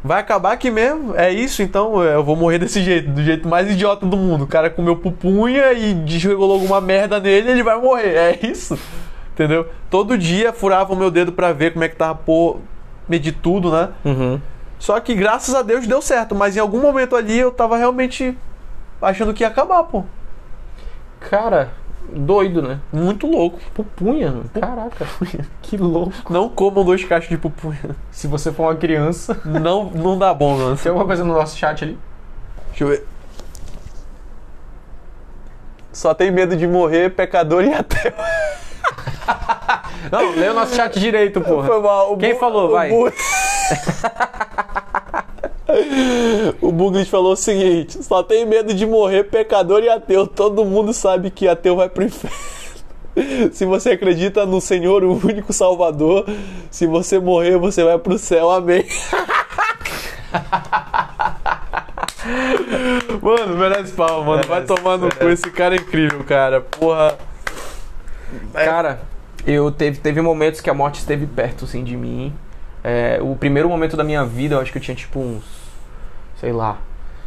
Vai 0.04 0.20
acabar 0.20 0.52
aqui 0.52 0.70
mesmo? 0.70 1.16
É 1.16 1.32
isso, 1.32 1.62
então 1.62 2.00
eu 2.00 2.22
vou 2.22 2.36
morrer 2.36 2.58
desse 2.58 2.80
jeito, 2.80 3.10
do 3.10 3.24
jeito 3.24 3.48
mais 3.48 3.68
idiota 3.68 4.06
do 4.06 4.16
mundo. 4.16 4.44
O 4.44 4.46
cara 4.46 4.70
comeu 4.70 4.94
pupunha 4.96 5.72
e 5.72 5.94
desregulou 5.94 6.52
alguma 6.52 6.80
merda 6.80 7.18
nele, 7.18 7.50
ele 7.50 7.62
vai 7.62 7.80
morrer. 7.80 8.14
É 8.14 8.38
isso? 8.46 8.78
Entendeu? 9.32 9.68
Todo 9.90 10.16
dia 10.16 10.52
furava 10.52 10.92
o 10.92 10.96
meu 10.96 11.10
dedo 11.10 11.32
pra 11.32 11.52
ver 11.52 11.72
como 11.72 11.84
é 11.84 11.88
que 11.88 11.96
tava, 11.96 12.14
pô, 12.14 12.58
medir 13.08 13.32
tudo, 13.32 13.70
né? 13.70 13.90
Uhum. 14.04 14.40
Só 14.78 14.98
que 15.00 15.14
graças 15.14 15.54
a 15.54 15.62
Deus 15.62 15.86
deu 15.86 16.02
certo, 16.02 16.34
mas 16.34 16.56
em 16.56 16.60
algum 16.60 16.80
momento 16.80 17.16
ali 17.16 17.38
eu 17.38 17.50
tava 17.50 17.76
realmente 17.76 18.36
achando 19.00 19.32
que 19.32 19.42
ia 19.42 19.48
acabar, 19.48 19.82
pô. 19.84 20.04
Cara, 21.20 21.72
doido, 22.10 22.62
né? 22.62 22.80
Muito 22.92 23.26
louco. 23.26 23.58
Pupunha, 23.74 24.30
mano. 24.30 24.50
Caraca. 24.52 25.06
que 25.62 25.76
louco. 25.76 26.32
Não 26.32 26.48
comam 26.48 26.84
dois 26.84 27.04
cachos 27.04 27.28
de 27.28 27.38
pupunha. 27.38 27.96
Se 28.10 28.26
você 28.26 28.52
for 28.52 28.64
uma 28.64 28.76
criança. 28.76 29.40
Não, 29.44 29.84
não 29.90 30.18
dá 30.18 30.32
bom, 30.32 30.56
mano. 30.56 30.76
Tem 30.76 30.90
alguma 30.90 31.06
coisa 31.06 31.24
no 31.24 31.34
nosso 31.34 31.56
chat 31.56 31.82
ali? 31.82 31.98
Deixa 32.68 32.84
eu 32.84 32.88
ver. 32.88 33.06
Só 35.92 36.12
tem 36.12 36.30
medo 36.30 36.54
de 36.54 36.66
morrer, 36.66 37.10
pecador 37.10 37.64
e 37.64 37.72
ateu. 37.72 38.12
Não, 40.10 40.30
lê 40.32 40.48
o 40.48 40.54
nosso 40.54 40.74
chat 40.76 40.98
direito, 41.00 41.40
porra. 41.40 41.66
Foi 41.66 41.80
mal. 41.80 42.12
O 42.12 42.16
Quem 42.16 42.34
Bu- 42.34 42.40
falou? 42.40 42.68
o 42.68 42.72
Vai. 42.72 42.88
Bu- 42.90 43.12
O 46.62 46.70
Buglis 46.72 47.08
falou 47.08 47.32
o 47.32 47.36
seguinte: 47.36 48.02
só 48.02 48.22
tem 48.22 48.46
medo 48.46 48.72
de 48.72 48.86
morrer 48.86 49.24
pecador 49.24 49.82
e 49.82 49.88
ateu. 49.88 50.26
Todo 50.26 50.64
mundo 50.64 50.92
sabe 50.92 51.30
que 51.30 51.48
ateu 51.48 51.74
vai 51.76 51.88
pro 51.88 52.04
inferno. 52.04 52.36
Se 53.52 53.64
você 53.66 53.90
acredita 53.92 54.46
no 54.46 54.60
Senhor, 54.60 55.02
o 55.02 55.12
único 55.12 55.50
Salvador, 55.52 56.26
se 56.70 56.86
você 56.86 57.18
morrer, 57.18 57.56
você 57.56 57.82
vai 57.82 57.98
pro 57.98 58.18
céu. 58.18 58.50
Amém. 58.50 58.84
mano, 63.22 63.56
merece 63.56 63.92
pau, 63.92 64.22
mano. 64.24 64.42
Vai 64.46 64.62
tomar 64.64 64.98
no 64.98 65.08
cu. 65.14 65.28
Esse 65.28 65.50
cara 65.50 65.74
é 65.74 65.78
incrível, 65.78 66.22
cara. 66.24 66.60
Porra. 66.60 67.16
Cara, 68.52 69.00
eu 69.46 69.70
teve, 69.70 69.98
teve 69.98 70.20
momentos 70.20 70.60
que 70.60 70.70
a 70.70 70.74
morte 70.74 70.98
esteve 70.98 71.26
perto, 71.26 71.64
assim, 71.64 71.84
de 71.84 71.96
mim. 71.96 72.34
É, 72.82 73.18
o 73.20 73.34
primeiro 73.36 73.68
momento 73.68 73.96
da 73.96 74.04
minha 74.04 74.24
vida, 74.24 74.54
eu 74.54 74.60
acho 74.60 74.72
que 74.72 74.78
eu 74.78 74.82
tinha, 74.82 74.94
tipo, 74.94 75.18
uns... 75.20 75.44
Sei 76.40 76.52
lá... 76.52 76.78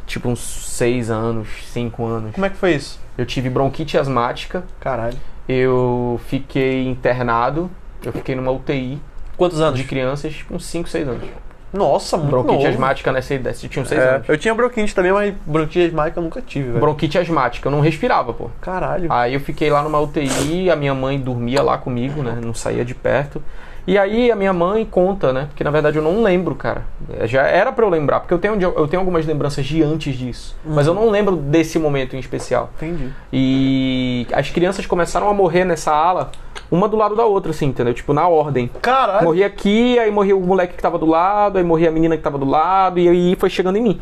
Tipo, 0.06 0.28
uns 0.30 0.39
6 0.39 1.12
anos, 1.12 1.47
5 1.72 2.04
anos. 2.04 2.32
Como 2.34 2.43
é 2.43 2.50
que 2.50 2.58
foi 2.58 2.74
isso? 2.74 3.00
Eu 3.16 3.28
tive 3.28 3.47
bronquite 3.47 3.95
asmática. 3.95 4.64
Caralho. 4.80 5.16
Eu 5.47 6.20
fiquei 6.26 6.88
internado. 6.88 7.70
Eu 8.04 8.12
fiquei 8.12 8.34
numa 8.34 8.50
UTI 8.50 9.00
Quantos 9.38 9.62
anos? 9.62 9.80
de 9.80 9.86
crianças, 9.86 10.34
tipo, 10.34 10.56
uns 10.56 10.66
5, 10.66 10.89
6 10.89 11.08
anos. 11.08 11.30
Nossa, 11.74 12.17
muito 12.17 12.30
Bronquite 12.32 12.55
novo. 12.63 12.67
asmática 12.67 13.11
nessa 13.11 13.34
idade. 13.34 13.59
Eu 13.63 13.70
tinha 13.70 13.84
uns 13.84 13.89
6 13.89 14.01
É, 14.01 14.09
anos. 14.15 14.30
eu 14.30 14.38
tinha 14.38 14.53
bronquite 14.55 14.93
também, 14.95 15.11
mas 15.11 15.34
bronquite 15.45 15.86
asmática 15.88 16.20
eu 16.20 16.24
nunca 16.24 16.41
tive, 16.41 16.67
velho. 16.70 16.80
Bronquite 16.80 17.17
asmática, 17.17 17.67
eu 17.67 17.72
não 17.72 17.80
respirava, 17.82 18.34
pô. 18.34 18.49
Caralho. 18.61 19.11
Aí 19.11 19.34
eu 19.34 19.39
fiquei 19.39 19.70
lá 19.70 19.82
numa 19.84 19.99
UTI, 19.99 20.70
a 20.72 20.76
minha 20.76 20.93
mãe 20.93 21.20
dormia 21.20 21.61
lá 21.61 21.78
comigo, 21.78 22.24
né? 22.24 22.38
Não 22.43 22.53
saía 22.53 22.84
de 22.84 22.95
perto. 22.95 23.41
E 23.88 23.97
aí 23.97 24.30
a 24.30 24.36
minha 24.36 24.53
mãe 24.53 24.86
conta, 24.86 25.34
né? 25.34 25.45
Porque 25.49 25.63
na 25.63 25.72
verdade 25.72 25.97
eu 25.97 26.03
não 26.03 26.22
lembro, 26.22 26.53
cara. 26.53 26.84
É, 27.17 27.26
Já 27.26 27.43
era 27.43 27.72
pra 27.72 27.84
eu 27.86 27.89
lembrar, 27.89 28.20
porque 28.20 28.34
eu 28.34 28.38
tenho, 28.38 28.59
eu 28.61 28.88
tenho 28.88 28.99
algumas 28.99 29.26
lembranças 29.26 29.65
de 29.65 29.82
antes 29.82 30.15
disso. 30.15 30.55
Mas 30.63 30.86
eu 30.86 30.93
não 30.93 31.09
lembro 31.09 31.36
desse 31.36 31.80
momento 31.80 32.15
em 32.15 32.20
especial. 32.20 32.70
Entendi. 32.78 33.09
E 33.34 34.28
as 34.32 34.49
crianças 34.51 34.86
começaram 34.86 35.28
a 35.30 35.34
morrer 35.34 35.63
nessa 35.65 35.91
ala, 35.91 36.30
uma 36.72 36.88
do 36.88 36.95
lado 36.95 37.15
da 37.15 37.26
outra, 37.26 37.51
assim, 37.51 37.67
entendeu? 37.67 37.93
Tipo, 37.93 38.13
na 38.13 38.28
ordem. 38.28 38.70
Caralho. 38.82 39.26
Morria 39.26 39.47
aqui, 39.47 39.97
aí 39.97 40.11
morria 40.11 40.36
o 40.36 40.41
moleque 40.41 40.76
que 40.76 40.82
tava 40.82 40.97
do 40.97 41.05
lado, 41.05 41.57
aí 41.57 41.63
morria 41.63 41.89
a 41.89 41.91
menina 41.91 42.15
que 42.15 42.24
tava 42.24 42.38
do 42.38 42.45
lado, 42.45 42.99
e 42.99 43.07
aí 43.07 43.36
foi 43.36 43.49
chegando 43.49 43.78
em 43.78 43.82
mim. 43.82 44.01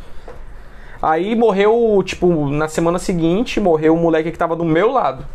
Aí 1.01 1.35
morreu, 1.35 2.01
tipo, 2.05 2.49
na 2.49 2.67
semana 2.67 2.99
seguinte, 2.99 3.59
morreu 3.59 3.93
o 3.93 3.97
moleque 3.97 4.31
que 4.31 4.37
tava 4.37 4.55
do 4.55 4.65
meu 4.65 4.91
lado. 4.91 5.25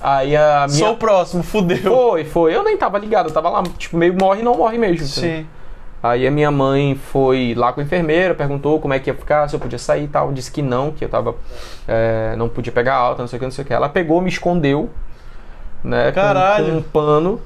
Aí 0.00 0.36
a 0.36 0.66
minha. 0.68 0.78
Sou 0.78 0.92
o 0.92 0.96
próximo, 0.96 1.42
fudeu. 1.42 1.78
Foi, 1.82 2.24
foi. 2.24 2.54
Eu 2.54 2.64
nem 2.64 2.76
tava 2.76 2.98
ligado, 2.98 3.28
eu 3.28 3.32
tava 3.32 3.48
lá, 3.48 3.62
tipo, 3.78 3.96
meio 3.96 4.14
morre 4.14 4.42
não 4.42 4.56
morre 4.56 4.78
mesmo. 4.78 5.06
entendeu? 5.06 5.40
Sim. 5.40 5.46
Aí 6.02 6.26
a 6.26 6.30
minha 6.32 6.50
mãe 6.50 6.96
foi 6.96 7.54
lá 7.56 7.72
com 7.72 7.80
a 7.80 7.84
enfermeira, 7.84 8.34
perguntou 8.34 8.80
como 8.80 8.92
é 8.92 8.98
que 8.98 9.08
ia 9.08 9.14
ficar, 9.14 9.48
se 9.48 9.54
eu 9.54 9.60
podia 9.60 9.78
sair 9.78 10.04
e 10.04 10.08
tal. 10.08 10.32
Disse 10.32 10.50
que 10.50 10.60
não, 10.60 10.90
que 10.90 11.04
eu 11.04 11.08
tava. 11.08 11.36
é, 11.86 12.34
não 12.36 12.48
podia 12.48 12.72
pegar 12.72 12.94
alta, 12.94 13.22
não 13.22 13.28
sei 13.28 13.36
o 13.36 13.40
que, 13.40 13.46
não 13.46 13.52
sei 13.52 13.62
o 13.62 13.66
que. 13.66 13.72
Ela 13.72 13.88
pegou, 13.88 14.20
me 14.20 14.28
escondeu, 14.28 14.90
né? 15.84 16.06
com- 16.12 16.20
Caralho. 16.20 16.66
Com, 16.72 16.78
um 16.78 16.82
pano. 16.82 17.40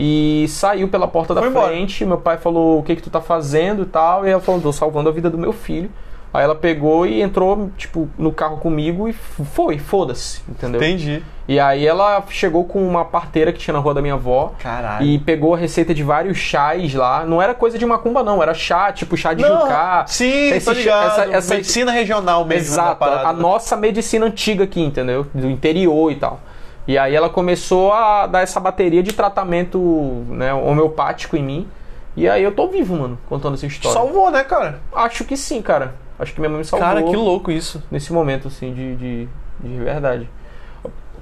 E 0.00 0.46
saiu 0.48 0.86
pela 0.88 1.08
porta 1.08 1.34
da 1.34 1.40
Foi 1.40 1.50
embora. 1.50 1.68
frente. 1.68 2.04
Meu 2.04 2.18
pai 2.18 2.36
falou: 2.36 2.78
O 2.78 2.82
que 2.82 2.94
que 2.96 3.02
tu 3.02 3.10
tá 3.10 3.20
fazendo 3.20 3.82
e 3.82 3.86
tal. 3.86 4.26
E 4.26 4.30
ela 4.30 4.40
falou: 4.40 4.60
Tô 4.60 4.72
salvando 4.72 5.08
a 5.08 5.12
vida 5.12 5.28
do 5.28 5.36
meu 5.38 5.52
filho. 5.52 5.90
Aí 6.32 6.44
ela 6.44 6.54
pegou 6.54 7.06
e 7.06 7.22
entrou, 7.22 7.70
tipo, 7.78 8.06
no 8.18 8.30
carro 8.30 8.58
comigo 8.58 9.08
e 9.08 9.14
foi, 9.14 9.78
foda-se, 9.78 10.42
entendeu? 10.46 10.78
Entendi. 10.78 11.22
E 11.48 11.58
aí 11.58 11.86
ela 11.86 12.22
chegou 12.28 12.64
com 12.64 12.86
uma 12.86 13.02
parteira 13.02 13.50
que 13.50 13.58
tinha 13.58 13.72
na 13.72 13.80
rua 13.80 13.94
da 13.94 14.02
minha 14.02 14.12
avó. 14.12 14.52
Caralho. 14.58 15.06
E 15.06 15.18
pegou 15.18 15.54
a 15.54 15.56
receita 15.56 15.94
de 15.94 16.02
vários 16.02 16.36
chás 16.36 16.92
lá. 16.92 17.24
Não 17.24 17.40
era 17.40 17.54
coisa 17.54 17.78
de 17.78 17.86
macumba, 17.86 18.22
não. 18.22 18.42
Era 18.42 18.52
chá, 18.52 18.92
tipo 18.92 19.16
chá 19.16 19.32
de 19.32 19.42
Não, 19.42 19.62
jucá. 19.62 20.04
Sim, 20.06 20.50
Esse 20.50 20.66
tô 20.66 20.74
chá- 20.74 20.80
ligado. 20.80 21.06
essa- 21.06 21.36
essa- 21.38 21.54
Medicina 21.54 21.90
regional 21.92 22.44
mesmo. 22.44 22.74
Exato. 22.74 23.02
A 23.04 23.32
nossa 23.32 23.74
medicina 23.74 24.26
antiga 24.26 24.64
aqui, 24.64 24.82
entendeu? 24.82 25.26
Do 25.32 25.48
interior 25.50 26.12
e 26.12 26.16
tal. 26.16 26.40
E 26.88 26.96
aí 26.96 27.14
ela 27.14 27.28
começou 27.28 27.92
a 27.92 28.26
dar 28.26 28.40
essa 28.40 28.58
bateria 28.58 29.02
de 29.02 29.12
tratamento 29.12 30.24
né, 30.30 30.54
homeopático 30.54 31.36
em 31.36 31.42
mim. 31.42 31.68
E 32.16 32.26
aí 32.26 32.42
eu 32.42 32.50
tô 32.50 32.66
vivo, 32.66 32.96
mano, 32.96 33.18
contando 33.28 33.54
essa 33.54 33.66
história. 33.66 33.92
Salvou, 33.92 34.30
né, 34.30 34.42
cara? 34.42 34.80
Acho 34.94 35.22
que 35.22 35.36
sim, 35.36 35.60
cara. 35.60 35.94
Acho 36.18 36.32
que 36.32 36.40
minha 36.40 36.48
mãe 36.48 36.60
me 36.60 36.64
salvou 36.64 36.88
Cara, 36.88 37.02
que 37.02 37.14
louco 37.14 37.52
isso. 37.52 37.82
nesse 37.90 38.10
momento, 38.10 38.48
assim, 38.48 38.72
de, 38.72 38.96
de, 38.96 39.28
de 39.60 39.76
verdade. 39.84 40.28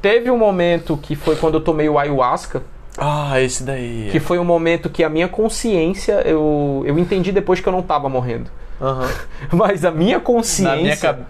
Teve 0.00 0.30
um 0.30 0.38
momento 0.38 0.96
que 0.96 1.16
foi 1.16 1.34
quando 1.34 1.54
eu 1.54 1.60
tomei 1.60 1.88
o 1.88 1.98
ayahuasca. 1.98 2.62
Ah, 2.96 3.40
esse 3.40 3.64
daí. 3.64 4.08
Que 4.12 4.20
foi 4.20 4.38
um 4.38 4.44
momento 4.44 4.88
que 4.88 5.02
a 5.02 5.08
minha 5.08 5.26
consciência, 5.28 6.22
eu, 6.24 6.84
eu 6.86 6.96
entendi 6.96 7.32
depois 7.32 7.60
que 7.60 7.68
eu 7.68 7.72
não 7.72 7.82
tava 7.82 8.08
morrendo. 8.08 8.48
Aham. 8.80 9.10
Mas 9.52 9.84
a 9.84 9.90
minha 9.90 10.18
Na 10.18 10.24
consciência, 10.24 10.76
minha 10.76 10.96
cabeça. 10.96 11.26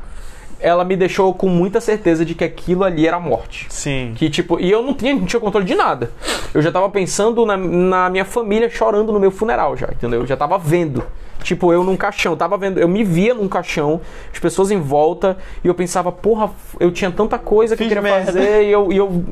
Ela 0.61 0.85
me 0.85 0.97
deixou 0.97 1.33
com 1.35 1.49
muita 1.49 1.81
certeza 1.81 2.25
de 2.25 2.35
que 2.35 2.45
aquilo 2.45 2.85
ali 2.85 3.07
era 3.07 3.19
morte. 3.21 3.67
Sim. 3.69 4.13
Que 4.17 4.31
tipo, 4.31 4.59
e 4.61 4.71
eu 4.71 4.83
não 4.83 4.95
tinha, 4.95 5.15
não 5.15 5.27
tinha 5.27 5.41
controle 5.41 5.67
de 5.67 5.75
nada. 5.75 6.11
Eu 6.55 6.63
já 6.63 6.73
tava 6.73 6.89
pensando 6.89 7.45
na, 7.45 7.57
na 7.57 8.11
minha 8.11 8.25
família 8.25 8.69
chorando 8.71 9.13
no 9.13 9.21
meu 9.21 9.31
funeral 9.31 9.77
já, 9.77 9.89
entendeu? 9.89 10.21
Eu 10.21 10.27
já 10.27 10.37
tava 10.37 10.59
vendo. 10.59 11.05
Tipo, 11.43 11.73
eu 11.73 11.85
num 11.85 11.97
caixão, 11.97 12.33
eu 12.33 12.37
tava 12.37 12.59
vendo, 12.59 12.81
eu 12.81 12.89
me 12.89 13.05
via 13.05 13.33
num 13.33 13.47
caixão, 13.47 14.01
as 14.33 14.39
pessoas 14.39 14.73
em 14.73 14.81
volta, 14.81 15.37
e 15.63 15.69
eu 15.69 15.75
pensava, 15.75 16.11
porra, 16.11 16.51
eu 16.81 16.91
tinha 16.91 17.09
tanta 17.09 17.39
coisa 17.39 17.77
que 17.77 17.85
Fiz 17.85 17.93
eu 17.93 18.03
queria 18.03 18.13
merda. 18.13 18.33
fazer, 18.33 18.65
e 18.65 18.73
eu, 18.73 18.91
e 18.91 18.97
eu 18.97 19.25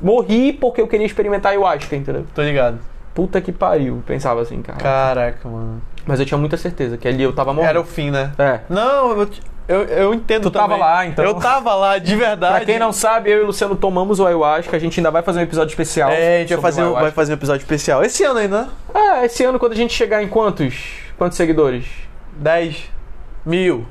morri 0.00 0.52
porque 0.54 0.80
eu 0.80 0.88
queria 0.88 1.04
experimentar 1.04 1.50
ayahuasca, 1.52 1.94
entendeu? 1.94 2.24
Tô 2.34 2.42
ligado. 2.42 2.78
Puta 3.12 3.38
que 3.42 3.52
pariu, 3.52 3.96
eu 3.96 4.02
pensava 4.06 4.40
assim, 4.40 4.62
cara. 4.62 4.78
Caraca, 4.78 5.46
mano. 5.46 5.82
Mas 6.06 6.18
eu 6.18 6.24
tinha 6.24 6.38
muita 6.38 6.56
certeza 6.56 6.96
que 6.96 7.06
ali 7.06 7.22
eu 7.22 7.32
tava 7.34 7.52
morrendo. 7.52 7.68
Era 7.68 7.80
o 7.80 7.84
fim, 7.84 8.10
né? 8.10 8.32
É. 8.38 8.60
Não, 8.70 9.20
eu, 9.20 9.28
eu, 9.68 9.82
eu 9.84 10.14
entendo 10.14 10.44
Tu 10.44 10.50
tava 10.50 10.68
também. 10.74 10.80
lá, 10.80 11.06
então. 11.06 11.24
Eu 11.24 11.34
tava 11.34 11.74
lá, 11.74 11.98
de 11.98 12.14
verdade. 12.16 12.56
Pra 12.56 12.64
quem 12.64 12.78
não 12.78 12.92
sabe, 12.92 13.30
eu 13.30 13.38
e 13.38 13.42
o 13.42 13.46
Luciano 13.46 13.74
tomamos 13.76 14.20
o 14.20 14.26
ayahuasca, 14.26 14.76
a 14.76 14.80
gente 14.80 14.98
ainda 15.00 15.10
vai 15.10 15.22
fazer 15.22 15.40
um 15.40 15.42
episódio 15.42 15.70
especial. 15.70 16.10
É, 16.10 16.36
a 16.36 16.40
gente 16.40 16.52
vai 16.54 16.62
fazer, 16.62 16.82
um- 16.84 16.92
vai 16.92 17.10
fazer 17.10 17.32
um 17.32 17.36
episódio 17.36 17.62
especial. 17.62 18.02
Esse 18.04 18.24
ano 18.24 18.38
ainda, 18.40 18.62
né? 18.62 18.68
É, 18.94 19.24
esse 19.26 19.44
ano 19.44 19.58
quando 19.58 19.72
a 19.72 19.76
gente 19.76 19.92
chegar 19.94 20.22
em 20.22 20.28
quantos? 20.28 20.74
Quantos 21.16 21.36
seguidores? 21.36 21.84
10 22.36 22.90
mil. 23.46 23.86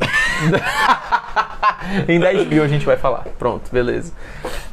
Em 2.08 2.18
10 2.18 2.46
mil 2.48 2.62
a 2.64 2.68
gente 2.68 2.84
vai 2.86 2.96
falar. 2.96 3.24
Pronto, 3.38 3.70
beleza. 3.70 4.12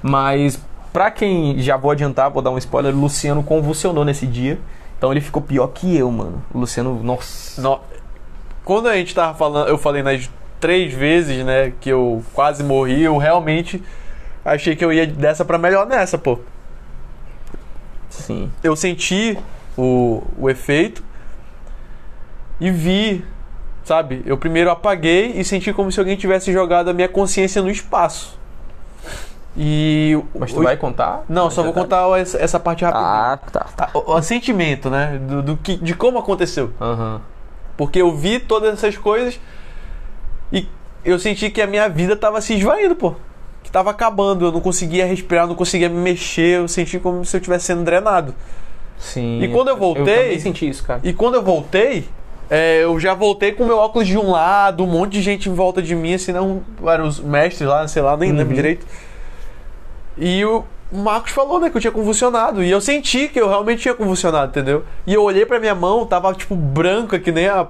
Mas, 0.02 0.60
pra 0.94 1.12
quem 1.12 1.60
já 1.60 1.78
vou 1.78 1.92
adiantar, 1.92 2.30
vou 2.30 2.42
dar 2.42 2.52
um 2.52 2.58
spoiler, 2.58 2.94
o 2.94 2.98
Luciano 3.00 3.44
convulsionou 3.44 4.06
nesse 4.06 4.26
dia. 4.26 4.60
Então 4.98 5.12
ele 5.12 5.22
ficou 5.22 5.42
pior 5.42 5.68
que 5.68 5.98
eu, 5.98 6.10
mano. 6.12 6.44
O 6.54 6.60
Luciano, 6.60 7.00
nossa. 7.04 7.62
No- 7.62 7.80
Quando 8.72 8.88
a 8.88 8.96
gente 8.96 9.14
tava 9.14 9.38
falando, 9.38 9.68
eu 9.68 9.78
falei 9.78 10.02
nas 10.02 10.30
três 10.58 10.94
vezes, 10.94 11.44
né, 11.44 11.74
que 11.82 11.90
eu 11.90 12.24
quase 12.34 12.64
morri, 12.64 13.02
eu 13.04 13.18
realmente 13.18 13.84
achei 14.46 14.78
que 14.78 14.86
eu 14.86 14.94
ia 14.94 15.06
dessa 15.06 15.44
pra 15.44 15.58
melhor 15.58 15.86
nessa, 15.86 16.18
pô. 16.18 16.40
Sim. 18.10 18.50
Eu 18.64 18.74
senti 18.78 19.38
o, 19.78 20.24
o 20.38 20.50
efeito 20.50 21.04
e 22.62 22.72
vi, 22.72 23.26
sabe? 23.84 24.22
Eu 24.26 24.38
primeiro 24.38 24.72
apaguei 24.72 25.34
e 25.36 25.44
senti 25.44 25.74
como 25.74 25.92
se 25.92 26.00
alguém 26.00 26.16
tivesse 26.16 26.54
jogado 26.54 26.90
a 26.90 26.94
minha 26.94 27.10
consciência 27.10 27.62
no 27.62 27.70
espaço. 27.70 28.40
E. 29.58 30.18
Mas 30.34 30.54
tu 30.54 30.62
o- 30.62 30.64
vai 30.64 30.78
contar? 30.78 31.26
Não, 31.28 31.52
só 31.52 31.62
vou 31.62 31.74
contar 31.74 32.08
essa, 32.18 32.38
essa 32.38 32.58
parte 32.58 32.86
rápida. 32.86 33.04
Ah, 33.04 33.38
tá. 33.52 33.66
tá. 33.76 33.90
o, 33.94 34.14
o 34.14 34.22
sentimento, 34.22 34.90
né? 34.90 35.20
Do, 35.28 35.42
do 35.44 35.58
que, 35.58 35.76
de 35.76 35.94
como 35.94 36.18
aconteceu. 36.18 36.72
Aham. 36.80 37.20
Porque 37.78 38.02
eu 38.02 38.16
vi 38.16 38.40
todas 38.40 38.74
essas 38.74 38.98
coisas 38.98 39.40
e 40.52 40.68
eu 41.04 41.18
senti 41.18 41.50
que 41.50 41.62
a 41.62 41.68
minha 41.68 41.88
vida 41.90 42.16
tava 42.16 42.42
se 42.42 42.54
esvaindo, 42.56 42.96
pô. 42.96 43.16
Que 43.64 43.72
tava 43.72 43.90
acabando, 43.92 44.46
eu 44.46 44.52
não 44.52 44.62
conseguia 44.62 45.06
respirar, 45.06 45.48
não 45.48 45.56
conseguia 45.56 45.88
me 45.90 45.98
mexer, 45.98 46.58
eu 46.60 46.68
senti 46.68 47.00
como 47.00 47.24
se 47.26 47.36
eu 47.36 47.40
estivesse 47.40 47.66
sendo 47.66 47.84
drenado. 47.84 48.34
Sim. 49.00 49.42
E 49.42 49.48
quando 49.48 49.70
eu 49.70 49.78
voltei- 49.78 50.36
Eu 50.36 50.40
senti 50.40 50.68
isso, 50.70 50.84
cara. 50.84 51.00
E 51.04 51.14
quando 51.14 51.36
eu 51.36 51.42
voltei, 51.44 52.06
é, 52.50 52.84
eu 52.84 53.00
já 53.00 53.14
voltei 53.14 53.52
com 53.52 53.66
meu 53.66 53.78
óculos 53.78 54.08
de 54.08 54.18
um 54.18 54.30
lado, 54.32 54.84
um 54.84 54.88
monte 54.88 55.14
de 55.14 55.22
gente 55.22 55.50
em 55.50 55.54
volta 55.54 55.82
de 55.82 55.96
mim, 55.96 56.14
assim, 56.14 56.32
não 56.32 56.62
eram 56.86 57.08
os 57.08 57.20
mestres 57.20 57.68
lá, 57.68 57.88
sei 57.88 58.02
lá, 58.02 58.16
nem 58.18 58.32
lembro 58.32 58.50
Uhum. 58.50 58.54
direito. 58.56 58.86
E 60.18 60.44
o 60.92 60.98
Marcos 60.98 61.32
falou, 61.32 61.60
né, 61.60 61.70
que 61.70 61.78
eu 61.78 61.82
tinha 61.82 61.92
convulsionado. 61.92 62.64
E 62.64 62.70
eu 62.70 62.82
senti 62.82 63.28
que 63.28 63.40
eu 63.40 63.48
realmente 63.48 63.82
tinha 63.82 63.94
convulsionado, 63.94 64.50
entendeu? 64.50 64.84
E 65.08 65.14
eu 65.14 65.24
olhei 65.24 65.46
pra 65.46 65.60
minha 65.60 65.74
mão, 65.74 66.06
tava, 66.06 66.34
tipo, 66.34 66.56
branca, 66.56 67.18
que 67.18 67.32
nem 67.32 67.48
a, 67.48 67.68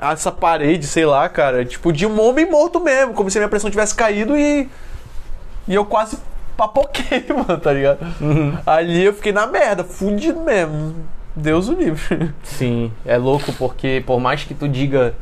essa 0.00 0.30
parede, 0.30 0.86
sei 0.86 1.06
lá, 1.06 1.28
cara. 1.28 1.64
Tipo, 1.64 1.92
de 1.92 2.06
um 2.06 2.20
homem 2.20 2.48
morto 2.50 2.80
mesmo, 2.80 3.14
como 3.14 3.30
se 3.30 3.38
a 3.38 3.40
minha 3.40 3.48
pressão 3.48 3.70
tivesse 3.70 3.94
caído 3.94 4.36
e. 4.36 4.68
E 5.66 5.74
eu 5.74 5.84
quase 5.84 6.18
papoquei, 6.56 7.24
mano, 7.34 7.60
tá 7.60 7.72
ligado? 7.72 8.00
Uhum. 8.20 8.56
Ali 8.66 9.04
eu 9.04 9.14
fiquei 9.14 9.32
na 9.32 9.46
merda, 9.46 9.84
fudido 9.84 10.40
mesmo. 10.40 10.94
Deus 11.34 11.68
o 11.68 11.72
livre. 11.72 12.34
Sim, 12.42 12.92
é 13.06 13.16
louco 13.16 13.52
porque 13.52 14.02
por 14.04 14.18
mais 14.18 14.42
que 14.42 14.54
tu 14.54 14.68
diga 14.68 15.14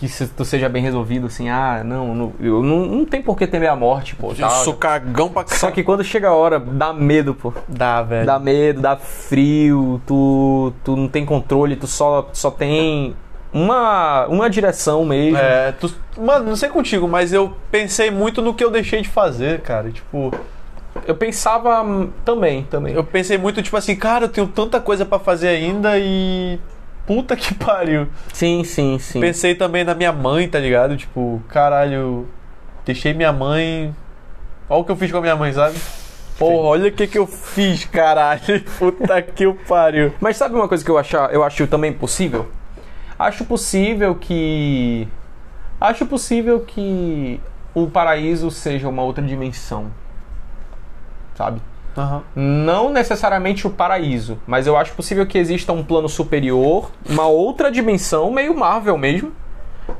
que 0.00 0.08
se 0.08 0.26
tu 0.28 0.44
seja 0.46 0.66
bem 0.68 0.82
resolvido, 0.82 1.26
assim, 1.26 1.50
ah, 1.50 1.82
não, 1.84 2.14
não, 2.14 2.32
eu 2.40 2.62
não, 2.62 2.78
não 2.86 3.04
tem 3.04 3.20
por 3.20 3.36
que 3.36 3.46
temer 3.46 3.68
a 3.68 3.76
morte, 3.76 4.16
pô. 4.16 4.32
Eu 4.36 4.48
sou 4.50 4.72
cagão 4.74 5.28
pra 5.28 5.44
caralho. 5.44 5.60
Só 5.60 5.70
que 5.70 5.82
quando 5.84 6.02
chega 6.02 6.28
a 6.28 6.34
hora, 6.34 6.58
dá 6.58 6.92
medo, 6.92 7.34
pô. 7.34 7.52
Dá, 7.68 8.02
velho. 8.02 8.24
Dá 8.24 8.38
medo, 8.38 8.80
dá 8.80 8.96
frio, 8.96 10.00
tu, 10.06 10.72
tu 10.82 10.96
não 10.96 11.06
tem 11.06 11.24
controle, 11.26 11.76
tu 11.76 11.86
só, 11.86 12.28
só 12.32 12.50
tem 12.50 13.14
uma, 13.52 14.26
uma 14.26 14.48
direção 14.48 15.04
mesmo. 15.04 15.36
É, 15.36 15.72
tu- 15.72 15.94
mano, 16.18 16.46
não 16.46 16.56
sei 16.56 16.70
contigo, 16.70 17.06
mas 17.06 17.32
eu 17.32 17.54
pensei 17.70 18.10
muito 18.10 18.40
no 18.40 18.54
que 18.54 18.64
eu 18.64 18.70
deixei 18.70 19.02
de 19.02 19.08
fazer, 19.08 19.60
cara. 19.60 19.90
Tipo, 19.90 20.32
Eu 21.06 21.14
pensava 21.14 21.84
também, 22.24 22.62
também. 22.70 22.94
eu 22.94 23.04
pensei 23.04 23.36
muito, 23.36 23.62
tipo 23.62 23.76
assim, 23.76 23.94
cara, 23.94 24.24
eu 24.24 24.28
tenho 24.30 24.46
tanta 24.46 24.80
coisa 24.80 25.04
pra 25.04 25.18
fazer 25.18 25.48
ainda 25.48 25.98
e. 25.98 26.58
Puta 27.10 27.34
que 27.34 27.52
pariu. 27.52 28.06
Sim, 28.32 28.62
sim, 28.62 28.96
sim. 29.00 29.18
Pensei 29.18 29.56
também 29.56 29.82
na 29.82 29.96
minha 29.96 30.12
mãe, 30.12 30.46
tá 30.48 30.60
ligado? 30.60 30.96
Tipo, 30.96 31.42
caralho, 31.48 32.28
deixei 32.84 33.12
minha 33.12 33.32
mãe. 33.32 33.92
Olha 34.68 34.80
o 34.80 34.84
que 34.84 34.92
eu 34.92 34.96
fiz 34.96 35.10
com 35.10 35.18
a 35.18 35.20
minha 35.20 35.34
mãe, 35.34 35.52
sabe? 35.52 35.76
Porra, 36.38 36.68
olha 36.68 36.88
o 36.88 36.92
que 36.92 37.08
que 37.08 37.18
eu 37.18 37.26
fiz, 37.26 37.84
caralho. 37.84 38.62
Puta 38.78 39.20
que 39.22 39.44
o 39.44 39.56
pariu. 39.56 40.14
Mas 40.20 40.36
sabe 40.36 40.54
uma 40.54 40.68
coisa 40.68 40.84
que 40.84 40.90
eu 40.92 40.96
acho, 40.96 41.16
eu 41.16 41.42
acho 41.42 41.66
também 41.66 41.92
possível? 41.92 42.48
Acho 43.18 43.44
possível 43.44 44.14
que. 44.14 45.08
Acho 45.80 46.06
possível 46.06 46.60
que 46.60 47.40
o 47.74 47.88
paraíso 47.88 48.52
seja 48.52 48.88
uma 48.88 49.02
outra 49.02 49.24
dimensão. 49.24 49.90
Sabe? 51.34 51.60
Aham. 51.96 52.22
Não 52.36 52.90
necessariamente 52.90 53.66
o 53.66 53.70
paraíso, 53.70 54.38
mas 54.46 54.66
eu 54.66 54.76
acho 54.76 54.92
possível 54.92 55.26
que 55.26 55.36
exista 55.38 55.72
um 55.72 55.82
plano 55.84 56.08
superior, 56.08 56.90
uma 57.08 57.26
outra 57.26 57.70
dimensão, 57.70 58.30
meio 58.30 58.54
Marvel 58.56 58.96
mesmo, 58.96 59.32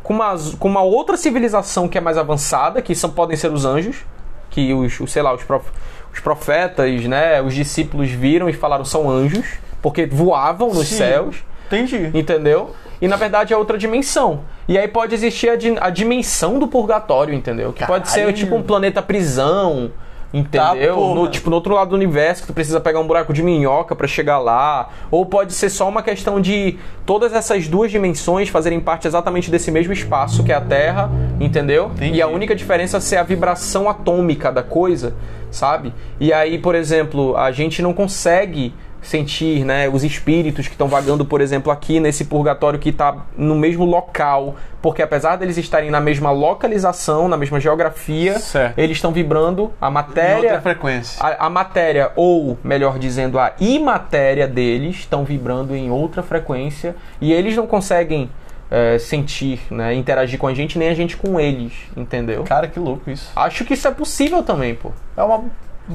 com 0.03 0.14
uma, 0.14 0.34
com 0.59 0.68
uma 0.68 0.82
outra 0.82 1.16
civilização 1.16 1.88
que 1.88 1.99
é 1.99 2.01
mais 2.01 2.16
avançada, 2.16 2.80
que 2.80 2.95
são, 2.95 3.11
podem 3.11 3.36
ser 3.36 3.53
os 3.53 3.64
anjos, 3.64 4.05
que 4.51 4.72
os, 4.72 4.99
os, 5.01 5.11
sei 5.12 5.20
lá, 5.22 5.34
os, 5.34 5.43
prof, 5.43 5.68
os 6.12 6.20
profetas, 6.20 7.05
né, 7.07 7.43
os 7.43 7.55
discípulos 7.55 8.09
viram 8.11 8.49
e 8.49 8.53
falaram 8.53 8.84
são 8.84 9.11
anjos, 9.11 9.47
porque 9.82 10.07
voavam 10.07 10.68
nos 10.68 10.88
Sim. 10.88 10.97
céus. 10.99 11.36
Entendi. 11.66 12.11
Entendeu? 12.14 12.74
E 13.01 13.07
na 13.09 13.16
verdade 13.16 13.53
é 13.53 13.57
outra 13.57 13.78
dimensão. 13.78 14.41
E 14.68 14.76
aí 14.76 14.86
pode 14.88 15.14
existir 15.14 15.49
a, 15.51 15.57
di- 15.57 15.76
a 15.80 15.88
dimensão 15.88 16.59
do 16.59 16.66
purgatório, 16.68 17.32
entendeu? 17.32 17.72
Que 17.72 17.86
pode 17.86 18.09
ser 18.11 18.20
Caralho. 18.20 18.36
tipo 18.36 18.55
um 18.57 18.62
planeta 18.62 19.01
prisão. 19.01 19.91
Entendeu? 20.32 20.94
Tá, 20.94 21.14
no, 21.14 21.28
tipo, 21.28 21.50
no 21.50 21.56
outro 21.56 21.74
lado 21.74 21.90
do 21.90 21.96
universo, 21.96 22.42
que 22.42 22.46
tu 22.46 22.54
precisa 22.54 22.80
pegar 22.80 23.00
um 23.00 23.06
buraco 23.06 23.32
de 23.32 23.42
minhoca 23.42 23.96
pra 23.96 24.06
chegar 24.06 24.38
lá. 24.38 24.88
Ou 25.10 25.26
pode 25.26 25.52
ser 25.52 25.68
só 25.68 25.88
uma 25.88 26.02
questão 26.02 26.40
de 26.40 26.78
todas 27.04 27.32
essas 27.32 27.66
duas 27.66 27.90
dimensões 27.90 28.48
fazerem 28.48 28.78
parte 28.78 29.08
exatamente 29.08 29.50
desse 29.50 29.70
mesmo 29.70 29.92
espaço 29.92 30.44
que 30.44 30.52
é 30.52 30.54
a 30.54 30.60
Terra, 30.60 31.10
entendeu? 31.40 31.90
Entendi. 31.96 32.18
E 32.18 32.22
a 32.22 32.28
única 32.28 32.54
diferença 32.54 33.00
ser 33.00 33.16
a 33.16 33.22
vibração 33.22 33.88
atômica 33.88 34.52
da 34.52 34.62
coisa, 34.62 35.14
sabe? 35.50 35.92
E 36.20 36.32
aí, 36.32 36.58
por 36.58 36.74
exemplo, 36.74 37.36
a 37.36 37.50
gente 37.50 37.82
não 37.82 37.92
consegue 37.92 38.72
sentir, 39.03 39.64
né, 39.64 39.88
os 39.88 40.05
espíritos 40.05 40.66
que 40.66 40.74
estão 40.74 40.86
vagando, 40.86 41.24
por 41.24 41.40
exemplo, 41.40 41.72
aqui 41.72 41.98
nesse 41.98 42.24
purgatório 42.26 42.78
que 42.78 42.90
está 42.90 43.16
no 43.36 43.55
mesmo 43.55 43.84
local, 43.84 44.57
porque 44.82 45.01
apesar 45.03 45.36
deles 45.36 45.57
estarem 45.57 45.90
na 45.90 46.01
mesma 46.01 46.30
localização, 46.30 47.26
na 47.28 47.36
mesma 47.36 47.59
geografia, 47.59 48.38
Certo. 48.38 48.78
eles 48.78 48.98
estão 48.98 49.11
vibrando 49.12 49.72
a 49.80 49.88
Em 49.88 49.92
matéria 49.92 50.36
outra 50.36 50.61
frequência. 50.61 51.22
a, 51.24 51.46
a 51.46 51.51
matéria, 51.51 52.12
ou 52.14 52.59
melhor 52.62 52.98
dizendo, 52.98 53.38
a 53.38 53.53
imatéria 53.59 54.46
deles 54.46 54.96
estão 54.96 55.24
vibrando 55.24 55.74
em 55.74 55.90
outra 55.90 56.22
frequência 56.22 56.94
e 57.20 57.32
eles 57.32 57.57
não 57.57 57.66
conseguem 57.66 58.30
é, 58.70 58.98
sentir, 58.98 59.61
né, 59.70 59.94
interagir 59.94 60.38
com 60.38 60.46
a 60.46 60.55
gente, 60.55 60.78
nem 60.78 60.88
a 60.88 60.94
gente 60.94 61.16
com 61.16 61.40
eles, 61.40 61.72
entendeu? 61.96 62.44
Cara, 62.44 62.68
que 62.68 62.78
louco 62.78 63.11
isso. 63.11 63.30
Acho 63.34 63.64
que 63.64 63.74
isso 63.74 63.88
é 63.88 63.90
possível 63.90 64.42
também, 64.42 64.74
pô. 64.74 64.92
É 65.16 65.22
uma. 65.22 65.42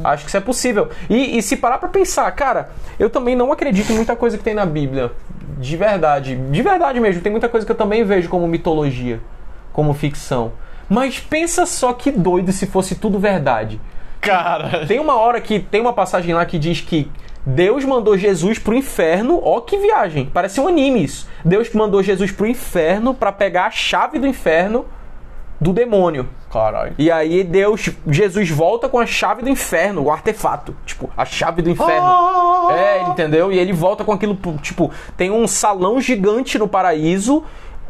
Acho 0.04 0.24
que 0.24 0.30
isso 0.30 0.38
é 0.38 0.41
possível. 0.41 0.89
E, 1.10 1.38
e 1.38 1.41
se 1.41 1.58
parar 1.58 1.78
pra 1.78 1.89
pensar, 1.89 2.30
cara, 2.32 2.70
eu 3.00 3.10
também 3.10 3.36
não 3.36 3.52
acredito 3.52 3.91
em 3.91 3.96
muita 3.96 4.16
coisa 4.16 4.38
que 4.38 4.43
tem 4.43 4.54
na 4.54 4.66
Bíblia. 4.66 5.12
De 5.58 5.78
verdade. 5.78 6.36
De 6.36 6.62
verdade 6.62 7.00
mesmo. 7.00 7.22
Tem 7.22 7.32
muita 7.32 7.50
coisa 7.50 7.66
que 7.66 7.72
eu 7.72 7.76
também 7.76 8.04
vejo 8.04 8.30
como 8.30 8.48
mitologia, 8.48 9.20
como 9.72 9.93
ficção. 9.93 10.54
Mas 10.89 11.20
pensa 11.20 11.66
só 11.66 11.93
que 11.93 12.12
doido 12.12 12.52
se 12.52 12.66
fosse 12.68 12.96
tudo 12.96 13.20
verdade. 13.20 13.80
Cara. 14.22 14.86
Tem 14.86 15.00
uma 15.00 15.16
hora 15.16 15.39
que 15.39 15.60
tem 15.60 15.82
uma 15.82 15.93
passagem 15.93 16.34
lá 16.34 16.46
que 16.46 16.60
diz 16.60 16.82
que 16.82 17.10
Deus 17.46 17.86
mandou 17.86 18.18
Jesus 18.18 18.58
pro 18.58 18.76
inferno. 18.76 19.39
Ó 19.43 19.62
que 19.62 19.78
viagem, 19.78 20.30
parece 20.34 20.60
um 20.60 20.68
anime 20.68 21.04
isso. 21.04 21.28
Deus 21.43 21.72
mandou 21.74 22.02
Jesus 22.02 22.32
pro 22.32 22.48
inferno 22.48 23.14
pra 23.14 23.32
pegar 23.32 23.68
a 23.68 23.72
chave 23.72 24.20
do 24.20 24.28
inferno 24.28 24.86
do 25.60 25.72
demônio. 25.74 26.28
Caralho. 26.51 26.93
E 26.97 27.12
aí 27.12 27.43
Deus, 27.43 27.89
Jesus 28.08 28.49
volta 28.49 28.88
com 28.89 28.99
a 28.99 29.06
chave 29.06 29.41
do 29.41 29.49
inferno, 29.49 30.03
o 30.03 30.12
artefato, 30.12 30.76
tipo, 30.86 31.10
a 31.16 31.26
chave 31.26 31.62
do 31.62 31.70
inferno. 31.70 32.08
Ah! 32.08 32.68
É, 32.78 33.01
entendeu? 33.03 33.51
E 33.51 33.58
ele 33.58 33.74
volta 33.74 34.03
com 34.03 34.12
aquilo, 34.12 34.38
tipo, 34.62 34.91
tem 35.18 35.32
um 35.32 35.47
salão 35.47 35.99
gigante 35.99 36.58
no 36.58 36.68
paraíso 36.68 37.43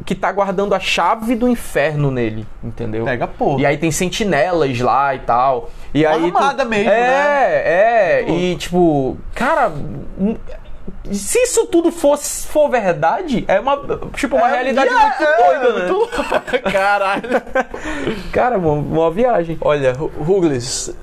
que 0.05 0.13
tá 0.13 0.30
guardando 0.32 0.76
a 0.76 0.80
chave 0.80 1.36
do 1.36 1.47
inferno 1.47 2.11
nele, 2.11 2.45
entendeu? 2.63 3.05
Pega 3.05 3.28
porra. 3.28 3.61
E 3.61 3.66
aí 3.66 3.78
tem 3.78 3.91
sentinelas 3.91 4.78
lá 4.82 5.16
e 5.16 5.20
tal. 5.20 5.70
E 5.93 6.05
aí 6.05 6.32
tu- 6.32 6.38
armada 6.38 6.66
mesmo, 6.66 6.89
é, 6.91 6.93
né? 6.93 8.20
É, 8.20 8.24
Pô. 8.28 8.34
e 8.34 8.55
tipo, 8.57 9.18
cara, 9.34 9.72
se 11.11 11.39
isso 11.39 11.67
tudo 11.67 11.91
fosse 11.91 12.47
for 12.47 12.69
verdade, 12.69 13.43
é 13.47 13.59
uma 13.59 13.77
tipo 14.15 14.36
uma 14.36 14.47
É, 14.49 14.53
realidade 14.53 14.89
é, 14.89 14.93
muito 14.93 15.23
é, 15.23 15.38
doida, 15.59 15.79
né? 15.79 15.91
muito. 15.91 16.71
Caralho. 16.71 17.29
Cara, 18.31 18.57
uma, 18.57 18.71
uma 18.73 19.11
viagem. 19.11 19.57
Olha, 19.61 19.93
Ru- 19.93 20.11
Ruglis. 20.19 20.95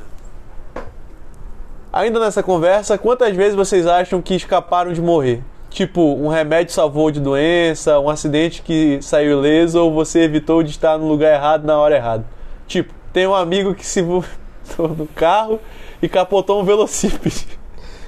Ainda 1.93 2.19
nessa 2.21 2.43
conversa, 2.43 2.97
quantas 2.97 3.37
vezes 3.37 3.55
vocês 3.55 3.87
acham 3.87 4.23
que 4.23 4.35
escaparam 4.35 4.93
de 4.93 5.01
morrer? 5.03 5.43
Tipo, 5.69 6.01
um 6.17 6.29
remédio 6.29 6.73
salvou 6.73 7.11
de 7.11 7.21
doença, 7.21 7.99
um 7.99 8.09
acidente 8.09 8.63
que 8.63 8.99
saiu 9.03 9.33
ileso 9.39 9.81
ou 9.83 9.93
você 9.93 10.21
evitou 10.21 10.63
de 10.63 10.71
estar 10.71 10.99
no 10.99 11.07
lugar 11.09 11.33
errado 11.35 11.65
na 11.65 11.79
hora 11.79 11.97
errada? 11.97 12.25
Tipo, 12.67 12.93
tem 13.13 13.27
um 13.27 13.35
amigo 13.35 13.75
que 13.75 13.85
se 13.87 14.01
vomitou 14.03 14.89
no 14.97 15.07
carro 15.07 15.61
e 16.01 16.09
capotou 16.09 16.61
um 16.61 16.65
velocípede. 16.65 17.47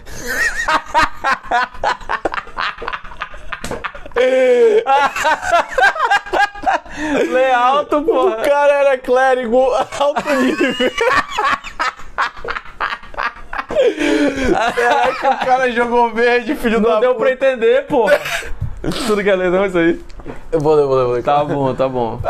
Lê 7.31 7.51
alto, 7.53 7.99
O 7.99 8.05
porra. 8.05 8.37
cara 8.37 8.73
era 8.73 8.99
clérigo 8.99 9.73
alto 9.99 10.31
nível. 10.35 10.75
Caraca, 14.75 15.31
o 15.31 15.39
cara 15.47 15.73
jogou 15.73 16.13
verde, 16.13 16.55
filho 16.55 16.81
Não 16.81 16.91
da 16.91 17.01
deu 17.01 17.15
puta. 17.15 17.25
pra 17.25 17.33
entender, 17.33 17.87
porra. 17.87 18.21
Tudo 19.07 19.23
que 19.23 19.31
é 19.31 19.35
ler 19.35 19.51
não, 19.51 19.67
isso 19.67 19.79
aí. 19.79 20.01
Eu 20.53 20.61
vou 20.61 20.75
ler, 20.75 20.87
vou 20.87 20.97
ler, 20.97 21.05
vou 21.05 21.15
ler. 21.15 21.23
Tá 21.23 21.45
bom, 21.45 21.75
tá 21.75 21.89
bom. 21.89 22.21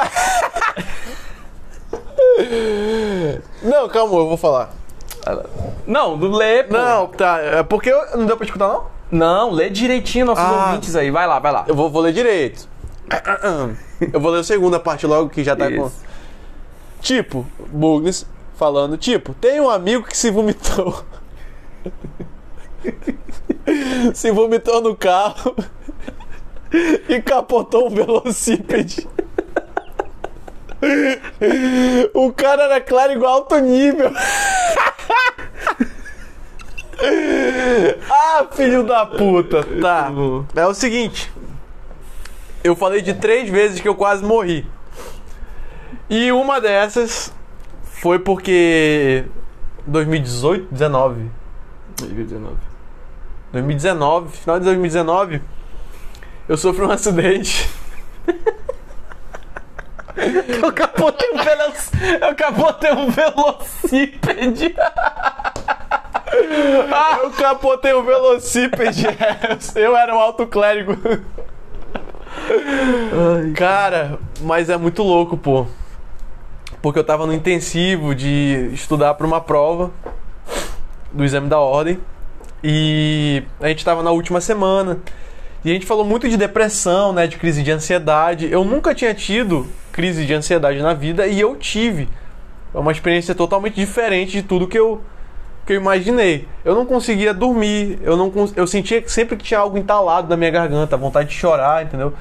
Não, 3.62 3.88
calma, 3.88 4.14
eu 4.14 4.28
vou 4.28 4.36
falar. 4.36 4.70
Não, 5.87 6.16
lê, 6.16 6.64
pô. 6.64 6.72
Não, 6.75 7.07
tá. 7.09 7.39
É 7.41 7.62
porque 7.62 7.91
eu- 7.91 8.16
não 8.18 8.27
deu 8.27 8.37
pra 8.37 8.45
escutar, 8.47 8.68
não? 8.68 8.87
Não, 9.11 9.51
lê 9.51 9.70
direitinho 9.70 10.27
nossos 10.27 10.45
Ah. 10.45 10.66
ouvintes 10.66 10.97
aí. 10.97 11.11
Vai 11.11 11.27
lá, 11.27 11.39
vai 11.39 11.53
lá. 11.53 11.64
Eu 11.68 11.75
vou, 11.75 11.89
vou 11.91 12.03
ler 12.03 12.12
direito. 12.12 12.68
Eu 14.12 14.18
vou 14.20 14.31
ler 14.33 14.41
a 14.41 14.45
segunda 14.45 14.81
parte 14.81 15.07
logo 15.07 15.29
que 15.31 15.45
já 15.45 15.55
tá 15.55 15.70
com. 15.70 15.87
Isso. 15.87 16.03
Tipo, 17.01 17.47
Bugnes 17.68 18.27
falando, 18.57 18.97
tipo, 18.97 19.35
tem 19.35 19.61
um 19.61 19.68
amigo 19.68 20.05
que 20.07 20.16
se 20.16 20.31
vomitou. 20.31 21.05
se 24.14 24.31
vomitou 24.31 24.81
no 24.81 24.97
carro 24.97 25.55
e 27.09 27.20
capotou 27.22 27.87
um 27.87 27.91
velocípede. 27.91 29.07
O 32.14 32.33
cara 32.33 32.64
era 32.64 32.81
claro 32.81 33.12
igual 33.12 33.35
alto 33.35 33.59
nível. 33.59 34.11
ah, 38.11 38.47
filho 38.53 38.83
da 38.85 39.07
puta. 39.07 39.64
Tá. 39.81 40.11
É 40.55 40.66
o 40.66 40.75
seguinte. 40.75 41.33
Eu 42.62 42.75
falei 42.75 43.03
de 43.03 43.14
três 43.14 43.49
vezes 43.51 43.81
que 43.81 43.89
eu 43.89 43.95
quase 43.95 44.25
morri. 44.25 44.66
E 46.09 46.31
uma 46.33 46.61
dessas 46.61 47.33
foi 47.83 48.18
porque 48.18 49.25
2018, 49.87 50.68
19, 50.70 51.31
2019. 51.99 52.57
2019, 53.53 54.37
final 54.37 54.59
de 54.59 54.64
2019, 54.64 55.43
eu 56.49 56.57
sofri 56.57 56.85
um 56.85 56.91
acidente. 56.91 57.70
Eu 60.62 60.73
capotei 60.73 61.29
um 61.33 61.43
velocípede. 61.43 62.15
Eu 62.23 62.35
capotei 62.35 62.93
um 62.93 63.11
velocípede. 63.11 64.75
Eu 67.23 67.31
capotei 67.33 67.93
o 67.93 68.03
velocípede. 68.03 69.07
Eu 69.75 69.97
era 69.97 70.15
um 70.15 70.19
alto 70.19 70.47
clérigo. 70.47 70.97
Cara, 73.57 74.19
mas 74.41 74.69
é 74.69 74.77
muito 74.77 75.03
louco, 75.03 75.37
pô. 75.37 75.67
Porque 76.83 76.99
eu 76.99 77.05
tava 77.05 77.27
no 77.27 77.33
intensivo 77.33 78.15
de 78.15 78.71
estudar 78.73 79.15
pra 79.15 79.27
uma 79.27 79.41
prova 79.41 79.91
do 81.12 81.25
exame 81.25 81.49
da 81.49 81.59
ordem. 81.59 81.99
E 82.62 83.43
a 83.61 83.69
gente 83.69 83.85
tava 83.85 84.03
na 84.03 84.11
última 84.11 84.41
semana. 84.41 84.99
E 85.65 85.71
a 85.71 85.73
gente 85.73 85.87
falou 85.87 86.05
muito 86.05 86.29
de 86.29 86.37
depressão, 86.37 87.12
né, 87.12 87.27
de 87.27 87.37
crise 87.37 87.62
de 87.62 87.71
ansiedade. 87.71 88.51
Eu 88.51 88.65
nunca 88.65 88.95
tinha 88.95 89.15
tido 89.15 89.67
crise 89.95 90.26
de 90.26 90.34
ansiedade 90.34 90.82
na 90.82 90.92
vida 90.92 91.24
e 91.28 91.40
eu 91.40 91.55
tive. 91.55 92.09
Uma 92.74 92.90
experiência 92.90 93.32
totalmente 93.36 93.76
diferente 93.76 94.32
de 94.32 94.42
tudo 94.42 94.66
que 94.66 94.76
eu 94.78 95.01
que 95.64 95.72
eu 95.72 95.76
imaginei. 95.76 96.47
Eu 96.64 96.74
não 96.74 96.84
conseguia 96.84 97.32
dormir, 97.32 97.99
eu 98.03 98.16
não 98.16 98.30
eu 98.57 98.66
sentia 98.66 99.01
que 99.01 99.11
sempre 99.11 99.36
que 99.36 99.45
tinha 99.45 99.61
algo 99.61 99.78
entalado 99.78 100.28
na 100.28 100.36
minha 100.36 100.51
garganta, 100.51 100.97
vontade 100.97 101.28
de 101.30 101.34
chorar, 101.36 101.84
entendeu? 101.84 102.12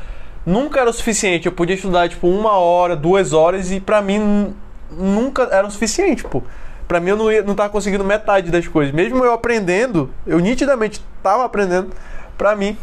Nunca 0.46 0.80
era 0.80 0.90
o 0.90 0.94
suficiente. 0.94 1.48
Eu 1.48 1.52
podia 1.52 1.76
estudar 1.76 2.08
tipo 2.08 2.28
uma 2.28 2.52
hora, 2.52 2.96
duas 2.96 3.34
horas 3.34 3.72
e 3.72 3.80
pra 3.80 4.02
mim 4.02 4.20
nu- 4.20 4.56
nunca 4.92 5.50
era 5.52 5.66
o 5.68 5.72
suficiente, 5.72 6.24
pô. 6.24 6.44
Pra 6.88 7.00
mim 7.00 7.10
eu 7.10 7.18
não, 7.18 7.32
ia, 7.32 7.42
não 7.42 7.56
tava 7.56 7.70
conseguindo 7.70 8.04
metade 8.04 8.52
das 8.52 8.68
coisas. 8.68 8.94
Mesmo 8.94 9.26
eu 9.26 9.34
aprendendo, 9.34 10.10
eu 10.28 10.38
nitidamente 10.40 11.02
tava 11.24 11.44
aprendendo, 11.44 11.90
pra 12.38 12.56
mim 12.56 12.78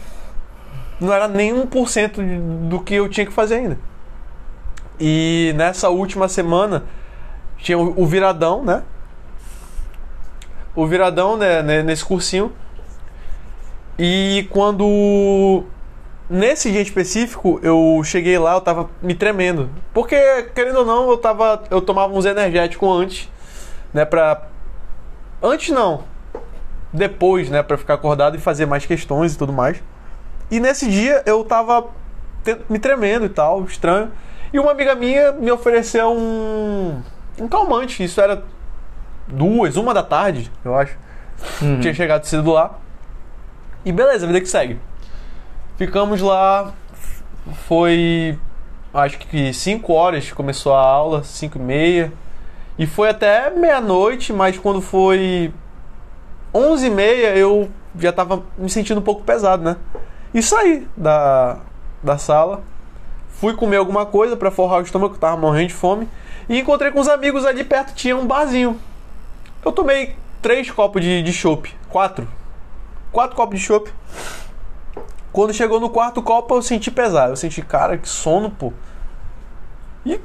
não 1.01 1.13
era 1.13 1.29
nem 1.29 1.55
1% 1.55 2.21
de- 2.23 2.69
do 2.69 2.81
que 2.81 2.95
eu 2.95 3.09
tinha 3.09 3.25
que 3.25 3.33
fazer 3.33 3.55
ainda. 3.55 3.79
E 5.01 5.55
nessa 5.57 5.89
última 5.89 6.29
semana 6.29 6.85
tinha 7.57 7.79
o, 7.79 8.07
viradão, 8.07 8.63
né? 8.63 8.83
O 10.77 10.87
viradão, 10.87 11.37
né, 11.37 11.63
né, 11.63 11.83
nesse 11.83 12.05
cursinho. 12.05 12.53
E 13.99 14.47
quando 14.51 15.65
nesse 16.29 16.71
dia 16.71 16.83
específico 16.83 17.59
eu 17.63 18.01
cheguei 18.05 18.39
lá, 18.39 18.55
eu 18.55 18.61
tava 18.61 18.91
me 19.01 19.15
tremendo. 19.15 19.71
Porque 19.95 20.17
querendo 20.55 20.81
ou 20.81 20.87
não, 20.87 21.11
eu 21.11 21.17
tava 21.17 21.65
eu 21.71 21.81
tomava 21.81 22.13
uns 22.13 22.27
energéticos 22.27 22.89
antes, 22.89 23.29
né, 23.93 24.05
pra 24.05 24.49
antes 25.43 25.75
não. 25.75 26.05
Depois, 26.93 27.49
né, 27.49 27.63
Pra 27.63 27.79
ficar 27.79 27.95
acordado 27.95 28.37
e 28.37 28.41
fazer 28.41 28.67
mais 28.67 28.85
questões 28.85 29.35
e 29.35 29.39
tudo 29.39 29.53
mais. 29.53 29.83
E 30.51 30.61
nesse 30.61 30.91
dia 30.91 31.23
eu 31.25 31.43
tava 31.45 31.89
me 32.69 32.79
tremendo 32.79 33.25
e 33.27 33.29
tal, 33.29 33.65
estranho. 33.65 34.11
E 34.53 34.59
uma 34.59 34.73
amiga 34.73 34.95
minha 34.95 35.33
me 35.33 35.51
ofereceu 35.51 36.11
um, 36.13 37.01
um 37.39 37.49
calmante. 37.49 38.03
Isso 38.03 38.21
era 38.21 38.43
duas, 39.29 39.77
uma 39.77 39.95
da 39.95 40.03
tarde, 40.03 40.51
eu 40.65 40.75
acho. 40.75 40.97
Tinha 41.81 41.95
chegado 41.95 42.25
cedo 42.25 42.51
lá. 42.51 42.79
E 43.85 43.93
beleza, 43.93 44.27
vida 44.27 44.41
que 44.41 44.49
segue. 44.49 44.79
Ficamos 45.77 46.21
lá. 46.21 46.73
Foi. 47.67 48.39
Acho 48.93 49.19
que 49.19 49.53
5 49.53 49.93
horas 49.93 50.25
que 50.27 50.35
começou 50.35 50.75
a 50.75 50.81
aula, 50.81 51.23
5 51.23 51.57
e 51.57 51.61
meia. 51.61 52.13
E 52.79 52.87
foi 52.87 53.09
até 53.09 53.51
meia-noite, 53.51 54.33
mas 54.33 54.59
quando 54.59 54.81
foi 54.81 55.53
11 56.53 56.87
e 56.87 56.91
meia 56.91 57.37
eu 57.37 57.71
já 57.99 58.13
tava 58.13 58.43
me 58.59 58.69
sentindo 58.69 58.99
um 58.99 59.03
pouco 59.03 59.23
pesado, 59.23 59.63
né? 59.63 59.77
E 60.33 60.43
saí 60.43 60.89
da, 60.97 61.59
da 62.03 62.19
sala. 62.19 62.63
Fui 63.41 63.55
comer 63.55 63.79
alguma 63.79 64.05
coisa 64.05 64.37
pra 64.37 64.51
forrar 64.51 64.81
o 64.81 64.83
estômago, 64.83 65.17
tava 65.17 65.35
morrendo 65.35 65.69
de 65.69 65.75
fome. 65.75 66.07
E 66.47 66.59
encontrei 66.59 66.91
com 66.91 67.01
os 67.01 67.09
amigos 67.09 67.47
ali 67.47 67.65
perto, 67.65 67.95
tinha 67.95 68.15
um 68.15 68.27
barzinho. 68.27 68.79
Eu 69.65 69.73
tomei 69.73 70.15
três 70.43 70.71
copos 70.71 71.01
de, 71.01 71.23
de. 71.23 71.43
Quatro. 71.89 72.29
Quatro 73.11 73.35
copos 73.35 73.59
de 73.59 73.65
chopp. 73.65 73.91
Quando 75.33 75.55
chegou 75.55 75.81
no 75.81 75.89
quarto 75.89 76.23
copo, 76.23 76.55
eu 76.55 76.61
senti 76.61 76.91
pesar. 76.91 77.31
Eu 77.31 77.37
senti, 77.37 77.63
cara, 77.63 77.97
que 77.97 78.07
sono, 78.07 78.51
pô. 78.51 78.75
E 80.05 80.21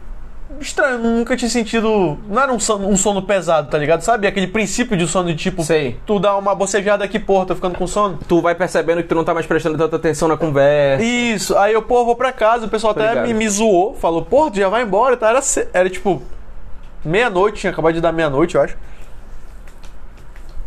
estranho, 0.59 0.99
nunca 0.99 1.35
tinha 1.35 1.49
sentido. 1.49 2.17
Não 2.27 2.41
era 2.41 2.51
um 2.51 2.59
sono, 2.59 2.87
um 2.87 2.95
sono 2.95 3.21
pesado, 3.21 3.69
tá 3.69 3.77
ligado? 3.77 4.01
Sabe 4.01 4.27
aquele 4.27 4.47
princípio 4.47 4.95
de 4.95 5.07
sono 5.07 5.29
de 5.29 5.35
tipo. 5.35 5.63
Sei. 5.63 5.99
Tu 6.05 6.19
dá 6.19 6.35
uma 6.37 6.53
bocejada 6.55 7.03
aqui, 7.03 7.19
porra, 7.19 7.47
tô 7.47 7.55
ficando 7.55 7.77
com 7.77 7.87
sono. 7.87 8.19
Tu 8.27 8.41
vai 8.41 8.55
percebendo 8.55 9.01
que 9.01 9.09
tu 9.09 9.15
não 9.15 9.23
tá 9.23 9.33
mais 9.33 9.45
prestando 9.45 9.77
tanta 9.77 9.95
atenção 9.95 10.27
na 10.27 10.37
conversa. 10.37 11.03
Isso, 11.03 11.57
aí 11.57 11.73
eu, 11.73 11.81
pô, 11.81 12.05
vou 12.05 12.15
pra 12.15 12.31
casa, 12.31 12.65
o 12.65 12.69
pessoal 12.69 12.93
Tô 12.93 13.01
até 13.01 13.21
me, 13.21 13.33
me 13.33 13.49
zoou, 13.49 13.95
falou, 13.95 14.23
pô, 14.23 14.49
tu 14.49 14.57
já 14.57 14.69
vai 14.69 14.83
embora, 14.83 15.17
tá? 15.17 15.29
Era, 15.29 15.41
era 15.73 15.89
tipo 15.89 16.21
meia-noite, 17.03 17.61
tinha 17.61 17.71
acabado 17.71 17.93
de 17.93 18.01
dar 18.01 18.11
meia-noite, 18.11 18.55
eu 18.55 18.61
acho. 18.61 18.77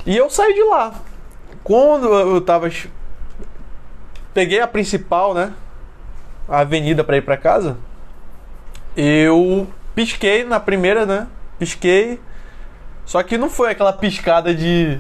E 0.07 0.17
eu 0.17 0.31
saí 0.31 0.55
de 0.55 0.63
lá. 0.63 0.95
Quando 1.63 2.07
eu 2.09 2.41
tava. 2.41 2.71
Peguei 4.33 4.61
a 4.61 4.67
principal, 4.67 5.35
né? 5.35 5.53
A 6.49 6.61
avenida 6.61 7.05
pra 7.05 7.17
ir 7.17 7.23
pra 7.23 7.37
casa. 7.37 7.77
Eu 9.01 9.69
pisquei 9.95 10.43
na 10.43 10.59
primeira, 10.59 11.07
né? 11.07 11.29
Pisquei. 11.57 12.21
Só 13.07 13.23
que 13.23 13.39
não 13.39 13.49
foi 13.49 13.71
aquela 13.71 13.93
piscada 13.93 14.53
de 14.53 14.99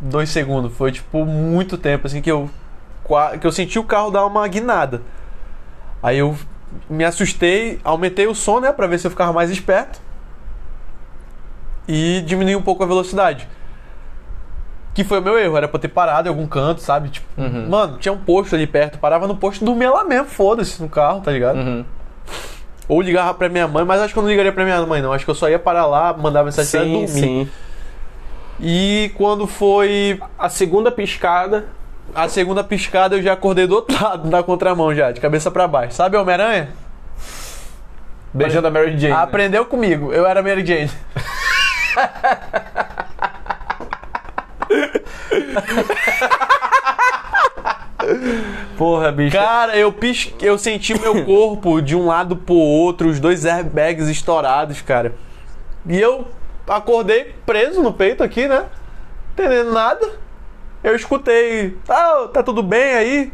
dois 0.00 0.30
segundos. 0.30 0.74
Foi 0.74 0.90
tipo 0.90 1.26
muito 1.26 1.76
tempo, 1.76 2.06
assim, 2.06 2.22
que 2.22 2.32
eu 2.32 2.48
que 3.38 3.46
eu 3.46 3.52
senti 3.52 3.78
o 3.78 3.84
carro 3.84 4.10
dar 4.10 4.24
uma 4.24 4.48
guinada. 4.48 5.02
Aí 6.02 6.18
eu 6.18 6.34
me 6.88 7.04
assustei, 7.04 7.78
aumentei 7.84 8.26
o 8.26 8.34
som, 8.34 8.58
né, 8.60 8.72
pra 8.72 8.86
ver 8.86 8.98
se 8.98 9.06
eu 9.06 9.10
ficava 9.10 9.30
mais 9.34 9.50
esperto. 9.50 10.00
E 11.86 12.22
diminui 12.22 12.56
um 12.56 12.62
pouco 12.62 12.82
a 12.82 12.86
velocidade. 12.86 13.46
Que 14.94 15.04
foi 15.04 15.18
o 15.18 15.22
meu 15.22 15.36
erro, 15.38 15.56
era 15.58 15.68
pra 15.68 15.78
ter 15.78 15.88
parado 15.88 16.26
em 16.28 16.30
algum 16.30 16.46
canto, 16.46 16.80
sabe? 16.80 17.10
Tipo, 17.10 17.26
Uhum. 17.40 17.68
mano, 17.68 17.98
tinha 17.98 18.12
um 18.12 18.18
posto 18.18 18.54
ali 18.54 18.66
perto, 18.66 18.98
parava 18.98 19.26
no 19.28 19.36
posto 19.36 19.60
e 19.60 19.64
dormia 19.66 19.90
lá 19.90 20.04
mesmo, 20.04 20.26
foda-se, 20.26 20.80
no 20.80 20.88
carro, 20.88 21.20
tá 21.20 21.30
ligado? 21.30 21.56
Uhum. 21.58 21.84
Ou 22.88 23.00
ligava 23.00 23.32
pra 23.34 23.48
minha 23.48 23.66
mãe, 23.66 23.84
mas 23.84 24.00
acho 24.00 24.12
que 24.12 24.18
eu 24.18 24.22
não 24.22 24.30
ligaria 24.30 24.52
pra 24.52 24.64
minha 24.64 24.80
mãe, 24.86 25.00
não. 25.00 25.12
Acho 25.12 25.24
que 25.24 25.30
eu 25.30 25.34
só 25.34 25.48
ia 25.48 25.58
parar 25.58 25.86
lá, 25.86 26.12
mandar 26.12 26.44
mensagem 26.44 26.70
pra 26.70 26.80
Sim, 26.80 26.92
dormir. 26.92 27.08
sim. 27.08 27.50
E 28.60 29.10
quando 29.16 29.46
foi 29.46 30.20
A 30.38 30.48
segunda 30.48 30.90
piscada. 30.90 31.66
a 32.14 32.28
segunda 32.28 32.62
piscada, 32.62 33.16
eu 33.16 33.22
já 33.22 33.32
acordei 33.32 33.66
do 33.66 33.74
outro 33.74 33.96
lado, 34.02 34.28
na 34.28 34.42
contramão 34.42 34.94
já, 34.94 35.10
de 35.10 35.20
cabeça 35.20 35.50
pra 35.50 35.66
baixo. 35.66 35.94
Sabe 35.94 36.16
Homem-Aranha? 36.16 36.68
Beijando 38.32 38.68
a 38.68 38.70
Mary 38.70 38.98
Jane. 38.98 39.14
né? 39.14 39.20
Aprendeu 39.20 39.64
comigo, 39.64 40.12
eu 40.12 40.26
era 40.26 40.42
Mary 40.42 40.64
Jane. 40.66 40.90
Porra, 48.76 49.12
bicho. 49.12 49.36
Cara, 49.36 49.76
eu 49.76 49.92
pisquei, 49.92 50.48
eu 50.48 50.58
senti 50.58 50.98
meu 50.98 51.24
corpo 51.24 51.80
de 51.80 51.94
um 51.96 52.06
lado 52.06 52.36
pro 52.36 52.54
outro, 52.54 53.08
os 53.08 53.20
dois 53.20 53.44
airbags 53.46 54.08
estourados, 54.08 54.80
cara. 54.82 55.14
E 55.86 55.98
eu 56.00 56.26
acordei 56.66 57.34
preso 57.44 57.82
no 57.82 57.92
peito 57.92 58.22
aqui, 58.22 58.48
né? 58.48 58.64
Entendendo 59.32 59.72
nada. 59.72 60.08
Eu 60.82 60.94
escutei, 60.94 61.76
tá, 61.86 62.28
tá 62.28 62.42
tudo 62.42 62.62
bem 62.62 62.94
aí? 62.94 63.32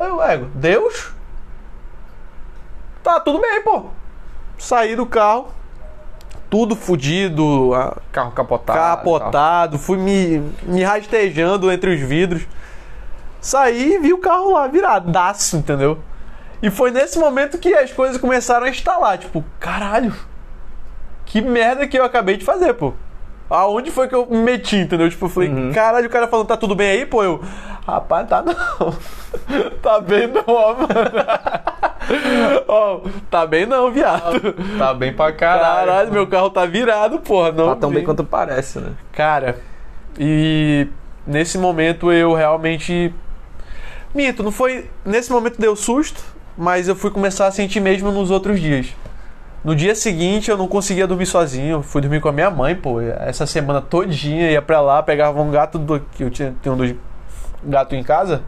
Aí 0.00 0.08
eu, 0.08 0.22
ego, 0.22 0.46
Deus? 0.54 1.12
Tá 3.02 3.20
tudo 3.20 3.40
bem, 3.40 3.62
pô. 3.62 3.84
Saí 4.58 4.96
do 4.96 5.06
carro, 5.06 5.48
tudo 6.50 6.74
fudido, 6.74 7.72
a- 7.74 7.96
Carro 8.10 8.32
capotado. 8.32 8.78
capotado, 8.78 9.78
fui 9.78 9.96
me, 9.98 10.42
me 10.64 10.82
rastejando 10.82 11.70
entre 11.70 11.94
os 11.94 12.00
vidros. 12.00 12.42
Saí 13.40 13.94
e 13.94 13.98
vi 13.98 14.12
o 14.12 14.18
carro 14.18 14.52
lá 14.52 14.66
viradaço, 14.66 15.56
entendeu? 15.56 15.98
E 16.62 16.70
foi 16.70 16.90
nesse 16.90 17.18
momento 17.18 17.56
que 17.58 17.72
as 17.74 17.92
coisas 17.92 18.18
começaram 18.20 18.66
a 18.66 18.70
instalar. 18.70 19.16
Tipo, 19.18 19.44
caralho, 19.60 20.12
que 21.24 21.40
merda 21.40 21.86
que 21.86 21.98
eu 21.98 22.04
acabei 22.04 22.36
de 22.36 22.44
fazer, 22.44 22.74
pô. 22.74 22.92
Aonde 23.48 23.90
foi 23.90 24.08
que 24.08 24.14
eu 24.14 24.26
me 24.26 24.38
meti, 24.38 24.76
entendeu? 24.76 25.08
Tipo, 25.08 25.24
eu 25.26 25.30
falei, 25.30 25.48
Uhum. 25.48 25.72
caralho, 25.72 26.06
o 26.06 26.10
cara 26.10 26.26
falando, 26.28 26.48
tá 26.48 26.56
tudo 26.56 26.74
bem 26.74 26.90
aí, 26.90 27.06
pô? 27.06 27.22
Eu, 27.22 27.40
rapaz, 27.86 28.28
tá 28.28 28.42
não. 28.42 28.94
tá 29.80 30.00
bem 30.00 30.26
não, 30.26 30.42
ó, 30.46 30.74
mano. 30.74 30.88
Ó, 32.66 33.00
tá 33.30 33.46
bem 33.46 33.66
não, 33.66 33.90
viado. 33.90 34.54
Tá 34.78 34.94
bem 34.94 35.12
pra 35.12 35.30
caralho. 35.32 35.86
Caralho, 35.86 36.12
meu 36.12 36.26
carro 36.26 36.48
tá 36.48 36.64
virado, 36.64 37.18
porra. 37.18 37.52
Não 37.52 37.68
Tá 37.68 37.76
tão 37.76 37.90
bem 37.90 38.02
quanto 38.02 38.24
parece, 38.24 38.78
né? 38.78 38.92
Cara, 39.12 39.58
e 40.18 40.88
nesse 41.26 41.58
momento 41.58 42.10
eu 42.10 42.32
realmente. 42.32 43.14
Minto, 44.14 44.42
não 44.42 44.50
foi. 44.50 44.90
Nesse 45.04 45.30
momento 45.30 45.60
deu 45.60 45.76
susto, 45.76 46.22
mas 46.56 46.88
eu 46.88 46.96
fui 46.96 47.10
começar 47.10 47.46
a 47.46 47.52
sentir 47.52 47.80
mesmo 47.80 48.10
nos 48.10 48.30
outros 48.30 48.60
dias. 48.60 48.94
No 49.64 49.74
dia 49.74 49.94
seguinte 49.94 50.50
eu 50.50 50.56
não 50.56 50.68
conseguia 50.68 51.06
dormir 51.06 51.26
sozinho, 51.26 51.82
fui 51.82 52.00
dormir 52.00 52.20
com 52.20 52.28
a 52.28 52.32
minha 52.32 52.50
mãe, 52.50 52.74
pô. 52.74 53.00
Essa 53.00 53.46
semana 53.46 53.80
todinha 53.80 54.50
ia 54.50 54.62
pra 54.62 54.80
lá, 54.80 55.02
pegava 55.02 55.40
um 55.40 55.50
gato 55.50 55.78
do. 55.78 56.00
que 56.00 56.24
eu 56.24 56.30
tinha, 56.30 56.54
tinha 56.62 56.72
um 56.72 56.76
dos 56.76 56.94
gato 57.62 57.94
em 57.94 58.02
casa. 58.02 58.42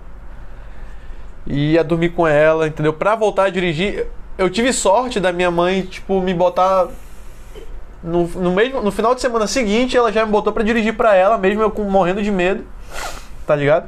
E 1.46 1.72
ia 1.72 1.84
dormir 1.84 2.10
com 2.10 2.26
ela, 2.26 2.66
entendeu? 2.66 2.92
Pra 2.92 3.14
voltar 3.16 3.44
a 3.44 3.50
dirigir, 3.50 4.06
eu 4.38 4.48
tive 4.48 4.72
sorte 4.72 5.18
da 5.18 5.32
minha 5.32 5.50
mãe, 5.50 5.82
tipo, 5.82 6.20
me 6.20 6.32
botar 6.32 6.88
no, 8.02 8.26
no, 8.28 8.52
mesmo, 8.52 8.80
no 8.82 8.90
final 8.90 9.14
de 9.14 9.20
semana 9.20 9.46
seguinte, 9.46 9.96
ela 9.96 10.12
já 10.12 10.24
me 10.24 10.32
botou 10.32 10.52
pra 10.52 10.62
dirigir 10.62 10.96
pra 10.96 11.14
ela, 11.14 11.36
mesmo 11.36 11.62
eu 11.62 11.70
com, 11.70 11.84
morrendo 11.84 12.22
de 12.22 12.30
medo, 12.30 12.64
tá 13.46 13.54
ligado? 13.54 13.86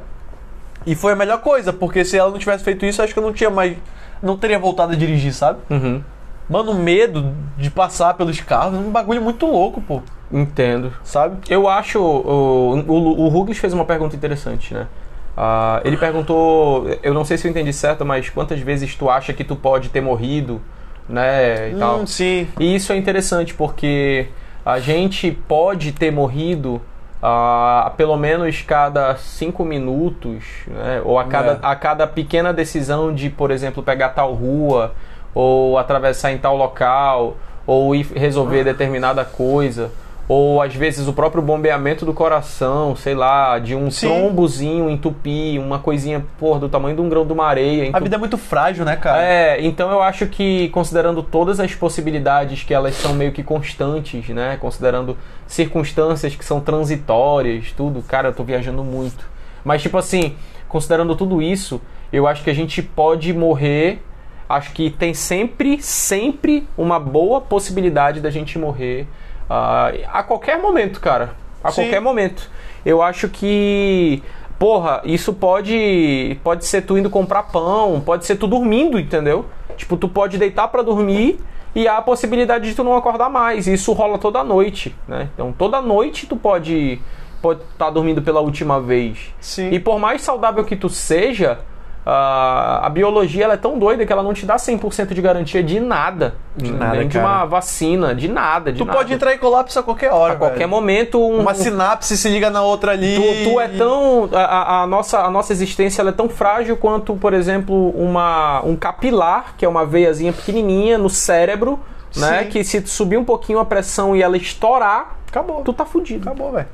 E 0.85 0.95
foi 0.95 1.13
a 1.13 1.15
melhor 1.15 1.39
coisa, 1.39 1.71
porque 1.71 2.03
se 2.03 2.17
ela 2.17 2.31
não 2.31 2.37
tivesse 2.37 2.63
feito 2.63 2.85
isso, 2.85 3.01
acho 3.01 3.13
que 3.13 3.19
eu 3.19 3.23
não 3.23 3.33
tinha 3.33 3.49
mais. 3.49 3.77
Não 4.21 4.37
teria 4.37 4.59
voltado 4.59 4.93
a 4.93 4.95
dirigir, 4.95 5.33
sabe? 5.33 5.59
Uhum. 5.69 6.01
Mano, 6.49 6.71
o 6.71 6.75
medo 6.75 7.33
de 7.57 7.69
passar 7.69 8.13
pelos 8.15 8.39
carros 8.41 8.75
é 8.75 8.77
um 8.77 8.91
bagulho 8.91 9.21
muito 9.21 9.45
louco, 9.45 9.81
pô. 9.81 10.01
Entendo. 10.31 10.93
Sabe? 11.03 11.37
Eu 11.49 11.67
acho. 11.67 11.99
O, 11.99 12.79
o, 12.87 13.21
o 13.25 13.27
Ruglis 13.29 13.57
fez 13.57 13.73
uma 13.73 13.85
pergunta 13.85 14.15
interessante, 14.15 14.73
né? 14.73 14.87
Ah, 15.35 15.81
ele 15.83 15.97
perguntou, 15.97 16.87
eu 17.01 17.13
não 17.13 17.25
sei 17.25 17.37
se 17.37 17.47
eu 17.47 17.51
entendi 17.51 17.73
certo, 17.73 18.05
mas 18.05 18.29
quantas 18.29 18.59
vezes 18.59 18.95
tu 18.95 19.09
acha 19.09 19.33
que 19.33 19.43
tu 19.43 19.55
pode 19.55 19.89
ter 19.89 19.99
morrido, 19.99 20.61
né, 21.09 21.71
e 21.71 21.75
tal. 21.75 22.01
Hum, 22.01 22.05
sim. 22.05 22.47
E 22.59 22.75
isso 22.75 22.93
é 22.93 22.97
interessante 22.97 23.53
porque 23.53 24.27
a 24.63 24.79
gente 24.79 25.31
pode 25.47 25.91
ter 25.91 26.11
morrido 26.11 26.79
ah, 27.25 27.93
pelo 27.95 28.17
menos 28.17 28.61
cada 28.61 29.15
cinco 29.15 29.63
minutos, 29.63 30.43
né? 30.67 31.01
ou 31.05 31.17
a 31.17 31.23
cada, 31.23 31.51
É. 31.53 31.57
a 31.61 31.73
cada 31.73 32.05
pequena 32.05 32.51
decisão 32.51 33.15
de, 33.15 33.29
por 33.29 33.49
exemplo, 33.49 33.81
pegar 33.81 34.09
tal 34.09 34.33
rua, 34.33 34.93
ou 35.33 35.77
atravessar 35.77 36.33
em 36.33 36.37
tal 36.37 36.57
local, 36.57 37.37
ou 37.65 37.95
ir 37.95 38.05
resolver 38.13 38.65
determinada 38.65 39.23
coisa. 39.23 39.89
Ou 40.27 40.61
às 40.61 40.73
vezes 40.73 41.05
o 41.07 41.11
próprio 41.11 41.41
bombeamento 41.41 42.05
do 42.05 42.13
coração, 42.13 42.95
sei 42.95 43.13
lá, 43.13 43.59
de 43.59 43.75
um 43.75 43.91
Sim. 43.91 44.07
trombozinho 44.07 44.89
entupir, 44.89 45.59
uma 45.59 45.79
coisinha, 45.79 46.25
porra, 46.39 46.61
do 46.61 46.69
tamanho 46.69 46.95
de 46.95 47.01
um 47.01 47.09
grão 47.09 47.25
de 47.25 47.33
uma 47.33 47.45
areia. 47.45 47.83
A 47.83 47.87
entup- 47.87 48.03
vida 48.03 48.15
é 48.15 48.19
muito 48.19 48.37
frágil, 48.37 48.85
né, 48.85 48.95
cara? 48.95 49.21
é, 49.21 49.61
então 49.61 49.91
eu 49.91 50.01
acho 50.01 50.25
que 50.27 50.69
considerando 50.69 51.21
todas 51.21 51.59
as 51.59 51.75
possibilidades 51.75 52.63
que 52.63 52.73
elas 52.73 52.95
são 52.95 53.13
meio 53.13 53.33
que 53.33 53.43
constantes, 53.43 54.29
né? 54.29 54.57
Considerando 54.61 55.17
circunstâncias 55.45 56.35
que 56.35 56.45
são 56.45 56.61
transitórias, 56.61 57.73
tudo, 57.75 58.01
cara, 58.01 58.29
eu 58.29 58.33
tô 58.33 58.43
viajando 58.45 58.81
muito. 58.83 59.25
Mas 59.63 59.81
tipo 59.81 59.97
assim, 59.97 60.35
considerando 60.69 61.15
tudo 61.15 61.41
isso, 61.41 61.81
eu 62.13 62.27
acho 62.27 62.43
que 62.43 62.49
a 62.49 62.55
gente 62.55 62.81
pode 62.81 63.33
morrer. 63.33 64.01
Acho 64.47 64.71
que 64.73 64.89
tem 64.89 65.13
sempre, 65.13 65.81
sempre 65.81 66.67
uma 66.77 66.99
boa 66.99 67.41
possibilidade 67.41 68.19
da 68.21 68.29
gente 68.29 68.57
morrer 68.59 69.07
ah, 69.49 69.91
a 70.11 70.23
qualquer 70.23 70.61
momento, 70.61 70.99
cara. 70.99 71.35
A 71.63 71.71
Sim. 71.71 71.83
qualquer 71.83 72.01
momento. 72.01 72.49
Eu 72.85 73.01
acho 73.01 73.29
que. 73.29 74.21
Porra, 74.59 75.01
isso 75.03 75.33
pode. 75.33 76.37
Pode 76.43 76.65
ser 76.65 76.83
tu 76.83 76.97
indo 76.97 77.09
comprar 77.09 77.43
pão, 77.43 78.01
pode 78.05 78.25
ser 78.25 78.35
tu 78.35 78.47
dormindo, 78.47 78.99
entendeu? 78.99 79.45
Tipo, 79.75 79.97
tu 79.97 80.07
pode 80.07 80.37
deitar 80.37 80.67
pra 80.67 80.81
dormir 80.81 81.39
e 81.75 81.87
há 81.87 81.97
a 81.97 82.01
possibilidade 82.01 82.69
de 82.69 82.75
tu 82.75 82.83
não 82.83 82.95
acordar 82.95 83.29
mais. 83.29 83.67
Isso 83.67 83.91
rola 83.93 84.17
toda 84.17 84.43
noite, 84.43 84.95
né? 85.07 85.29
Então 85.33 85.51
toda 85.51 85.81
noite 85.81 86.27
tu 86.27 86.37
pode 86.37 87.01
pode 87.41 87.61
estar 87.73 87.89
dormindo 87.89 88.21
pela 88.21 88.39
última 88.39 88.79
vez. 88.79 89.33
Sim. 89.41 89.69
E 89.71 89.79
por 89.79 89.99
mais 89.99 90.21
saudável 90.21 90.63
que 90.63 90.77
tu 90.77 90.87
seja, 90.87 91.59
ah, 92.05 92.81
a 92.85 92.89
biologia 92.89 93.45
ela 93.45 93.53
é 93.53 93.57
tão 93.57 93.79
doida 93.79 94.05
que 94.05 94.11
ela 94.11 94.21
não 94.23 94.33
te 94.33 94.45
dá 94.45 94.55
100% 94.57 95.13
de 95.13 95.21
garantia 95.21 95.63
de 95.63 95.79
nada. 95.79 96.35
De 96.55 96.71
nada, 96.71 96.97
Nem 96.97 97.07
de 97.07 97.17
cara. 97.17 97.25
uma 97.27 97.45
vacina, 97.45 98.13
de 98.13 98.27
nada. 98.27 98.71
De 98.71 98.77
Tu 98.77 98.85
nada. 98.85 98.97
pode 98.97 99.13
entrar 99.13 99.33
em 99.33 99.37
colapso 99.37 99.79
a 99.79 99.83
qualquer 99.83 100.11
hora. 100.11 100.33
a 100.33 100.35
qualquer 100.35 100.57
velho. 100.59 100.69
momento. 100.69 101.19
Um, 101.19 101.39
Uma 101.39 101.53
sinapse 101.53 102.17
se 102.17 102.29
liga 102.29 102.49
na 102.49 102.61
outra 102.61 102.91
ali. 102.91 103.15
Tu, 103.43 103.49
tu 103.51 103.59
é 103.59 103.67
tão. 103.69 104.29
A, 104.33 104.39
a- 104.43 104.81
a 104.83 104.87
nossa, 104.87 105.19
a 105.19 105.29
nossa 105.29 105.53
existência 105.53 106.01
ela 106.01 106.09
é 106.09 106.13
tão 106.13 106.27
frágil 106.29 106.75
quanto, 106.77 107.15
por 107.15 107.33
exemplo, 107.33 107.89
uma, 107.91 108.61
um 108.65 108.75
capilar, 108.75 109.55
que 109.57 109.65
é 109.65 109.69
uma 109.69 109.85
veiazinha 109.85 110.33
pequenininha 110.33 110.97
no 110.97 111.09
cérebro, 111.09 111.79
né? 112.17 112.43
Sim. 112.43 112.49
Que 112.49 112.63
se 112.63 112.81
tu 112.81 112.89
subir 112.89 113.17
um 113.17 113.23
pouquinho 113.25 113.59
a 113.59 113.65
pressão 113.65 114.15
e 114.15 114.21
ela 114.21 114.35
estourar, 114.37 115.15
Acabou. 115.29 115.61
tu 115.63 115.71
tá 115.73 115.85
fudido. 115.85 116.29
Acabou, 116.29 116.51
velho. 116.51 116.67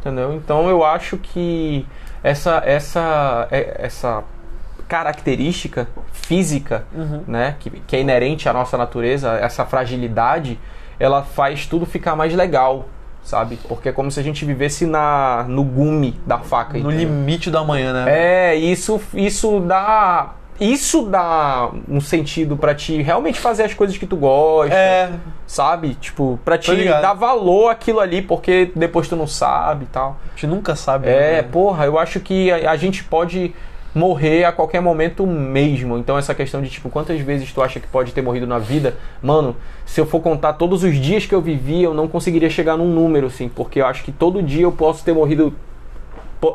Entendeu? 0.00 0.34
Então 0.34 0.68
eu 0.68 0.84
acho 0.84 1.16
que 1.16 1.84
essa, 2.22 2.62
essa, 2.64 3.48
é- 3.50 3.76
essa 3.80 4.22
característica 4.94 5.88
física, 6.12 6.84
né, 7.26 7.56
que, 7.58 7.68
que 7.68 7.96
é 7.96 8.00
inerente 8.00 8.48
à 8.48 8.52
nossa 8.52 8.78
natureza, 8.78 9.32
essa 9.32 9.64
fragilidade, 9.64 10.56
ela 11.00 11.22
faz 11.24 11.66
tudo 11.66 11.84
ficar 11.84 12.14
mais 12.14 12.32
legal, 12.32 12.84
sabe? 13.24 13.58
Porque 13.68 13.88
é 13.88 13.92
como 13.92 14.08
se 14.12 14.20
a 14.20 14.22
gente 14.22 14.44
vivesse 14.44 14.86
na, 14.86 15.44
no 15.48 15.64
gume 15.64 16.20
da 16.24 16.38
faca. 16.38 16.74
No 16.78 16.92
entendeu? 16.92 17.08
limite 17.08 17.50
da 17.50 17.64
manhã, 17.64 17.92
né? 17.92 18.04
É, 18.06 18.54
isso, 18.54 19.00
isso 19.12 19.58
dá. 19.58 20.34
Isso 20.60 21.02
dá 21.06 21.70
um 21.88 22.00
sentido 22.00 22.56
pra 22.56 22.72
te 22.72 23.02
realmente 23.02 23.40
fazer 23.40 23.64
as 23.64 23.74
coisas 23.74 23.98
que 23.98 24.06
tu 24.06 24.14
gosta, 24.16 24.72
É. 24.72 25.10
sabe? 25.44 25.96
Tipo, 25.96 26.38
pra 26.44 26.56
te 26.56 26.84
dar 26.84 27.14
valor 27.14 27.70
àquilo 27.70 27.98
ali, 27.98 28.22
porque 28.22 28.70
depois 28.76 29.08
tu 29.08 29.16
não 29.16 29.26
sabe 29.26 29.86
e 29.86 29.88
tal. 29.88 30.16
A 30.26 30.30
gente 30.30 30.46
nunca 30.46 30.76
sabe. 30.76 31.08
É, 31.08 31.32
né? 31.32 31.42
porra, 31.42 31.86
eu 31.86 31.98
acho 31.98 32.20
que 32.20 32.52
a, 32.52 32.70
a 32.70 32.76
gente 32.76 33.02
pode 33.02 33.52
morrer 33.94 34.44
a 34.44 34.52
qualquer 34.52 34.80
momento 34.80 35.26
mesmo. 35.26 35.96
Então 35.96 36.18
essa 36.18 36.34
questão 36.34 36.60
de 36.60 36.68
tipo, 36.68 36.88
quantas 36.90 37.20
vezes 37.20 37.52
tu 37.52 37.62
acha 37.62 37.78
que 37.78 37.86
pode 37.86 38.12
ter 38.12 38.22
morrido 38.22 38.46
na 38.46 38.58
vida? 38.58 38.96
Mano, 39.22 39.54
se 39.86 40.00
eu 40.00 40.06
for 40.06 40.20
contar 40.20 40.54
todos 40.54 40.82
os 40.82 40.96
dias 40.96 41.24
que 41.26 41.34
eu 41.34 41.40
vivi, 41.40 41.82
eu 41.82 41.94
não 41.94 42.08
conseguiria 42.08 42.50
chegar 42.50 42.76
num 42.76 42.88
número 42.92 43.28
assim, 43.28 43.48
porque 43.48 43.80
eu 43.80 43.86
acho 43.86 44.02
que 44.02 44.10
todo 44.12 44.42
dia 44.42 44.62
eu 44.64 44.72
posso 44.72 45.04
ter 45.04 45.12
morrido 45.12 45.54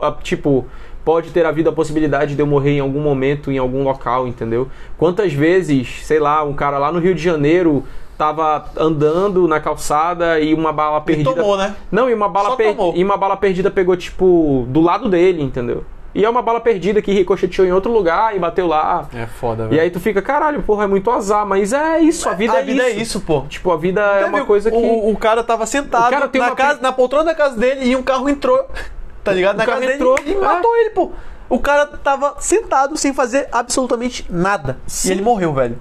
ah, 0.02 0.16
tipo, 0.22 0.66
pode 1.04 1.32
ter 1.32 1.46
havido 1.46 1.70
a 1.70 1.74
possibilidade 1.74 2.36
de 2.36 2.42
eu 2.42 2.46
morrer 2.46 2.72
em 2.78 2.80
algum 2.80 3.00
momento, 3.02 3.52
em 3.52 3.58
algum 3.58 3.84
local, 3.84 4.28
entendeu? 4.28 4.68
Quantas 4.98 5.34
vezes, 5.34 6.06
sei 6.06 6.20
lá, 6.20 6.44
um 6.44 6.54
cara 6.54 6.78
lá 6.78 6.92
no 6.92 7.00
Rio 7.00 7.16
de 7.16 7.22
Janeiro 7.24 7.84
tava 8.18 8.66
andando 8.78 9.48
na 9.48 9.60
calçada 9.62 10.40
e 10.42 10.54
uma 10.54 10.74
bala 10.74 10.98
E 10.98 11.02
perdida. 11.02 11.34
tomou, 11.34 11.58
né? 11.58 11.74
Não, 11.90 12.10
e 12.10 12.14
uma 12.14 12.28
bala 12.28 12.56
per- 12.58 12.76
e 12.94 13.04
uma 13.04 13.16
bala 13.18 13.38
perdida 13.38 13.72
pegou 13.72 13.96
tipo 13.96 14.66
do 14.70 14.82
lado 14.82 15.10
dele, 15.10 15.42
entendeu? 15.42 15.84
E 16.14 16.26
é 16.26 16.30
uma 16.30 16.42
bala 16.42 16.60
perdida 16.60 17.02
que 17.02 17.12
ricocheteou 17.12 17.68
em 17.68 17.72
outro 17.72 17.92
lugar 17.92 18.36
e 18.36 18.40
bateu 18.40 18.66
lá. 18.66 19.08
É 19.14 19.28
foda, 19.28 19.66
E 19.66 19.68
velho. 19.70 19.82
aí 19.82 19.92
tu 19.92 20.00
fica, 20.00 20.22
caralho, 20.22 20.64
porra, 20.64 20.86
é 20.86 20.88
muito 20.88 21.10
azar, 21.12 21.46
mas 21.46 21.72
é 21.72 22.00
isso, 22.00 22.28
a 22.28 22.34
vida, 22.34 22.54
a 22.54 22.60
é, 22.60 22.64
vida 22.64 22.88
isso. 22.90 22.98
é 22.98 23.02
isso, 23.02 23.22
pô. 23.22 23.42
Tipo, 23.48 23.72
a 23.72 23.78
vida 23.78 24.02
é 24.02 24.18
Até 24.22 24.26
uma 24.26 24.38
viu, 24.40 24.48
coisa 24.48 24.72
que 24.72 24.78
O, 24.78 25.12
o 25.12 25.18
cara 25.18 25.44
tava 25.44 25.66
sentado 25.68 26.10
cara 26.10 26.30
na, 26.34 26.40
uma 26.48 26.56
casa, 26.56 26.82
na 26.82 26.92
poltrona 26.92 27.26
da 27.26 27.36
casa 27.36 27.56
dele 27.58 27.86
e 27.86 27.96
um 27.96 28.04
carro 28.04 28.28
entrou. 28.30 28.66
Tá 29.22 29.34
ligado? 29.34 29.58
Na 29.58 29.64
O 29.64 29.68
carro 29.68 29.82
casa 29.82 29.94
entrou, 29.94 30.16
dele 30.16 30.32
e 30.32 30.36
é. 30.36 30.40
matou 30.40 30.76
ele, 30.78 30.90
pô. 30.92 31.12
O 31.50 31.60
cara 31.60 31.86
tava 31.86 32.36
sentado 32.40 32.96
sem 32.98 33.14
fazer 33.14 33.50
absolutamente 33.52 34.26
nada. 34.30 34.78
Sim. 34.88 35.10
E 35.10 35.12
ele 35.12 35.22
morreu, 35.22 35.54
velho. 35.54 35.78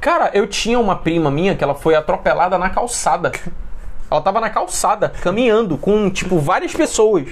Cara, 0.00 0.30
eu 0.34 0.46
tinha 0.46 0.78
uma 0.78 0.96
prima 0.96 1.30
minha 1.30 1.54
que 1.54 1.62
ela 1.62 1.74
foi 1.74 1.94
atropelada 1.94 2.58
na 2.58 2.68
calçada. 2.68 3.30
Ela 4.10 4.22
tava 4.22 4.40
na 4.40 4.48
calçada, 4.48 5.12
caminhando, 5.20 5.76
com, 5.76 6.08
tipo, 6.08 6.38
várias 6.38 6.72
pessoas. 6.72 7.28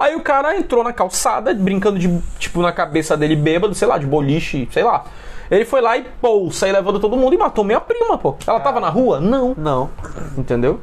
Aí 0.00 0.16
o 0.16 0.20
cara 0.22 0.56
entrou 0.56 0.82
na 0.82 0.94
calçada, 0.94 1.52
brincando 1.52 1.98
de, 1.98 2.08
tipo, 2.38 2.62
na 2.62 2.72
cabeça 2.72 3.18
dele 3.18 3.36
bêbado, 3.36 3.74
sei 3.74 3.86
lá, 3.86 3.98
de 3.98 4.06
boliche, 4.06 4.66
sei 4.72 4.82
lá. 4.82 5.04
Ele 5.50 5.66
foi 5.66 5.82
lá 5.82 5.98
e, 5.98 6.06
pô, 6.22 6.50
saiu 6.50 6.72
levando 6.72 6.98
todo 6.98 7.18
mundo 7.18 7.34
e 7.34 7.36
matou 7.36 7.62
minha 7.62 7.80
prima, 7.80 8.16
pô. 8.16 8.34
Ela 8.46 8.60
tava 8.60 8.80
na 8.80 8.88
rua? 8.88 9.20
Não. 9.20 9.54
Não. 9.58 9.90
Entendeu? 10.38 10.80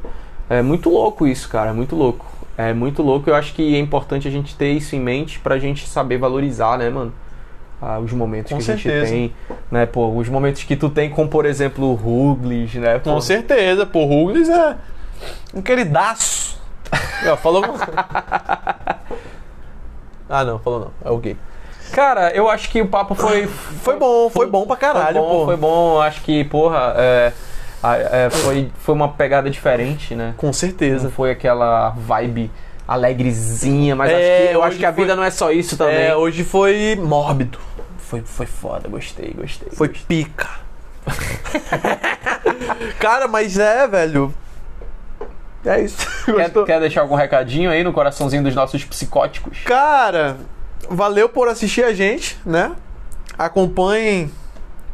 É 0.48 0.62
muito 0.62 0.92
louco 0.92 1.26
isso, 1.26 1.50
cara, 1.50 1.72
é 1.72 1.74
muito 1.74 1.96
louco. 1.96 2.28
É 2.56 2.74
muito 2.74 3.02
louco, 3.02 3.28
eu 3.28 3.34
acho 3.36 3.56
que 3.56 3.76
é 3.76 3.80
importante 3.80 4.28
a 4.28 4.32
gente 4.32 4.56
ter 4.56 4.72
isso 4.72 4.96
em 4.96 5.00
mente 5.00 5.40
pra 5.40 5.58
gente 5.58 5.88
saber 5.88 6.20
valorizar, 6.20 6.78
né, 6.78 6.90
mano? 6.90 7.12
Ah, 7.82 8.00
os 8.00 8.12
momentos 8.12 8.52
Com 8.52 8.60
que 8.60 8.72
a 8.72 8.76
gente 8.76 8.84
certeza. 8.84 9.12
tem, 9.12 9.34
né, 9.72 9.88
pô, 9.88 10.10
os 10.10 10.30
momentos 10.30 10.64
que 10.64 10.76
tu 10.76 10.90
tem 10.90 11.10
com, 11.10 11.28
por 11.28 11.46
exemplo, 11.46 11.90
o 11.92 11.96
Ruglis, 11.96 12.76
né, 12.76 13.00
pô. 13.00 13.14
Com 13.14 13.22
certeza, 13.22 13.84
pô. 13.84 14.06
Ruglis 14.06 14.48
é 14.48 14.76
um 15.56 15.62
queridaço. 15.62 16.37
Ó, 17.32 17.36
falou. 17.38 17.64
ah, 20.30 20.44
não, 20.44 20.60
falou 20.60 20.80
não. 20.80 20.92
É 21.04 21.14
o 21.14 21.18
gay. 21.18 21.38
Cara, 21.92 22.32
eu 22.32 22.50
acho 22.50 22.70
que 22.70 22.82
o 22.82 22.88
papo 22.88 23.16
foi... 23.16 23.48
Foi 23.48 23.98
bom, 23.98 24.30
foi 24.30 24.46
bom 24.48 24.66
pra 24.68 24.76
caralho, 24.76 25.16
foi 25.16 25.22
bom, 25.24 25.40
pô. 25.40 25.46
Foi 25.46 25.58
bom, 25.58 26.02
acho 26.02 26.22
que, 26.22 26.44
porra, 26.44 26.94
é, 26.98 27.32
é, 28.12 28.30
foi, 28.30 28.70
foi 28.78 28.94
uma 28.94 29.08
pegada 29.10 29.50
diferente, 29.50 30.14
né? 30.14 30.34
Com 30.36 30.52
certeza. 30.52 31.06
Não 31.06 31.12
foi 31.12 31.32
aquela 31.32 31.92
vibe 31.92 32.52
alegrezinha, 32.86 33.96
mas 33.96 34.12
É, 34.12 34.16
acho 34.16 34.48
que, 34.50 34.56
eu 34.56 34.64
acho 34.64 34.78
que 34.78 34.86
a 34.86 34.94
foi- 34.94 35.04
vida 35.04 35.16
não 35.16 35.24
é 35.24 35.30
só 35.32 35.50
isso 35.52 35.78
também. 35.78 36.08
É, 36.08 36.16
hoje 36.16 36.44
foi 36.44 36.98
mórbido. 37.02 37.58
Foi, 38.00 38.22
foi 38.22 38.46
foda, 38.46 38.88
gostei, 38.90 39.34
gostei. 39.38 39.70
Foi 39.72 39.88
pica. 39.90 40.50
Cara, 43.00 43.28
mas 43.28 43.58
é, 43.58 43.88
velho. 43.88 44.34
É 45.66 45.82
isso. 45.82 46.06
Quer, 46.26 46.52
quer 46.66 46.80
deixar 46.80 47.02
algum 47.02 47.16
recadinho 47.16 47.70
aí 47.70 47.84
no 47.84 47.92
coraçãozinho 47.92 48.44
dos 48.44 48.56
nossos 48.56 48.84
psicóticos? 48.84 49.60
Cara, 49.66 50.38
valeu 50.90 51.28
por 51.28 51.48
assistir 51.48 51.84
a 51.84 51.94
gente, 51.94 52.38
né? 52.46 52.72
Acompanhem 53.38 54.32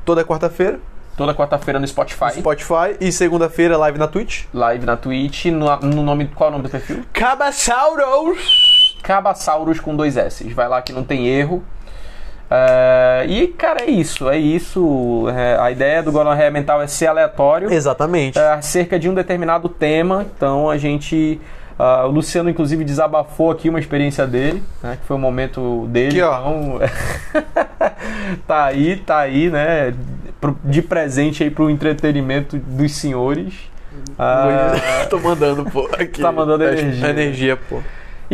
toda 0.05 0.23
quarta-feira 0.23 0.79
Toda 1.15 1.33
quarta-feira 1.35 1.79
no 1.79 1.87
Spotify. 1.87 2.25
no 2.25 2.31
Spotify 2.39 2.97
e 2.99 3.11
segunda-feira 3.11 3.77
live 3.77 3.99
na 3.99 4.07
Twitch. 4.07 4.45
Live 4.51 4.85
na 4.85 4.97
Twitch, 4.97 5.45
no, 5.45 5.75
no 5.77 6.01
nome. 6.01 6.27
Qual 6.33 6.47
é 6.47 6.49
o 6.49 6.51
nome 6.53 6.63
do 6.63 6.69
perfil? 6.71 7.03
Cabassauros! 7.13 8.97
Cabassauros 9.03 9.79
com 9.79 9.95
dois 9.95 10.17
S. 10.17 10.51
Vai 10.53 10.67
lá 10.67 10.81
que 10.81 10.91
não 10.91 11.03
tem 11.03 11.27
erro. 11.27 11.63
É, 12.55 13.25
e, 13.27 13.47
cara, 13.47 13.83
é 13.83 13.89
isso. 13.89 14.29
É 14.29 14.37
isso. 14.37 15.25
É, 15.35 15.57
a 15.59 15.71
ideia 15.71 16.03
do 16.03 16.11
Gonorreia 16.11 16.51
Mental 16.51 16.79
é 16.83 16.87
ser 16.87 17.07
aleatório. 17.07 17.73
Exatamente. 17.73 18.37
é, 18.37 18.51
acerca 18.51 18.99
de 18.99 19.09
um 19.09 19.13
determinado 19.15 19.67
tema. 19.67 20.23
Então 20.37 20.69
a 20.69 20.77
gente. 20.77 21.41
ah, 21.79 22.05
o 22.05 22.11
Luciano, 22.11 22.51
inclusive, 22.51 22.83
desabafou 22.83 23.49
aqui 23.49 23.69
uma 23.69 23.79
experiência 23.79 24.27
dele, 24.27 24.61
né, 24.83 24.97
que 25.01 25.07
foi 25.07 25.17
um 25.17 25.19
momento 25.19 25.87
dele. 25.87 26.21
Aqui, 26.21 26.21
ó. 26.21 26.39
Então, 26.39 26.79
tá 28.47 28.65
aí, 28.65 28.97
tá 28.97 29.17
aí, 29.19 29.49
né? 29.49 29.91
De 30.63 30.81
presente 30.81 31.41
aí 31.41 31.49
pro 31.49 31.71
entretenimento 31.71 32.57
dos 32.57 32.91
senhores. 32.91 33.53
Ah, 34.19 34.73
Tô 35.09 35.19
mandando, 35.19 35.65
pô. 35.65 35.89
Aqui. 35.93 36.21
Tá 36.21 36.31
mandando 36.31 36.63
energia. 36.63 37.09
Energia, 37.09 37.57
pô. 37.57 37.79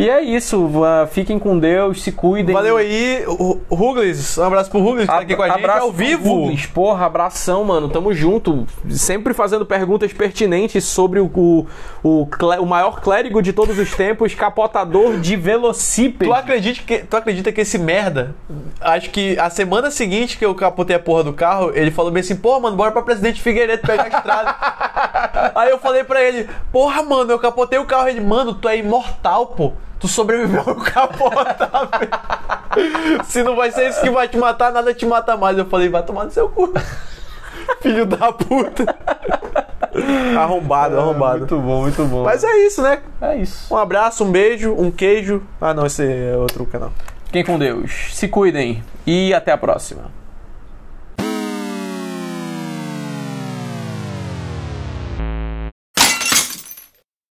E 0.00 0.08
é 0.08 0.22
isso, 0.22 0.72
fiquem 1.10 1.38
com 1.38 1.58
Deus, 1.58 2.02
se 2.02 2.10
cuidem. 2.10 2.54
Valeu 2.54 2.78
aí, 2.78 3.22
Ruglis. 3.70 4.38
Um 4.38 4.44
abraço 4.44 4.70
pro 4.70 4.80
Ruglis 4.80 5.04
que 5.04 5.12
tá 5.12 5.18
aqui 5.18 5.36
com 5.36 5.42
a 5.42 5.50
gente 5.50 5.68
ao 5.68 5.92
vivo. 5.92 6.24
Douglas. 6.24 6.64
Porra, 6.64 7.04
abração, 7.04 7.64
mano. 7.64 7.86
Tamo 7.90 8.14
junto. 8.14 8.66
Sempre 8.88 9.34
fazendo 9.34 9.66
perguntas 9.66 10.10
pertinentes 10.10 10.84
sobre 10.84 11.20
o, 11.20 11.26
o, 11.26 11.66
o, 12.02 12.26
o 12.60 12.66
maior 12.66 13.02
clérigo 13.02 13.42
de 13.42 13.52
todos 13.52 13.78
os 13.78 13.94
tempos, 13.94 14.34
capotador 14.34 15.18
de 15.18 15.36
velocípede. 15.36 16.30
Tu 16.30 16.34
acredita, 16.34 16.82
que, 16.82 16.98
tu 17.00 17.16
acredita 17.18 17.52
que 17.52 17.60
esse 17.60 17.76
merda, 17.76 18.34
acho 18.80 19.10
que 19.10 19.38
a 19.38 19.50
semana 19.50 19.90
seguinte 19.90 20.38
que 20.38 20.46
eu 20.46 20.54
capotei 20.54 20.96
a 20.96 20.98
porra 20.98 21.24
do 21.24 21.34
carro, 21.34 21.72
ele 21.74 21.90
falou 21.90 22.10
bem 22.10 22.22
assim, 22.22 22.36
porra, 22.36 22.60
mano, 22.60 22.74
bora 22.74 22.90
pra 22.90 23.02
Presidente 23.02 23.42
Figueiredo 23.42 23.86
pegar 23.86 24.04
a 24.04 24.08
estrada. 24.08 25.52
Aí 25.54 25.68
eu 25.68 25.78
falei 25.78 26.04
pra 26.04 26.22
ele, 26.24 26.48
porra, 26.72 27.02
mano, 27.02 27.30
eu 27.30 27.38
capotei 27.38 27.78
o 27.78 27.84
carro. 27.84 28.08
Ele, 28.08 28.22
mano, 28.22 28.54
tu 28.54 28.66
é 28.66 28.78
imortal, 28.78 29.48
pô. 29.48 29.74
Tu 30.00 30.08
sobreviveu 30.08 30.62
ao 30.66 30.74
capotar, 30.76 31.88
velho. 31.98 33.24
Se 33.24 33.42
não 33.42 33.54
vai 33.54 33.70
ser 33.70 33.90
isso 33.90 34.00
que 34.00 34.10
vai 34.10 34.26
te 34.26 34.38
matar, 34.38 34.72
nada 34.72 34.94
te 34.94 35.04
mata 35.04 35.36
mais. 35.36 35.58
Eu 35.58 35.66
falei, 35.66 35.88
vai 35.88 36.02
tomar 36.02 36.24
no 36.24 36.30
seu 36.30 36.48
cu. 36.48 36.72
Filho 37.82 38.06
da 38.06 38.32
puta. 38.32 38.84
Arrombado, 40.38 40.98
arrombado. 40.98 41.38
Muito 41.40 41.58
bom, 41.58 41.82
muito 41.82 42.04
bom. 42.06 42.24
Mas 42.24 42.42
é 42.42 42.66
isso, 42.66 42.80
né? 42.80 43.00
é 43.20 43.36
isso. 43.36 43.72
Um 43.72 43.76
abraço, 43.76 44.24
um 44.24 44.30
beijo, 44.30 44.72
um 44.72 44.90
queijo. 44.90 45.42
Ah, 45.60 45.74
não, 45.74 45.84
esse 45.84 46.02
é 46.02 46.34
outro 46.36 46.64
canal. 46.64 46.92
Fiquem 47.26 47.44
com 47.44 47.58
Deus. 47.58 48.08
Se 48.14 48.26
cuidem. 48.26 48.82
E 49.06 49.34
até 49.34 49.52
a 49.52 49.58
próxima. 49.58 50.19